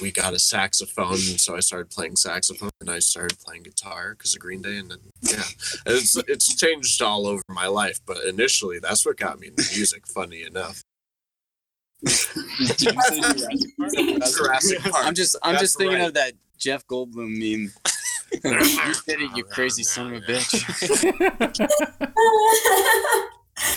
we 0.00 0.10
got 0.10 0.34
a 0.34 0.38
saxophone, 0.38 1.16
so 1.16 1.56
I 1.56 1.60
started 1.60 1.90
playing 1.90 2.16
saxophone, 2.16 2.70
and 2.80 2.90
I 2.90 2.98
started 2.98 3.38
playing 3.38 3.64
guitar 3.64 4.10
because 4.10 4.34
of 4.34 4.40
Green 4.40 4.62
Day, 4.62 4.78
and 4.78 4.90
then 4.90 4.98
yeah, 5.22 5.42
it's 5.86 6.16
it's 6.28 6.54
changed 6.56 7.00
all 7.02 7.26
over 7.26 7.42
my 7.48 7.66
life. 7.66 7.98
But 8.06 8.24
initially, 8.24 8.78
that's 8.78 9.04
what 9.06 9.16
got 9.16 9.40
me 9.40 9.48
into 9.48 9.64
music. 9.74 10.06
Funny 10.06 10.42
enough, 10.42 10.82
Jurassic 12.76 14.80
Park. 14.82 15.06
I'm 15.06 15.14
just 15.14 15.36
I'm 15.42 15.52
That's 15.52 15.62
just 15.62 15.78
thinking 15.78 15.98
right. 15.98 16.08
of 16.08 16.14
that 16.14 16.32
Jeff 16.58 16.86
Goldblum 16.86 17.30
meme. 17.30 17.72
you 18.44 18.94
did 19.06 19.22
it, 19.22 19.36
you 19.36 19.44
crazy 19.50 19.82
son 19.82 20.14
of 20.14 20.22
a 20.22 20.26
bitch. 20.26 21.68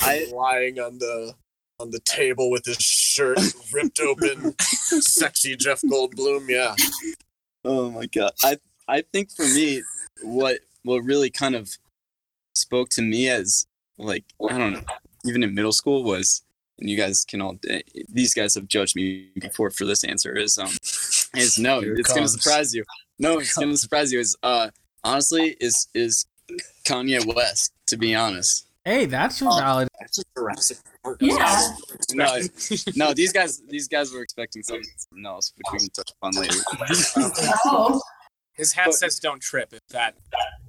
I 0.01 0.27
lying 0.33 0.79
on 0.79 0.97
the 0.97 1.33
on 1.79 1.91
the 1.91 1.99
table 2.01 2.49
with 2.51 2.65
his 2.65 2.81
shirt 2.81 3.39
ripped 3.73 3.99
open, 3.99 4.57
sexy 4.59 5.55
Jeff 5.55 5.81
Goldblum. 5.81 6.49
Yeah, 6.49 6.75
Oh 7.65 7.91
my 7.91 8.05
god. 8.05 8.31
I 8.43 8.57
I 8.87 9.03
think 9.13 9.31
for 9.31 9.43
me, 9.43 9.83
what 10.23 10.59
what 10.83 11.03
really 11.03 11.29
kind 11.29 11.55
of 11.55 11.69
spoke 12.55 12.89
to 12.89 13.01
me 13.01 13.29
as 13.29 13.67
like 13.97 14.25
I 14.49 14.57
don't 14.57 14.73
know, 14.73 14.81
even 15.25 15.43
in 15.43 15.53
middle 15.53 15.71
school 15.71 16.03
was, 16.03 16.43
and 16.79 16.89
you 16.89 16.97
guys 16.97 17.25
can 17.25 17.41
all 17.41 17.57
eh, 17.69 17.81
these 18.07 18.33
guys 18.33 18.55
have 18.55 18.67
judged 18.67 18.95
me 18.95 19.29
before 19.35 19.69
for 19.71 19.85
this 19.85 20.03
answer 20.03 20.35
is 20.35 20.57
um 20.57 20.71
is 21.35 21.59
no, 21.59 21.81
Here 21.81 21.93
it 21.93 21.99
it's 21.99 22.13
gonna 22.13 22.27
surprise 22.27 22.73
you. 22.73 22.83
No, 23.19 23.39
it's 23.39 23.57
gonna 23.57 23.77
surprise 23.77 24.11
you. 24.11 24.19
Is 24.19 24.35
uh 24.43 24.69
honestly 25.03 25.57
is 25.59 25.87
is 25.93 26.25
Kanye 26.85 27.25
West 27.35 27.73
to 27.87 27.97
be 27.97 28.15
honest. 28.15 28.65
Hey, 28.85 29.05
that's 29.05 29.39
valid. 29.39 29.87
that's 29.99 30.19
a 30.19 30.23
Jurassic 30.35 30.77
Park. 31.03 31.17
Yeah. 31.21 31.67
No, 32.13 32.39
no, 32.95 33.13
these 33.13 33.31
guys 33.33 33.61
these 33.67 33.87
guys 33.87 34.11
were 34.11 34.21
expecting 34.21 34.63
something 34.63 34.85
else, 35.25 35.53
which 35.55 35.65
we 35.73 35.79
can 35.79 35.89
touch 35.89 36.11
upon 36.11 36.33
later. 36.33 36.59
oh. 37.65 38.01
His 38.53 38.73
hat 38.73 38.87
But- 38.87 38.95
says 38.95 39.19
"Don't 39.19 39.41
trip." 39.41 39.73
If 39.73 39.81
that 39.89 40.15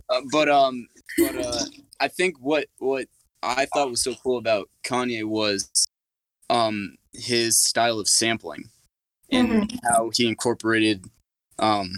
Uh, 0.08 0.20
but 0.32 0.48
um, 0.48 0.86
but 1.18 1.36
uh, 1.36 1.64
I 2.00 2.08
think 2.08 2.36
what 2.40 2.66
what 2.78 3.06
I 3.42 3.66
thought 3.66 3.90
was 3.90 4.02
so 4.02 4.14
cool 4.22 4.38
about 4.38 4.68
Kanye 4.84 5.24
was 5.24 5.70
um 6.50 6.96
his 7.12 7.60
style 7.60 7.98
of 7.98 8.08
sampling 8.08 8.64
and 9.30 9.80
how 9.84 10.10
he 10.12 10.26
incorporated 10.26 11.04
um 11.60 11.90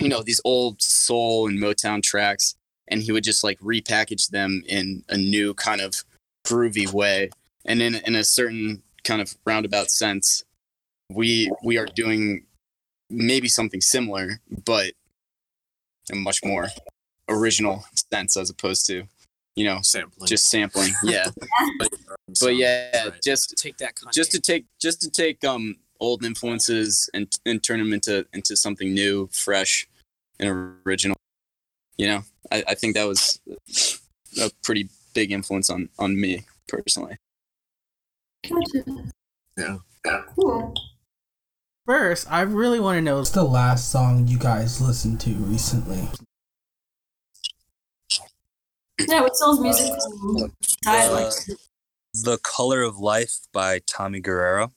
you 0.00 0.08
know 0.08 0.22
these 0.22 0.40
old 0.44 0.80
soul 0.82 1.46
and 1.48 1.58
Motown 1.58 2.02
tracks 2.02 2.54
and 2.88 3.02
he 3.02 3.12
would 3.12 3.24
just 3.24 3.44
like 3.44 3.58
repackage 3.60 4.30
them 4.30 4.62
in 4.68 5.02
a 5.08 5.16
new 5.16 5.54
kind 5.54 5.80
of 5.80 6.04
groovy 6.46 6.90
way 6.92 7.30
and 7.64 7.82
in 7.82 7.96
in 8.06 8.14
a 8.14 8.24
certain 8.24 8.82
kind 9.04 9.20
of 9.20 9.36
roundabout 9.44 9.90
sense 9.90 10.44
we 11.10 11.50
we 11.64 11.76
are 11.78 11.86
doing 11.86 12.44
maybe 13.10 13.48
something 13.48 13.80
similar 13.80 14.40
but 14.64 14.92
a 16.12 16.16
much 16.16 16.40
more 16.44 16.68
original 17.28 17.84
sense 18.12 18.36
as 18.36 18.50
opposed 18.50 18.86
to 18.86 19.04
you 19.56 19.64
know 19.64 19.78
sampling. 19.82 20.28
just 20.28 20.48
sampling 20.50 20.92
yeah 21.02 21.28
but 22.40 22.56
yeah 22.56 23.08
Right. 23.08 23.22
just 23.22 23.56
take 23.56 23.76
that. 23.78 23.94
Kanye. 23.96 24.12
just 24.12 24.30
to 24.32 24.40
take 24.40 24.66
just 24.80 25.00
to 25.02 25.10
take 25.10 25.44
um 25.44 25.76
old 26.00 26.24
influences 26.24 27.08
and 27.14 27.28
and 27.46 27.62
turn 27.62 27.78
them 27.78 27.92
into 27.92 28.26
into 28.32 28.56
something 28.56 28.92
new 28.92 29.28
fresh 29.32 29.88
and 30.38 30.76
original 30.84 31.15
you 31.96 32.06
know 32.06 32.22
i, 32.50 32.64
I 32.68 32.74
think 32.74 32.94
that 32.94 33.06
was 33.06 33.40
a 34.40 34.50
pretty 34.62 34.88
big 35.14 35.32
influence 35.32 35.70
on 35.70 35.88
on 35.98 36.20
me 36.20 36.44
personally 36.68 37.16
Yeah. 39.56 39.78
Cool. 40.34 40.74
First, 41.84 42.30
I 42.30 42.42
really 42.42 42.80
want 42.80 42.96
to 42.96 43.02
know 43.02 43.16
What's 43.16 43.30
the 43.30 43.44
last 43.44 43.90
song 43.90 44.26
you 44.26 44.38
guys 44.38 44.80
listened 44.80 45.20
to 45.22 45.30
recently? 45.30 46.08
Yeah, 49.08 49.20
what 49.20 49.36
sells 49.36 49.60
music? 49.60 49.92
I 50.86 51.08
like. 51.08 51.32
The 52.12 52.38
Color 52.42 52.82
of 52.82 52.98
Life 52.98 53.34
by 53.52 53.80
Tommy 53.86 54.20
Guerrero. 54.20 54.72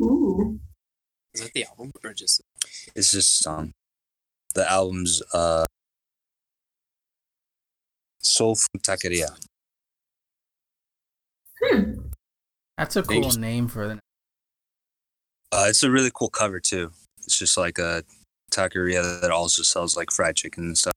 Ooh. 0.00 0.58
Is 1.34 1.42
that 1.42 1.52
the 1.52 1.64
album 1.64 1.92
or 2.02 2.12
just? 2.12 2.42
It's 2.94 3.10
just 3.12 3.46
um 3.46 3.74
the 4.54 4.70
album's 4.70 5.22
uh 5.32 5.64
Soul 8.20 8.54
Food 8.56 8.82
Taqueria. 8.82 9.28
Hmm. 11.62 11.92
that's 12.78 12.96
a 12.96 13.02
cool 13.02 13.30
name 13.32 13.68
for 13.68 13.86
the. 13.88 13.98
Uh 15.52 15.66
it's 15.68 15.82
a 15.82 15.90
really 15.90 16.10
cool 16.14 16.30
cover 16.30 16.58
too. 16.60 16.90
It's 17.24 17.38
just 17.38 17.56
like 17.58 17.78
a 17.78 18.02
taqueria 18.50 19.20
that 19.20 19.30
also 19.30 19.62
sells 19.62 19.96
like 19.96 20.10
fried 20.10 20.36
chicken 20.36 20.64
and 20.64 20.78
stuff. 20.78 20.94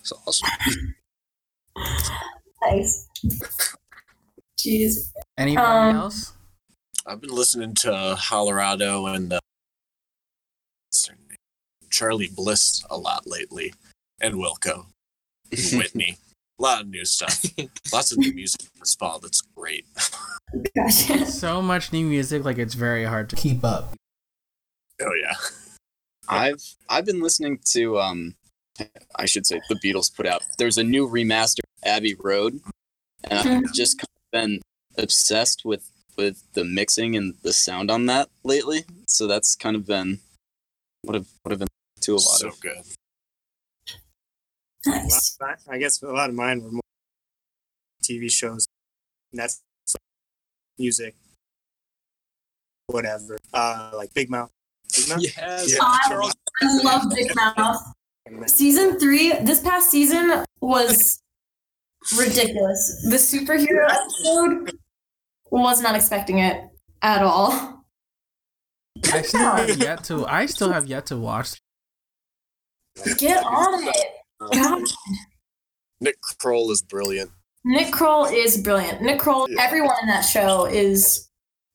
It's 0.00 0.12
awesome. 0.26 0.48
Nice. 2.60 3.06
Jeez. 4.58 5.12
Anybody 5.38 5.64
Um, 5.66 5.96
else? 5.96 6.32
I've 7.06 7.20
been 7.20 7.30
listening 7.30 7.74
to 7.76 8.16
Colorado 8.18 9.06
and 9.06 9.32
uh, 9.32 9.38
what's 10.88 11.06
their 11.06 11.16
name? 11.28 11.36
Charly 11.88 12.28
Bliss 12.34 12.82
a 12.90 12.96
lot 12.98 13.28
lately, 13.28 13.72
and 14.20 14.34
Wilco, 14.34 14.86
and 15.52 15.60
Whitney. 15.78 16.18
A 16.58 16.62
lot 16.62 16.80
of 16.82 16.88
new 16.88 17.04
stuff. 17.04 17.44
Lots 17.92 18.12
of 18.12 18.18
new 18.18 18.32
music 18.34 18.62
this 18.80 18.94
fall. 18.96 19.18
That's 19.20 19.40
great. 19.56 19.86
Gotcha. 20.74 21.24
So 21.26 21.62
much 21.62 21.92
new 21.92 22.04
music, 22.06 22.44
like 22.44 22.58
it's 22.58 22.74
very 22.74 23.04
hard 23.04 23.30
to. 23.30 23.36
Keep 23.36 23.64
up. 23.64 23.94
Oh 25.00 25.12
yeah. 25.22 25.34
i've 26.28 26.62
i've 26.90 27.06
been 27.06 27.22
listening 27.22 27.58
to 27.64 27.98
um 28.00 28.34
i 29.16 29.24
should 29.24 29.46
say 29.46 29.60
the 29.70 29.76
beatles 29.76 30.14
put 30.14 30.26
out 30.26 30.42
there's 30.58 30.76
a 30.76 30.82
new 30.84 31.08
remaster 31.08 31.60
abbey 31.84 32.14
road 32.18 32.60
and 33.30 33.48
i've 33.48 33.72
just 33.72 33.98
kind 33.98 34.08
of 34.16 34.30
been 34.32 34.60
obsessed 35.02 35.64
with 35.64 35.90
with 36.18 36.42
the 36.52 36.64
mixing 36.64 37.16
and 37.16 37.34
the 37.44 37.52
sound 37.52 37.90
on 37.90 38.06
that 38.06 38.28
lately 38.44 38.84
so 39.06 39.26
that's 39.26 39.54
kind 39.56 39.74
of 39.76 39.86
been 39.86 40.18
what 41.02 41.16
i've 41.16 41.28
what 41.44 41.52
i've 41.52 41.60
been 41.60 41.68
to 42.00 42.12
a 42.12 42.14
lot 42.14 42.20
So 42.40 42.48
of 42.48 42.60
good. 42.60 42.76
A 44.86 44.90
lot 44.90 45.02
Nice. 45.02 45.38
of 45.40 45.58
I 45.68 45.78
guess 45.78 46.02
a 46.02 46.06
lot 46.06 46.28
of 46.30 46.34
mine 46.36 46.62
were 46.62 46.70
more 46.70 46.82
TV 48.02 48.30
shows, 48.30 48.66
Netflix, 49.34 49.60
music, 50.78 51.14
whatever. 52.86 53.38
Uh, 53.52 53.90
like 53.94 54.12
Big 54.14 54.30
Mouth. 54.30 54.50
Big 54.96 55.08
Mouth. 55.08 55.20
Yes. 55.20 55.72
Yeah. 55.72 55.78
I 55.82 56.30
I 56.62 56.82
love 56.82 57.02
Big 57.14 57.34
Mouth. 57.34 57.82
Season 58.46 58.98
three, 59.00 59.32
this 59.42 59.60
past 59.60 59.90
season 59.90 60.44
was 60.60 61.20
ridiculous. 62.16 63.06
The 63.08 63.16
superhero 63.16 63.88
episode 63.90 64.78
was 65.50 65.80
not 65.80 65.96
expecting 65.96 66.38
it 66.38 66.62
at 67.02 67.22
all. 67.22 67.84
I 69.12 69.22
still 69.22 69.40
have 69.40 69.76
yet 69.78 70.04
to. 70.04 70.26
I 70.26 70.46
still 70.46 70.70
have 70.72 70.86
yet 70.86 71.06
to 71.06 71.16
watch. 71.16 71.58
Get 73.16 73.42
on 73.44 73.84
it. 73.88 74.06
God. 74.40 74.82
Nick 76.00 76.20
Kroll 76.38 76.70
is 76.70 76.82
brilliant. 76.82 77.30
Nick 77.64 77.92
Kroll 77.92 78.26
is 78.26 78.56
brilliant. 78.56 79.02
Nick 79.02 79.18
Kroll, 79.18 79.46
Yeah. 79.50 79.62
everyone 79.62 79.96
in 80.02 80.08
that 80.08 80.20
show 80.22 80.66
is 80.66 81.28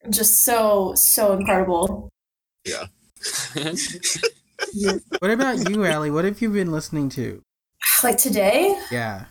just 0.10 0.44
so, 0.46 0.94
so 0.96 1.34
incredible. 1.34 2.10
Yeah. 2.66 2.86
what 5.20 5.32
about 5.32 5.70
you, 5.70 5.86
Allie? 5.86 6.12
What 6.12 6.26
have 6.26 6.42
you 6.42 6.50
been 6.50 6.72
listening 6.72 7.10
to? 7.10 7.42
Like 8.04 8.18
today, 8.18 8.78
Yeah. 8.92 9.26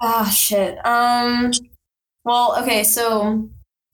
Ah, 0.00 0.28
shit. 0.28 0.84
Um, 0.84 1.52
well, 2.24 2.56
okay, 2.60 2.82
so 2.84 3.48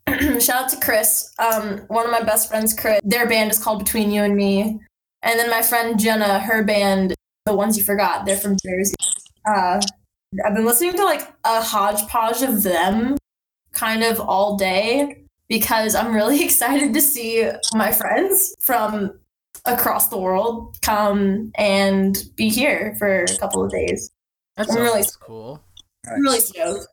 shout 0.41 0.65
out 0.65 0.69
to 0.71 0.81
Chris. 0.81 1.33
Um, 1.39 1.79
one 1.89 2.07
of 2.07 2.11
my 2.11 2.23
best 2.23 2.49
friends, 2.49 2.73
Chris. 2.75 3.01
Their 3.05 3.29
band 3.29 3.51
is 3.51 3.59
called 3.59 3.81
Between 3.85 4.11
You 4.11 4.23
and 4.25 4.35
Me, 4.35 4.81
and 5.23 5.39
then 5.39 5.51
my 5.51 5.63
friend 5.63 5.99
Jenna, 6.01 6.41
her 6.41 6.65
band, 6.65 7.15
The 7.51 7.57
Ones 7.57 7.77
You 7.77 7.83
Forgot. 7.83 8.27
They're 8.27 8.37
from 8.37 8.57
Jersey. 8.65 8.95
Uh, 9.45 9.81
I've 10.47 10.55
been 10.55 10.65
listening 10.65 10.93
to 10.93 11.05
like 11.05 11.23
a 11.45 11.61
hodgepodge 11.61 12.43
of 12.43 12.63
them, 12.63 13.17
kind 13.73 14.05
of 14.05 14.21
all 14.21 14.57
day, 14.57 15.25
because 15.49 15.97
I'm 15.97 16.15
really 16.15 16.45
excited 16.49 16.95
to 16.95 17.01
see 17.01 17.51
my 17.75 17.91
friends 17.91 18.55
from 18.61 19.19
across 19.67 20.07
the 20.09 20.17
world 20.17 20.79
come 20.83 21.51
and 21.57 22.17
be 22.37 22.49
here 22.49 22.95
for 23.01 23.25
a 23.25 23.37
couple 23.39 23.65
of 23.65 23.73
days. 23.73 24.13
That's 24.57 24.71
I'm 24.77 24.81
really- 24.83 25.05
cool. 25.21 25.61
I'm 26.09 26.23
really 26.23 26.39
stoked. 26.41 26.87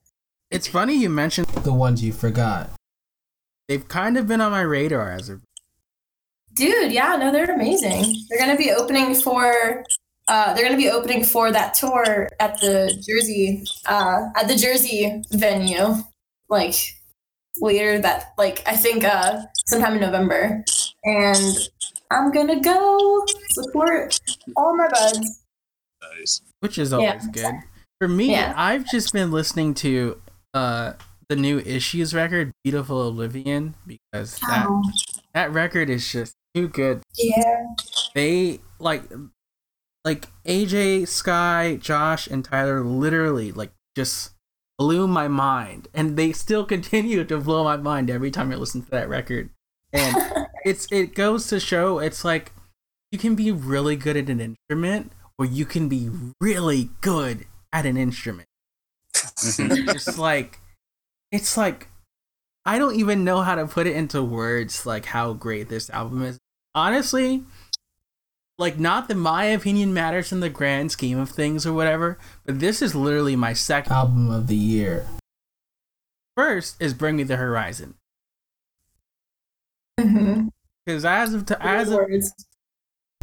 it's 0.51 0.67
funny 0.67 0.95
you 0.95 1.09
mentioned 1.09 1.47
The 1.47 1.71
ones 1.71 2.03
you 2.03 2.11
forgot. 2.11 2.71
they've 3.67 3.87
kind 3.87 4.17
of 4.17 4.27
been 4.27 4.41
on 4.41 4.51
my 4.51 4.61
radar 4.61 5.11
as 5.11 5.29
a 5.29 5.39
Dude, 6.53 6.91
yeah, 6.91 7.15
no, 7.15 7.31
they're 7.31 7.53
amazing. 7.53 8.03
They're 8.29 8.39
gonna 8.39 8.57
be 8.57 8.71
opening 8.71 9.13
for 9.13 9.83
uh 10.27 10.53
they're 10.53 10.63
gonna 10.65 10.77
be 10.77 10.89
opening 10.89 11.23
for 11.23 11.51
that 11.51 11.73
tour 11.73 12.29
at 12.39 12.59
the 12.61 12.91
Jersey 13.07 13.63
uh 13.85 14.23
at 14.35 14.47
the 14.47 14.55
Jersey 14.55 15.23
venue 15.31 15.95
like 16.49 16.75
later 17.59 17.99
that 17.99 18.33
like 18.37 18.61
I 18.67 18.75
think 18.75 19.03
uh 19.03 19.41
sometime 19.67 19.93
in 19.95 20.01
November. 20.01 20.63
And 21.03 21.57
I'm 22.11 22.31
gonna 22.31 22.59
go 22.61 23.25
support 23.51 24.19
all 24.55 24.75
my 24.77 24.87
buds. 24.89 25.43
Nice. 26.01 26.41
which 26.59 26.77
is 26.77 26.91
Yeah. 26.91 26.97
always 26.97 27.27
good. 27.27 27.55
For 27.99 28.07
me, 28.07 28.31
Yeah. 28.31 28.53
I've 28.55 28.85
just 28.89 29.11
been 29.13 29.31
listening 29.31 29.73
to 29.75 30.21
uh 30.53 30.93
the 31.29 31.35
new 31.35 31.59
Issues 31.59 32.13
record, 32.13 32.51
Beautiful 32.63 33.09
Oblivion, 33.09 33.75
because 33.85 34.39
that 34.47 34.65
Oh, 34.69 34.81
that 35.33 35.51
record 35.51 35.89
is 35.89 36.07
just 36.09 36.33
too 36.55 36.67
good. 36.69 37.01
yeah. 37.17 37.65
They 38.15 38.61
like 38.79 39.03
like 40.07 40.27
AJ, 40.45 41.09
Sky, 41.09 41.77
Josh, 41.81 42.27
and 42.27 42.45
Tyler 42.45 42.81
literally 42.81 43.51
like 43.51 43.73
just 43.93 44.31
blew 44.77 45.05
my 45.05 45.27
mind, 45.27 45.89
and 45.93 46.15
they 46.15 46.31
still 46.31 46.63
continue 46.75 47.25
to 47.25 47.37
blow 47.39 47.65
my 47.65 47.75
mind 47.75 48.09
every 48.09 48.31
time 48.31 48.53
I 48.53 48.55
listen 48.55 48.83
to 48.83 48.91
that 48.91 49.09
record. 49.09 49.49
And 49.91 50.15
it's 50.65 50.87
it 50.93 51.13
goes 51.13 51.47
to 51.47 51.59
show 51.59 51.99
it's 51.99 52.23
like 52.23 52.53
you 53.11 53.19
can 53.19 53.35
be 53.35 53.51
really 53.51 53.97
good 53.97 54.15
at 54.15 54.29
an 54.29 54.39
instrument 54.39 55.11
or 55.37 55.45
you 55.45 55.65
can 55.65 55.89
be 55.89 56.09
really 56.39 56.89
good 57.01 57.45
at 57.73 57.85
an 57.85 57.97
instrument. 57.97 58.47
Mm-hmm. 59.13 59.89
it's 59.89 60.17
like 60.17 60.59
it's 61.33 61.57
like 61.57 61.89
I 62.65 62.79
don't 62.79 62.95
even 62.95 63.25
know 63.25 63.41
how 63.41 63.55
to 63.55 63.67
put 63.67 63.87
it 63.87 63.95
into 63.97 64.23
words 64.23 64.85
like 64.85 65.07
how 65.07 65.33
great 65.33 65.67
this 65.67 65.89
album 65.89 66.23
is. 66.23 66.37
Honestly, 66.73 67.43
like 68.57 68.79
not 68.79 69.07
that 69.07 69.15
my 69.15 69.45
opinion 69.45 69.93
matters 69.93 70.31
in 70.31 70.39
the 70.39 70.49
grand 70.49 70.91
scheme 70.91 71.19
of 71.19 71.29
things 71.29 71.65
or 71.65 71.73
whatever, 71.73 72.17
but 72.45 72.59
this 72.59 72.81
is 72.81 72.95
literally 72.95 73.35
my 73.35 73.53
second 73.53 73.93
Album 73.93 74.29
of 74.29 74.47
the 74.47 74.55
year. 74.55 75.05
first 76.35 76.75
is 76.81 76.93
Bring 76.93 77.17
Me 77.17 77.23
the 77.23 77.37
Horizon. 77.37 77.95
Mhm. 79.99 80.49
Because 80.85 81.03
as 81.05 81.33
of 81.33 81.45
to, 81.47 81.63
as 81.65 81.89
of 81.91 81.99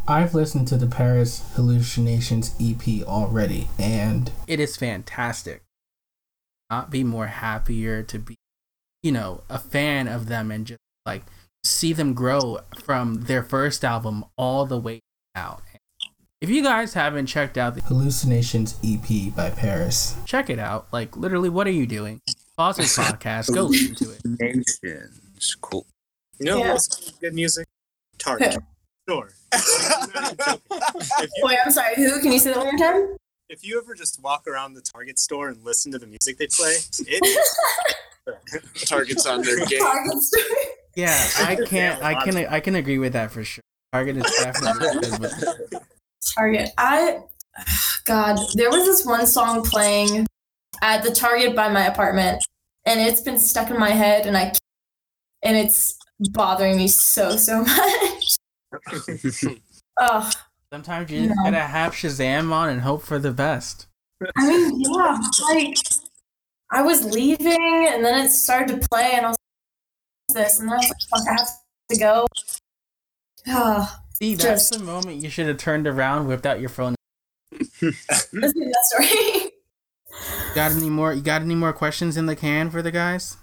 I've 0.07 0.35
listened 0.35 0.67
to 0.67 0.77
the 0.77 0.85
PVRIS 0.85 1.55
Hallucinations 1.55 2.53
EP 2.59 3.03
already, 3.03 3.67
and 3.79 4.31
it 4.47 4.59
is 4.59 4.77
fantastic. 4.77 5.63
Not 6.69 6.91
be 6.91 7.03
more 7.03 7.27
happier 7.27 8.03
to 8.03 8.19
be, 8.19 8.35
you 9.01 9.11
know, 9.11 9.43
a 9.49 9.57
fan 9.57 10.07
of 10.07 10.27
them 10.27 10.51
and 10.51 10.67
just 10.67 10.79
like 11.05 11.23
see 11.63 11.91
them 11.93 12.13
grow 12.13 12.59
from 12.83 13.23
their 13.23 13.41
first 13.41 13.83
album 13.83 14.25
all 14.37 14.65
the 14.67 14.77
way 14.77 14.99
out. 15.35 15.61
If 16.41 16.49
you 16.49 16.61
guys 16.63 16.93
haven't 16.93 17.25
checked 17.27 17.57
out 17.57 17.75
the 17.75 17.81
Hallucinations 17.81 18.75
EP 18.83 19.33
by 19.35 19.49
PVRIS. 19.51 20.25
check 20.25 20.49
it 20.49 20.59
out. 20.59 20.87
Like 20.91 21.15
literally, 21.17 21.49
what 21.49 21.65
are 21.67 21.71
you 21.71 21.87
doing? 21.87 22.21
Pause 22.57 22.77
this 22.77 22.97
podcast, 22.97 23.53
go 23.53 23.63
listen 23.63 23.95
to 23.95 24.11
it. 24.11 24.21
Nations. 24.25 25.55
Cool. 25.61 25.85
You 26.39 26.45
know 26.47 26.57
Yeah. 26.59 26.73
who 26.73 27.11
good 27.21 27.33
music? 27.33 27.65
Target. 28.17 28.57
Sure. 29.09 29.29
if, 29.53 31.29
you, 31.35 31.43
Wait, 31.43 31.57
I'm 31.63 31.71
sorry, 31.71 31.95
who? 31.95 32.19
Can 32.21 32.31
you 32.31 32.39
say 32.39 32.51
that 32.53 32.57
one 32.63 32.75
more 32.75 32.77
time? 32.77 33.17
if 33.47 33.63
you 33.63 33.79
ever 33.79 33.93
just 33.93 34.19
walk 34.23 34.47
around 34.47 34.73
the 34.73 34.81
Target 34.81 35.19
store 35.19 35.49
and 35.49 35.63
listen 35.63 35.91
to 35.91 35.99
the 35.99 36.07
music 36.07 36.37
they 36.37 36.47
play, 36.47 36.75
it 37.07 37.47
Target's 38.87 39.25
on 39.25 39.41
their 39.43 39.63
game. 39.65 39.79
Target 39.79 40.21
store. 40.21 40.41
Yeah, 40.95 41.27
I 41.39 41.55
can't. 41.67 42.01
I 42.03 42.23
can. 42.23 42.37
I 42.37 42.59
can 42.59 42.75
agree 42.75 42.97
with 42.97 43.13
that 43.13 43.31
for 43.31 43.43
sure. 43.43 43.61
Target 43.95 44.17
is 44.17 44.33
definitely 44.39 44.99
good, 45.09 45.21
but 45.21 45.81
Target. 46.35 46.69
I 46.77 47.19
God, 48.03 48.37
there 48.55 48.69
was 48.69 48.83
this 48.83 49.05
one 49.05 49.25
song 49.25 49.63
playing 49.63 50.27
at 50.81 51.01
the 51.01 51.11
Target 51.11 51.55
by 51.55 51.69
my 51.69 51.85
apartment, 51.85 52.45
and 52.85 52.99
it's 52.99 53.21
been 53.21 53.39
stuck 53.39 53.69
in 53.69 53.79
my 53.79 53.91
head, 53.91 54.25
and 54.25 54.35
I 54.35 54.51
and 55.43 55.55
it's 55.55 55.97
bothering 56.31 56.75
me 56.75 56.89
so 56.89 57.37
so 57.37 57.63
much. 57.63 58.35
oh, 60.01 60.29
sometimes 60.73 61.09
you 61.09 61.27
just 61.27 61.37
No. 61.37 61.43
gotta 61.45 61.61
have 61.61 61.93
Shazam 61.93 62.51
on 62.51 62.67
and 62.67 62.81
hope 62.81 63.01
for 63.01 63.17
the 63.17 63.31
best. 63.31 63.87
I 64.37 64.45
mean, 64.45 64.81
yeah, 64.81 65.17
like 65.53 65.77
I 66.69 66.81
was 66.81 67.05
leaving, 67.05 67.87
and 67.87 68.03
then 68.03 68.25
it 68.25 68.29
started 68.31 68.81
to 68.81 68.87
play, 68.89 69.11
and 69.13 69.27
I 69.27 69.29
was 69.29 69.37
like, 70.35 70.43
this, 70.47 70.59
and 70.59 70.67
then 70.67 70.73
I 70.73 70.77
was 70.79 70.89
like, 70.89 71.25
fuck, 71.25 71.29
I 71.29 71.39
have 71.39 71.49
to 71.91 71.97
go. 71.97 72.27
Oh, 73.47 73.99
See, 74.21 74.35
that's 74.35 74.69
Just- 74.69 74.73
the 74.79 74.79
moment 74.85 75.21
you 75.21 75.29
should 75.29 75.47
have 75.47 75.57
turned 75.57 75.87
around, 75.87 76.27
whipped 76.27 76.45
out 76.45 76.59
your 76.59 76.69
phone. 76.69 76.95
let's 77.81 78.27
do 78.29 78.31
that 78.31 78.81
story. 78.85 79.51
Got 80.55 80.71
any 80.71 80.89
more? 80.89 81.13
You 81.13 81.21
got 81.21 81.41
any 81.41 81.55
more 81.55 81.73
questions 81.73 82.15
in 82.15 82.25
the 82.25 82.35
can 82.35 82.69
for 82.69 82.81
the 82.81 82.91
guys? 82.91 83.35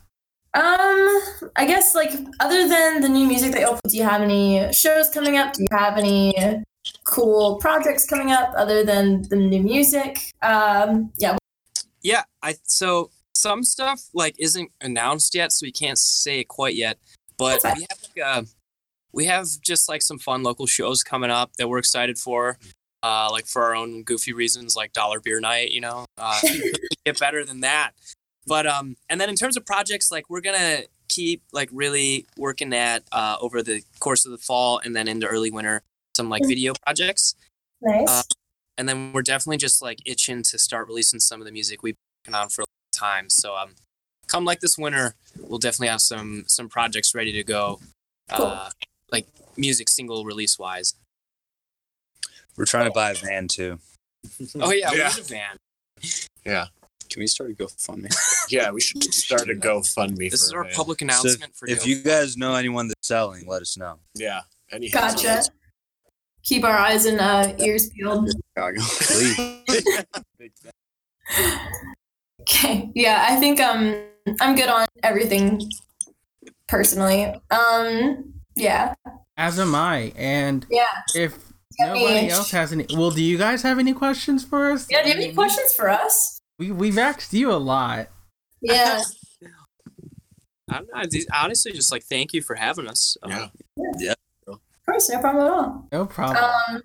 Um, 0.54 1.20
I 1.56 1.64
guess 1.66 1.94
like 1.94 2.12
other 2.40 2.68
than 2.68 3.00
the 3.00 3.08
new 3.08 3.26
music 3.26 3.52
that 3.52 3.60
you'll 3.60 3.78
do 3.88 3.96
you 3.96 4.02
have 4.02 4.20
any 4.20 4.70
shows 4.72 5.08
coming 5.08 5.36
up? 5.38 5.54
Do 5.54 5.62
you 5.62 5.68
have 5.76 5.96
any 5.96 6.62
cool 7.04 7.56
projects 7.56 8.06
coming 8.06 8.32
up 8.32 8.52
other 8.56 8.84
than 8.84 9.22
the 9.28 9.36
new 9.36 9.62
music? 9.62 10.18
Um, 10.42 11.12
yeah. 11.16 11.36
Yeah, 12.02 12.24
I 12.42 12.56
so 12.64 13.10
some 13.34 13.62
stuff 13.64 14.02
like 14.14 14.34
isn't 14.38 14.70
announced 14.80 15.34
yet, 15.34 15.52
so 15.52 15.64
we 15.64 15.72
can't 15.72 15.98
say 15.98 16.40
it 16.40 16.48
quite 16.48 16.74
yet. 16.74 16.98
But 17.38 17.60
we 17.64 17.70
have 17.70 17.98
like, 18.16 18.24
uh, 18.24 18.42
we 19.12 19.26
have 19.26 19.46
just 19.62 19.88
like 19.88 20.02
some 20.02 20.18
fun 20.18 20.42
local 20.42 20.66
shows 20.66 21.02
coming 21.02 21.30
up 21.30 21.52
that 21.58 21.68
we're 21.68 21.78
excited 21.78 22.18
for. 22.18 22.58
Uh, 23.04 23.28
like 23.32 23.46
for 23.46 23.62
our 23.64 23.74
own 23.74 24.04
goofy 24.04 24.32
reasons, 24.32 24.76
like 24.76 24.92
Dollar 24.92 25.18
Beer 25.18 25.40
Night, 25.40 25.72
you 25.72 25.80
know, 25.80 26.06
uh, 26.18 26.40
get 27.04 27.18
better 27.18 27.44
than 27.44 27.60
that. 27.60 27.92
But 28.46 28.64
um, 28.66 28.96
and 29.08 29.20
then 29.20 29.28
in 29.28 29.34
terms 29.34 29.56
of 29.56 29.66
projects, 29.66 30.12
like 30.12 30.30
we're 30.30 30.40
gonna 30.40 30.82
keep 31.08 31.42
like 31.52 31.68
really 31.72 32.24
working 32.38 32.72
at 32.72 33.02
uh 33.12 33.36
over 33.40 33.62
the 33.62 33.82
course 33.98 34.24
of 34.24 34.32
the 34.32 34.38
fall 34.38 34.80
and 34.82 34.96
then 34.96 35.08
into 35.08 35.26
early 35.26 35.50
winter 35.50 35.82
some 36.16 36.30
like 36.30 36.42
video 36.46 36.72
projects 36.86 37.34
Nice. 37.82 38.08
Uh, 38.08 38.22
and 38.78 38.88
then 38.88 39.12
we're 39.12 39.22
definitely 39.22 39.56
just 39.58 39.82
like 39.82 39.98
itching 40.06 40.42
to 40.44 40.58
start 40.58 40.86
releasing 40.86 41.20
some 41.20 41.40
of 41.40 41.46
the 41.46 41.52
music 41.52 41.82
we've 41.82 41.96
been 42.24 42.32
working 42.32 42.42
on 42.42 42.48
for 42.48 42.62
a 42.62 42.64
long 42.64 43.10
time. 43.10 43.28
So 43.28 43.56
um, 43.56 43.74
come 44.28 44.44
like 44.44 44.60
this 44.60 44.78
winter, 44.78 45.14
we'll 45.38 45.58
definitely 45.58 45.88
have 45.88 46.00
some 46.00 46.44
some 46.46 46.68
projects 46.68 47.14
ready 47.14 47.32
to 47.32 47.44
go, 47.44 47.80
uh, 48.30 48.70
like 49.12 49.26
music 49.56 49.88
single 49.88 50.24
release 50.24 50.58
wise. 50.58 50.94
We're 52.56 52.64
trying 52.64 52.86
to 52.86 52.90
buy 52.90 53.10
a 53.12 53.14
van 53.14 53.48
too. 53.48 53.78
Oh 54.60 54.72
yeah, 54.72 54.90
we 54.90 54.98
Yeah. 54.98 55.08
need 55.08 55.18
a 55.18 55.22
van. 55.22 55.56
Yeah. 56.44 56.66
Can 57.10 57.20
we 57.20 57.26
start 57.26 57.50
a 57.50 57.54
GoFundMe? 57.54 58.10
Yeah, 58.50 58.70
we 58.70 58.80
should 58.80 59.02
start 59.14 59.48
a 59.48 59.54
GoFundMe. 59.54 60.30
This 60.30 60.40
for 60.40 60.46
is 60.46 60.52
our 60.52 60.64
van. 60.64 60.72
public 60.74 60.98
So 61.00 61.04
announcement 61.04 61.54
for 61.54 61.68
if 61.68 61.80
Go. 61.80 61.84
you 61.86 62.02
guys 62.02 62.36
know 62.36 62.54
anyone 62.54 62.88
that's 62.88 63.06
selling, 63.06 63.46
let 63.46 63.62
us 63.62 63.76
know. 63.76 63.98
Yeah. 64.14 64.40
Any 64.70 64.88
gotcha. 64.90 65.42
Keep 66.42 66.64
our 66.64 66.76
eyes 66.76 67.04
and 67.06 67.20
uh, 67.20 67.54
ears 67.58 67.88
peeled. 67.90 68.30
Chicago. 68.56 68.80
Please. 70.38 70.52
Okay. 72.40 72.90
Yeah, 72.94 73.24
I 73.28 73.36
think 73.36 73.60
um 73.60 73.94
I'm 74.40 74.54
good 74.56 74.68
on 74.68 74.86
everything 75.02 75.70
personally. 76.68 77.24
Um, 77.50 78.34
yeah. 78.56 78.94
As 79.36 79.58
am 79.58 79.74
I. 79.74 80.12
And 80.16 80.66
Yeah. 80.70 80.84
if 81.14 81.36
nobody 81.78 82.28
else 82.28 82.50
has 82.50 82.72
any, 82.72 82.86
well, 82.94 83.10
do 83.10 83.22
you 83.22 83.38
guys 83.38 83.62
have 83.62 83.78
any 83.78 83.92
questions 83.94 84.44
for 84.44 84.70
us? 84.72 84.86
Yeah. 84.90 85.02
Do 85.02 85.08
you 85.08 85.14
have 85.14 85.24
any 85.24 85.34
questions 85.34 85.72
for 85.74 85.88
us? 85.88 86.40
We 86.58 86.70
we've 86.70 86.98
asked 86.98 87.32
you 87.32 87.50
a 87.52 87.56
lot. 87.56 88.08
Yeah. 88.60 89.00
I 90.70 90.78
don't 90.78 90.88
know, 90.94 91.20
I 91.32 91.44
honestly, 91.44 91.72
just 91.72 91.90
like 91.92 92.04
thank 92.04 92.32
you 92.32 92.40
for 92.42 92.54
having 92.54 92.88
us. 92.88 93.16
Uh, 93.22 93.48
Yeah. 93.98 94.14
Of 94.46 94.60
course, 94.86 95.10
no 95.10 95.20
problem 95.20 95.44
at 95.46 95.52
all. 95.52 95.88
No 95.92 96.06
problem. 96.06 96.44
Um, 96.44 96.82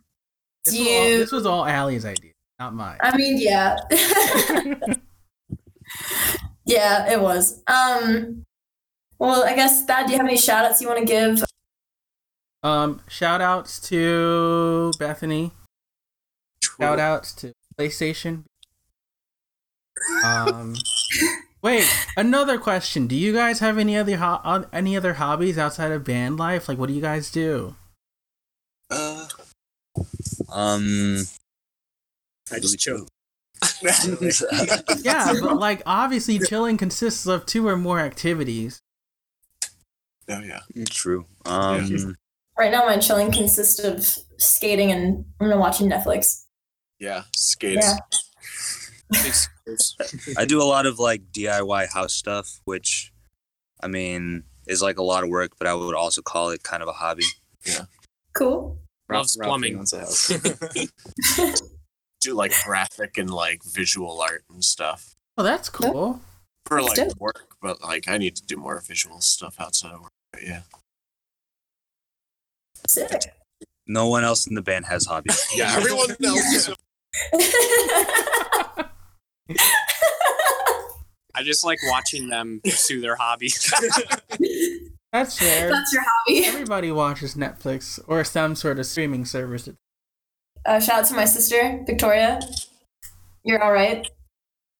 this, 0.65 0.73
do 0.73 0.79
was 0.79 0.87
all, 0.87 1.09
you? 1.09 1.17
this 1.17 1.31
was 1.31 1.45
all 1.45 1.65
Allie's 1.65 2.05
idea, 2.05 2.31
not 2.59 2.73
mine. 2.75 2.97
I 3.01 3.15
mean, 3.15 3.37
yeah. 3.39 3.77
yeah, 6.65 7.11
it 7.11 7.19
was. 7.21 7.63
Um, 7.67 8.43
well, 9.19 9.43
I 9.43 9.55
guess 9.55 9.85
Thad, 9.85 10.05
do 10.07 10.11
you 10.11 10.17
have 10.19 10.27
any 10.27 10.37
shout 10.37 10.65
outs 10.65 10.81
you 10.81 10.87
want 10.87 10.99
to 10.99 11.05
give? 11.05 11.43
Um, 12.63 13.01
shout 13.07 13.41
outs 13.41 13.79
to 13.89 14.91
Bethany. 14.99 15.51
Shout 16.79 16.99
outs 16.99 17.33
to 17.33 17.53
PlayStation. 17.79 18.43
Um, 20.23 20.75
wait, 21.61 21.87
another 22.15 22.57
question. 22.57 23.07
Do 23.07 23.15
you 23.15 23.33
guys 23.33 23.59
have 23.59 23.77
any 23.77 23.95
other 23.97 24.17
ho- 24.17 24.41
uh, 24.43 24.63
any 24.73 24.95
other 24.97 25.13
hobbies 25.15 25.57
outside 25.57 25.91
of 25.91 26.03
band 26.03 26.37
life? 26.37 26.67
Like, 26.67 26.77
what 26.77 26.87
do 26.87 26.93
you 26.93 27.01
guys 27.01 27.31
do? 27.31 27.75
Uh, 28.89 29.27
Um, 30.51 31.23
I 32.51 32.59
just 32.59 32.79
chill. 32.79 33.07
Yeah, 35.01 35.33
but 35.41 35.57
like 35.57 35.81
obviously 35.85 36.37
chilling 36.39 36.77
consists 36.77 37.25
of 37.25 37.45
two 37.45 37.67
or 37.67 37.75
more 37.75 37.99
activities. 37.99 38.79
oh 40.29 40.41
yeah. 40.41 40.59
True. 40.85 41.25
Um, 41.45 42.15
Right 42.57 42.71
now, 42.71 42.85
my 42.85 42.97
chilling 42.97 43.31
consists 43.31 43.79
of 43.83 44.05
skating 44.39 44.91
and 44.91 45.25
I'm 45.39 45.47
gonna 45.49 45.59
watching 45.59 45.89
Netflix. 45.89 46.45
Yeah. 46.99 47.23
Skates. 47.35 47.85
Yeah. 47.85 47.97
I 50.37 50.45
do 50.45 50.61
a 50.61 50.65
lot 50.65 50.85
of 50.85 50.99
like 50.99 51.31
DIY 51.31 51.93
house 51.93 52.13
stuff, 52.13 52.59
which 52.65 53.13
I 53.81 53.87
mean 53.87 54.43
is 54.67 54.81
like 54.81 54.97
a 54.97 55.03
lot 55.03 55.23
of 55.23 55.29
work, 55.29 55.51
but 55.57 55.67
I 55.67 55.73
would 55.73 55.95
also 55.95 56.21
call 56.21 56.49
it 56.49 56.63
kind 56.63 56.81
of 56.83 56.89
a 56.89 56.93
hobby. 56.93 57.23
Yeah. 57.65 57.85
Cool. 58.33 58.79
Loves 59.09 59.37
plumbing. 59.37 59.77
owns 59.79 59.93
a 59.93 59.99
house. 59.99 60.27
Do 62.21 62.33
like 62.33 62.51
graphic 62.65 63.17
and 63.17 63.29
like 63.29 63.61
visual 63.63 64.19
art 64.21 64.43
and 64.51 64.63
stuff 64.63 65.13
Oh, 65.37 65.43
that's 65.43 65.69
cool. 65.69 66.19
for 66.65 66.81
That's 66.81 66.97
like 66.97 67.07
dope. 67.09 67.19
work, 67.19 67.55
but 67.61 67.81
like 67.83 68.07
I 68.07 68.17
need 68.17 68.35
to 68.37 68.43
do 68.45 68.57
more 68.57 68.81
visual 68.85 69.21
stuff 69.21 69.55
outside 69.59 69.93
of 69.93 70.01
work. 70.01 70.11
But 70.33 70.41
yeah. 70.43 70.61
Sick. 72.87 73.11
No 73.87 74.07
one 74.07 74.23
else 74.23 74.47
in 74.47 74.55
the 74.55 74.61
band 74.61 74.85
has 74.85 75.05
hobbies. 75.05 75.45
Yeah. 75.55 75.73
Everyone 75.75 76.15
else. 76.23 76.69
I 81.35 81.43
just 81.43 81.63
like 81.63 81.79
watching 81.85 82.29
them 82.29 82.61
pursue 82.63 82.99
their 82.99 83.15
hobbies. 83.15 83.71
That's 85.13 85.37
fair. 85.37 85.69
That's 85.69 85.93
your 85.93 86.03
hobby. 86.05 86.45
Everybody 86.45 86.91
watches 86.91 87.35
Netflix 87.35 87.99
or 88.07 88.23
some 88.23 88.55
sort 88.55 88.79
of 88.79 88.85
streaming 88.85 89.23
service. 89.25 89.69
Uh, 90.65 90.79
shout 90.79 90.99
out 90.99 91.05
to 91.05 91.15
my 91.15 91.25
sister, 91.25 91.83
Victoria. 91.85 92.39
You're 93.43 93.63
all 93.63 93.71
right. 93.71 94.05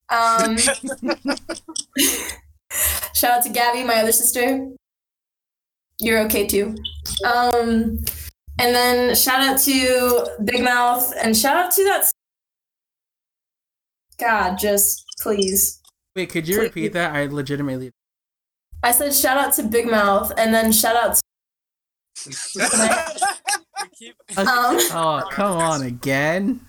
Um, 0.09 0.57
shout 0.57 0.83
out 3.23 3.43
to 3.43 3.49
Gabby, 3.49 3.83
my 3.83 3.95
other 3.95 4.11
sister. 4.11 4.69
You're 5.99 6.19
okay 6.25 6.45
too. 6.47 6.75
Um, 7.25 7.99
and 8.59 8.75
then 8.75 9.15
shout 9.15 9.41
out 9.41 9.59
to 9.61 10.27
Big 10.43 10.63
Mouth 10.63 11.13
and 11.21 11.35
shout 11.35 11.55
out 11.57 11.71
to 11.71 11.83
that. 11.85 12.11
God, 14.19 14.57
just 14.57 15.03
please. 15.21 15.79
Wait, 16.15 16.29
could 16.29 16.47
you 16.47 16.59
repeat 16.61 16.93
that? 16.93 17.13
I 17.15 17.25
legitimately. 17.25 17.91
I 18.83 18.91
said 18.91 19.13
shout 19.13 19.37
out 19.37 19.53
to 19.53 19.63
Big 19.63 19.87
Mouth 19.89 20.31
and 20.37 20.53
then 20.53 20.71
shout 20.71 20.95
out 20.95 21.15
to. 21.15 21.21
Um, 24.37 24.45
Oh, 24.91 25.23
come 25.31 25.57
on 25.57 25.81
again. 25.83 26.59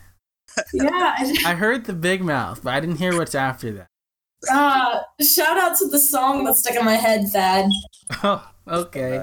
yeah, 0.72 1.14
I- 1.18 1.36
I 1.46 1.54
heard 1.54 1.84
the 1.84 1.92
big 1.92 2.22
mouth, 2.22 2.60
but 2.62 2.72
I 2.74 2.80
didn't 2.80 2.96
hear 2.96 3.16
what's 3.16 3.34
after 3.34 3.72
that. 3.72 3.86
uh, 4.50 5.00
shout 5.22 5.58
out 5.58 5.76
to 5.78 5.88
the 5.88 5.98
song 5.98 6.44
that's 6.44 6.60
stuck 6.60 6.74
in 6.76 6.84
my 6.84 6.94
head, 6.94 7.28
Thad. 7.28 7.66
Oh, 8.22 8.48
okay. 8.68 9.22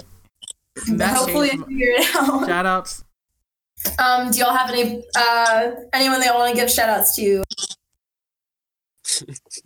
In 0.87 0.97
that 0.97 1.15
Hopefully, 1.17 1.51
I 1.51 1.57
figure 1.57 1.91
it 1.91 2.15
out. 2.15 2.47
shout 2.47 2.65
outs. 2.65 3.03
Um, 3.99 4.31
do 4.31 4.39
y'all 4.39 4.53
have 4.55 4.69
any 4.71 5.03
uh 5.15 5.71
anyone 5.93 6.19
that 6.19 6.27
y'all 6.27 6.39
want 6.39 6.53
to 6.55 6.59
give 6.61 6.69
shout 6.77 6.89
outs 6.89 7.15
to? 7.17 7.43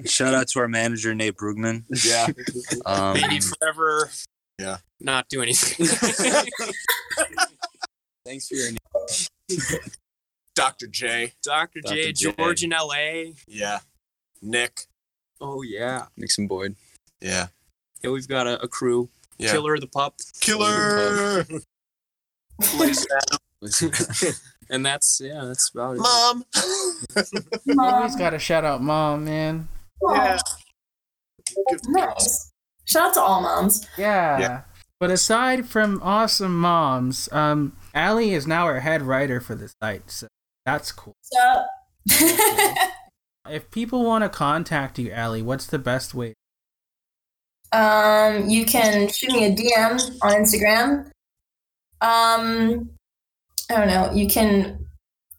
Shout 0.06 0.34
out 0.34 0.48
to 0.50 0.60
our 0.60 0.68
manager 0.68 1.16
Nate 1.16 1.36
Brugman. 1.36 1.84
yeah. 2.06 2.28
Um, 2.86 3.16
They 3.16 3.40
forever. 3.40 4.10
Yeah. 4.60 4.78
Not 5.00 5.30
do 5.30 5.42
anything. 5.42 5.88
Thanks 8.26 8.48
for 8.50 8.56
your 8.56 8.72
Dr. 10.56 10.88
J. 10.88 11.34
Dr. 11.42 11.80
J, 11.82 12.12
Dr. 12.12 12.12
J. 12.12 12.32
George 12.34 12.64
in 12.64 12.72
LA. 12.72 13.32
Yeah. 13.48 13.80
Nick. 14.42 14.82
Oh 15.40 15.62
yeah. 15.62 16.08
Nixon 16.18 16.48
Boyd. 16.48 16.76
Yeah. 17.22 17.48
Yeah, 18.04 18.12
we've 18.12 18.28
got 18.28 18.46
a, 18.48 18.62
a 18.62 18.68
crew. 18.68 19.10
Yeah. 19.40 19.52
Killer 19.52 19.80
the 19.80 19.88
pup. 19.88 20.16
Killer. 20.42 21.46
And 24.70 24.86
that's 24.86 25.20
yeah, 25.24 25.46
that's 25.46 25.70
about 25.70 25.96
it. 25.96 26.00
Mom. 26.00 26.46
Always 27.80 28.16
got 28.16 28.30
to 28.32 28.40
shout 28.40 28.64
out 28.64 28.84
mom, 28.84 29.26
man. 29.26 29.68
Yeah. 30.12 30.38
Nice. 31.88 32.52
Shout 32.86 33.08
out 33.08 33.14
to 33.16 33.22
all 33.22 33.42
moms. 33.42 33.88
Yeah. 33.98 34.40
Yeah. 34.40 34.62
But 35.00 35.10
aside 35.10 35.66
from 35.66 36.00
awesome 36.04 36.60
moms, 36.60 37.30
um, 37.32 37.76
Allie 37.96 38.34
is 38.34 38.46
now 38.46 38.66
our 38.66 38.82
head 38.82 39.02
writer 39.02 39.40
for 39.42 39.56
the 39.56 39.72
site, 39.82 40.12
so 40.12 40.28
that's 40.66 40.92
cool. 40.92 41.16
So, 41.22 41.66
If 43.50 43.72
people 43.72 44.04
want 44.04 44.24
to 44.24 44.30
contact 44.30 45.00
you, 45.00 45.12
Allie, 45.12 45.42
what's 45.42 45.66
the 45.66 45.80
best 45.80 46.14
way? 46.14 46.34
Um, 47.72 48.50
you 48.50 48.66
can 48.66 49.08
shoot 49.10 49.32
me 49.32 49.46
a 49.46 49.56
DM 49.56 50.18
on 50.22 50.32
Instagram. 50.34 51.06
Um, 52.02 52.90
I 53.70 53.78
don't 53.78 53.88
know. 53.88 54.12
You 54.14 54.28
can 54.28 54.88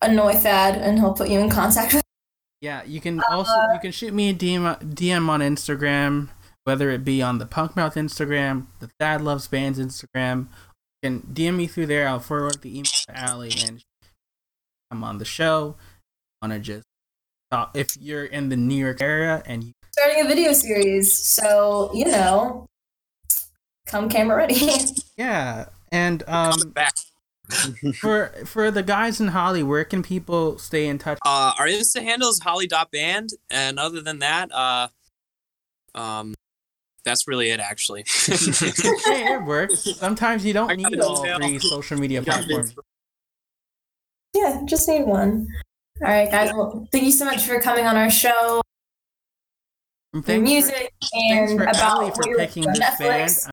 annoy 0.03 0.35
Thad, 0.35 0.77
and 0.77 0.99
he'll 0.99 1.15
put 1.15 1.29
you 1.29 1.41
in 1.41 1.51
contact 1.51 1.95
with. 1.95 2.03
Yeah, 2.61 2.83
you 2.85 3.01
can 3.01 3.23
also 3.31 3.53
you 3.73 3.81
can 3.81 3.91
shoot 3.91 4.13
me 4.13 4.31
a 4.31 4.35
DM 4.35 4.95
DM 4.95 5.29
on 5.29 5.41
Instagram, 5.41 6.29
whether 6.65 6.91
it 6.91 7.05
be 7.05 7.23
on 7.23 7.39
the 7.39 7.47
Punk 7.47 7.75
Mouth 7.75 7.95
Instagram, 7.95 8.67
the 8.81 8.91
Thad 8.99 9.23
Loves 9.23 9.49
Bands 9.49 9.79
Instagram. 9.79 10.49
You 11.03 11.11
can 11.11 11.21
DM 11.33 11.57
me 11.57 11.67
through 11.67 11.87
there. 11.87 12.07
I'll 12.07 12.21
forward 12.21 12.61
the 12.61 12.71
email 12.71 12.85
to 13.09 13.19
Allie, 13.19 13.55
and 13.67 13.83
I'm 14.91 15.03
on 15.03 15.19
the 15.19 15.25
show. 15.25 15.77
Want 16.43 16.53
to 16.53 16.59
just 16.59 16.87
talk 17.51 17.71
if 17.75 17.97
you're 17.99 18.25
in 18.25 18.51
the 18.51 18.57
New 18.57 18.77
York 18.77 19.01
area 19.01 19.43
and 19.47 19.65
you 19.65 19.73
Starting 19.93 20.25
a 20.25 20.29
video 20.29 20.53
series, 20.53 21.17
so 21.17 21.91
you 21.93 22.05
know, 22.07 22.67
come 23.87 24.09
camera 24.09 24.37
ready. 24.37 24.61
yeah, 25.17 25.67
and 25.91 26.23
um 26.29 26.71
Back. 26.71 26.95
for 28.01 28.33
for 28.45 28.71
the 28.71 28.83
guys 28.83 29.21
in 29.21 29.29
Holly, 29.29 29.63
where 29.63 29.85
can 29.85 30.03
people 30.03 30.59
stay 30.59 30.87
in 30.87 30.99
touch? 30.99 31.19
Uh, 31.25 31.53
our 31.59 31.67
Insta 31.67 32.03
handle 32.03 32.29
is 32.29 32.41
holly.band. 32.41 33.31
And 33.51 33.79
other 33.79 34.01
than 34.01 34.21
that, 34.21 34.53
uh, 34.53 34.89
um, 35.95 36.35
that's 37.05 37.27
really 37.27 37.51
it, 37.51 37.61
actually. 37.61 38.05
hey, 38.27 39.35
it 39.35 39.45
works. 39.45 39.97
Sometimes 39.97 40.45
you 40.45 40.53
don't 40.53 40.71
I 40.71 40.77
need 40.77 41.01
all 41.01 41.25
email. 41.25 41.39
three 41.39 41.59
social 41.59 41.99
media 41.99 42.23
platforms. 42.23 42.75
yeah, 44.35 44.61
just 44.65 44.89
need 44.89 45.05
one. 45.05 45.49
All 46.03 46.09
right, 46.09 46.31
guys. 46.31 46.53
Well, 46.53 46.87
thank 46.93 47.05
you 47.05 47.13
so 47.13 47.25
much 47.25 47.45
for 47.45 47.61
coming 47.61 47.87
on 47.87 47.97
our 47.97 48.11
show. 48.11 48.63
And 50.13 50.23
Your 50.23 50.23
thanks 50.23 50.49
for- 50.49 50.53
music 50.53 50.93
Thanks 51.13 51.51
and 51.53 51.61
for 51.61 51.65
about 51.65 51.77
Allie 51.77 52.11
for 52.11 52.29
you're 52.29 52.39
picking 52.39 52.67
on 52.67 52.73
this 52.75 52.99
band. 52.99 53.31
Netflix. 53.31 53.51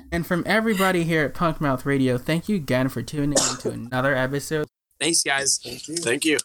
And 0.12 0.26
from 0.26 0.42
everybody 0.46 1.04
here 1.04 1.24
at 1.24 1.34
Punk 1.34 1.60
Mouth 1.60 1.84
Radio, 1.86 2.16
thank 2.18 2.48
you 2.48 2.56
again 2.56 2.88
for 2.88 3.02
tuning 3.02 3.32
in 3.32 3.56
to 3.60 3.70
another 3.70 4.14
episode. 4.14 4.66
Thanks, 5.00 5.22
guys. 5.22 5.58
Thank 5.62 5.86
you. 5.88 5.96
Thank 5.96 6.24
you. 6.24 6.38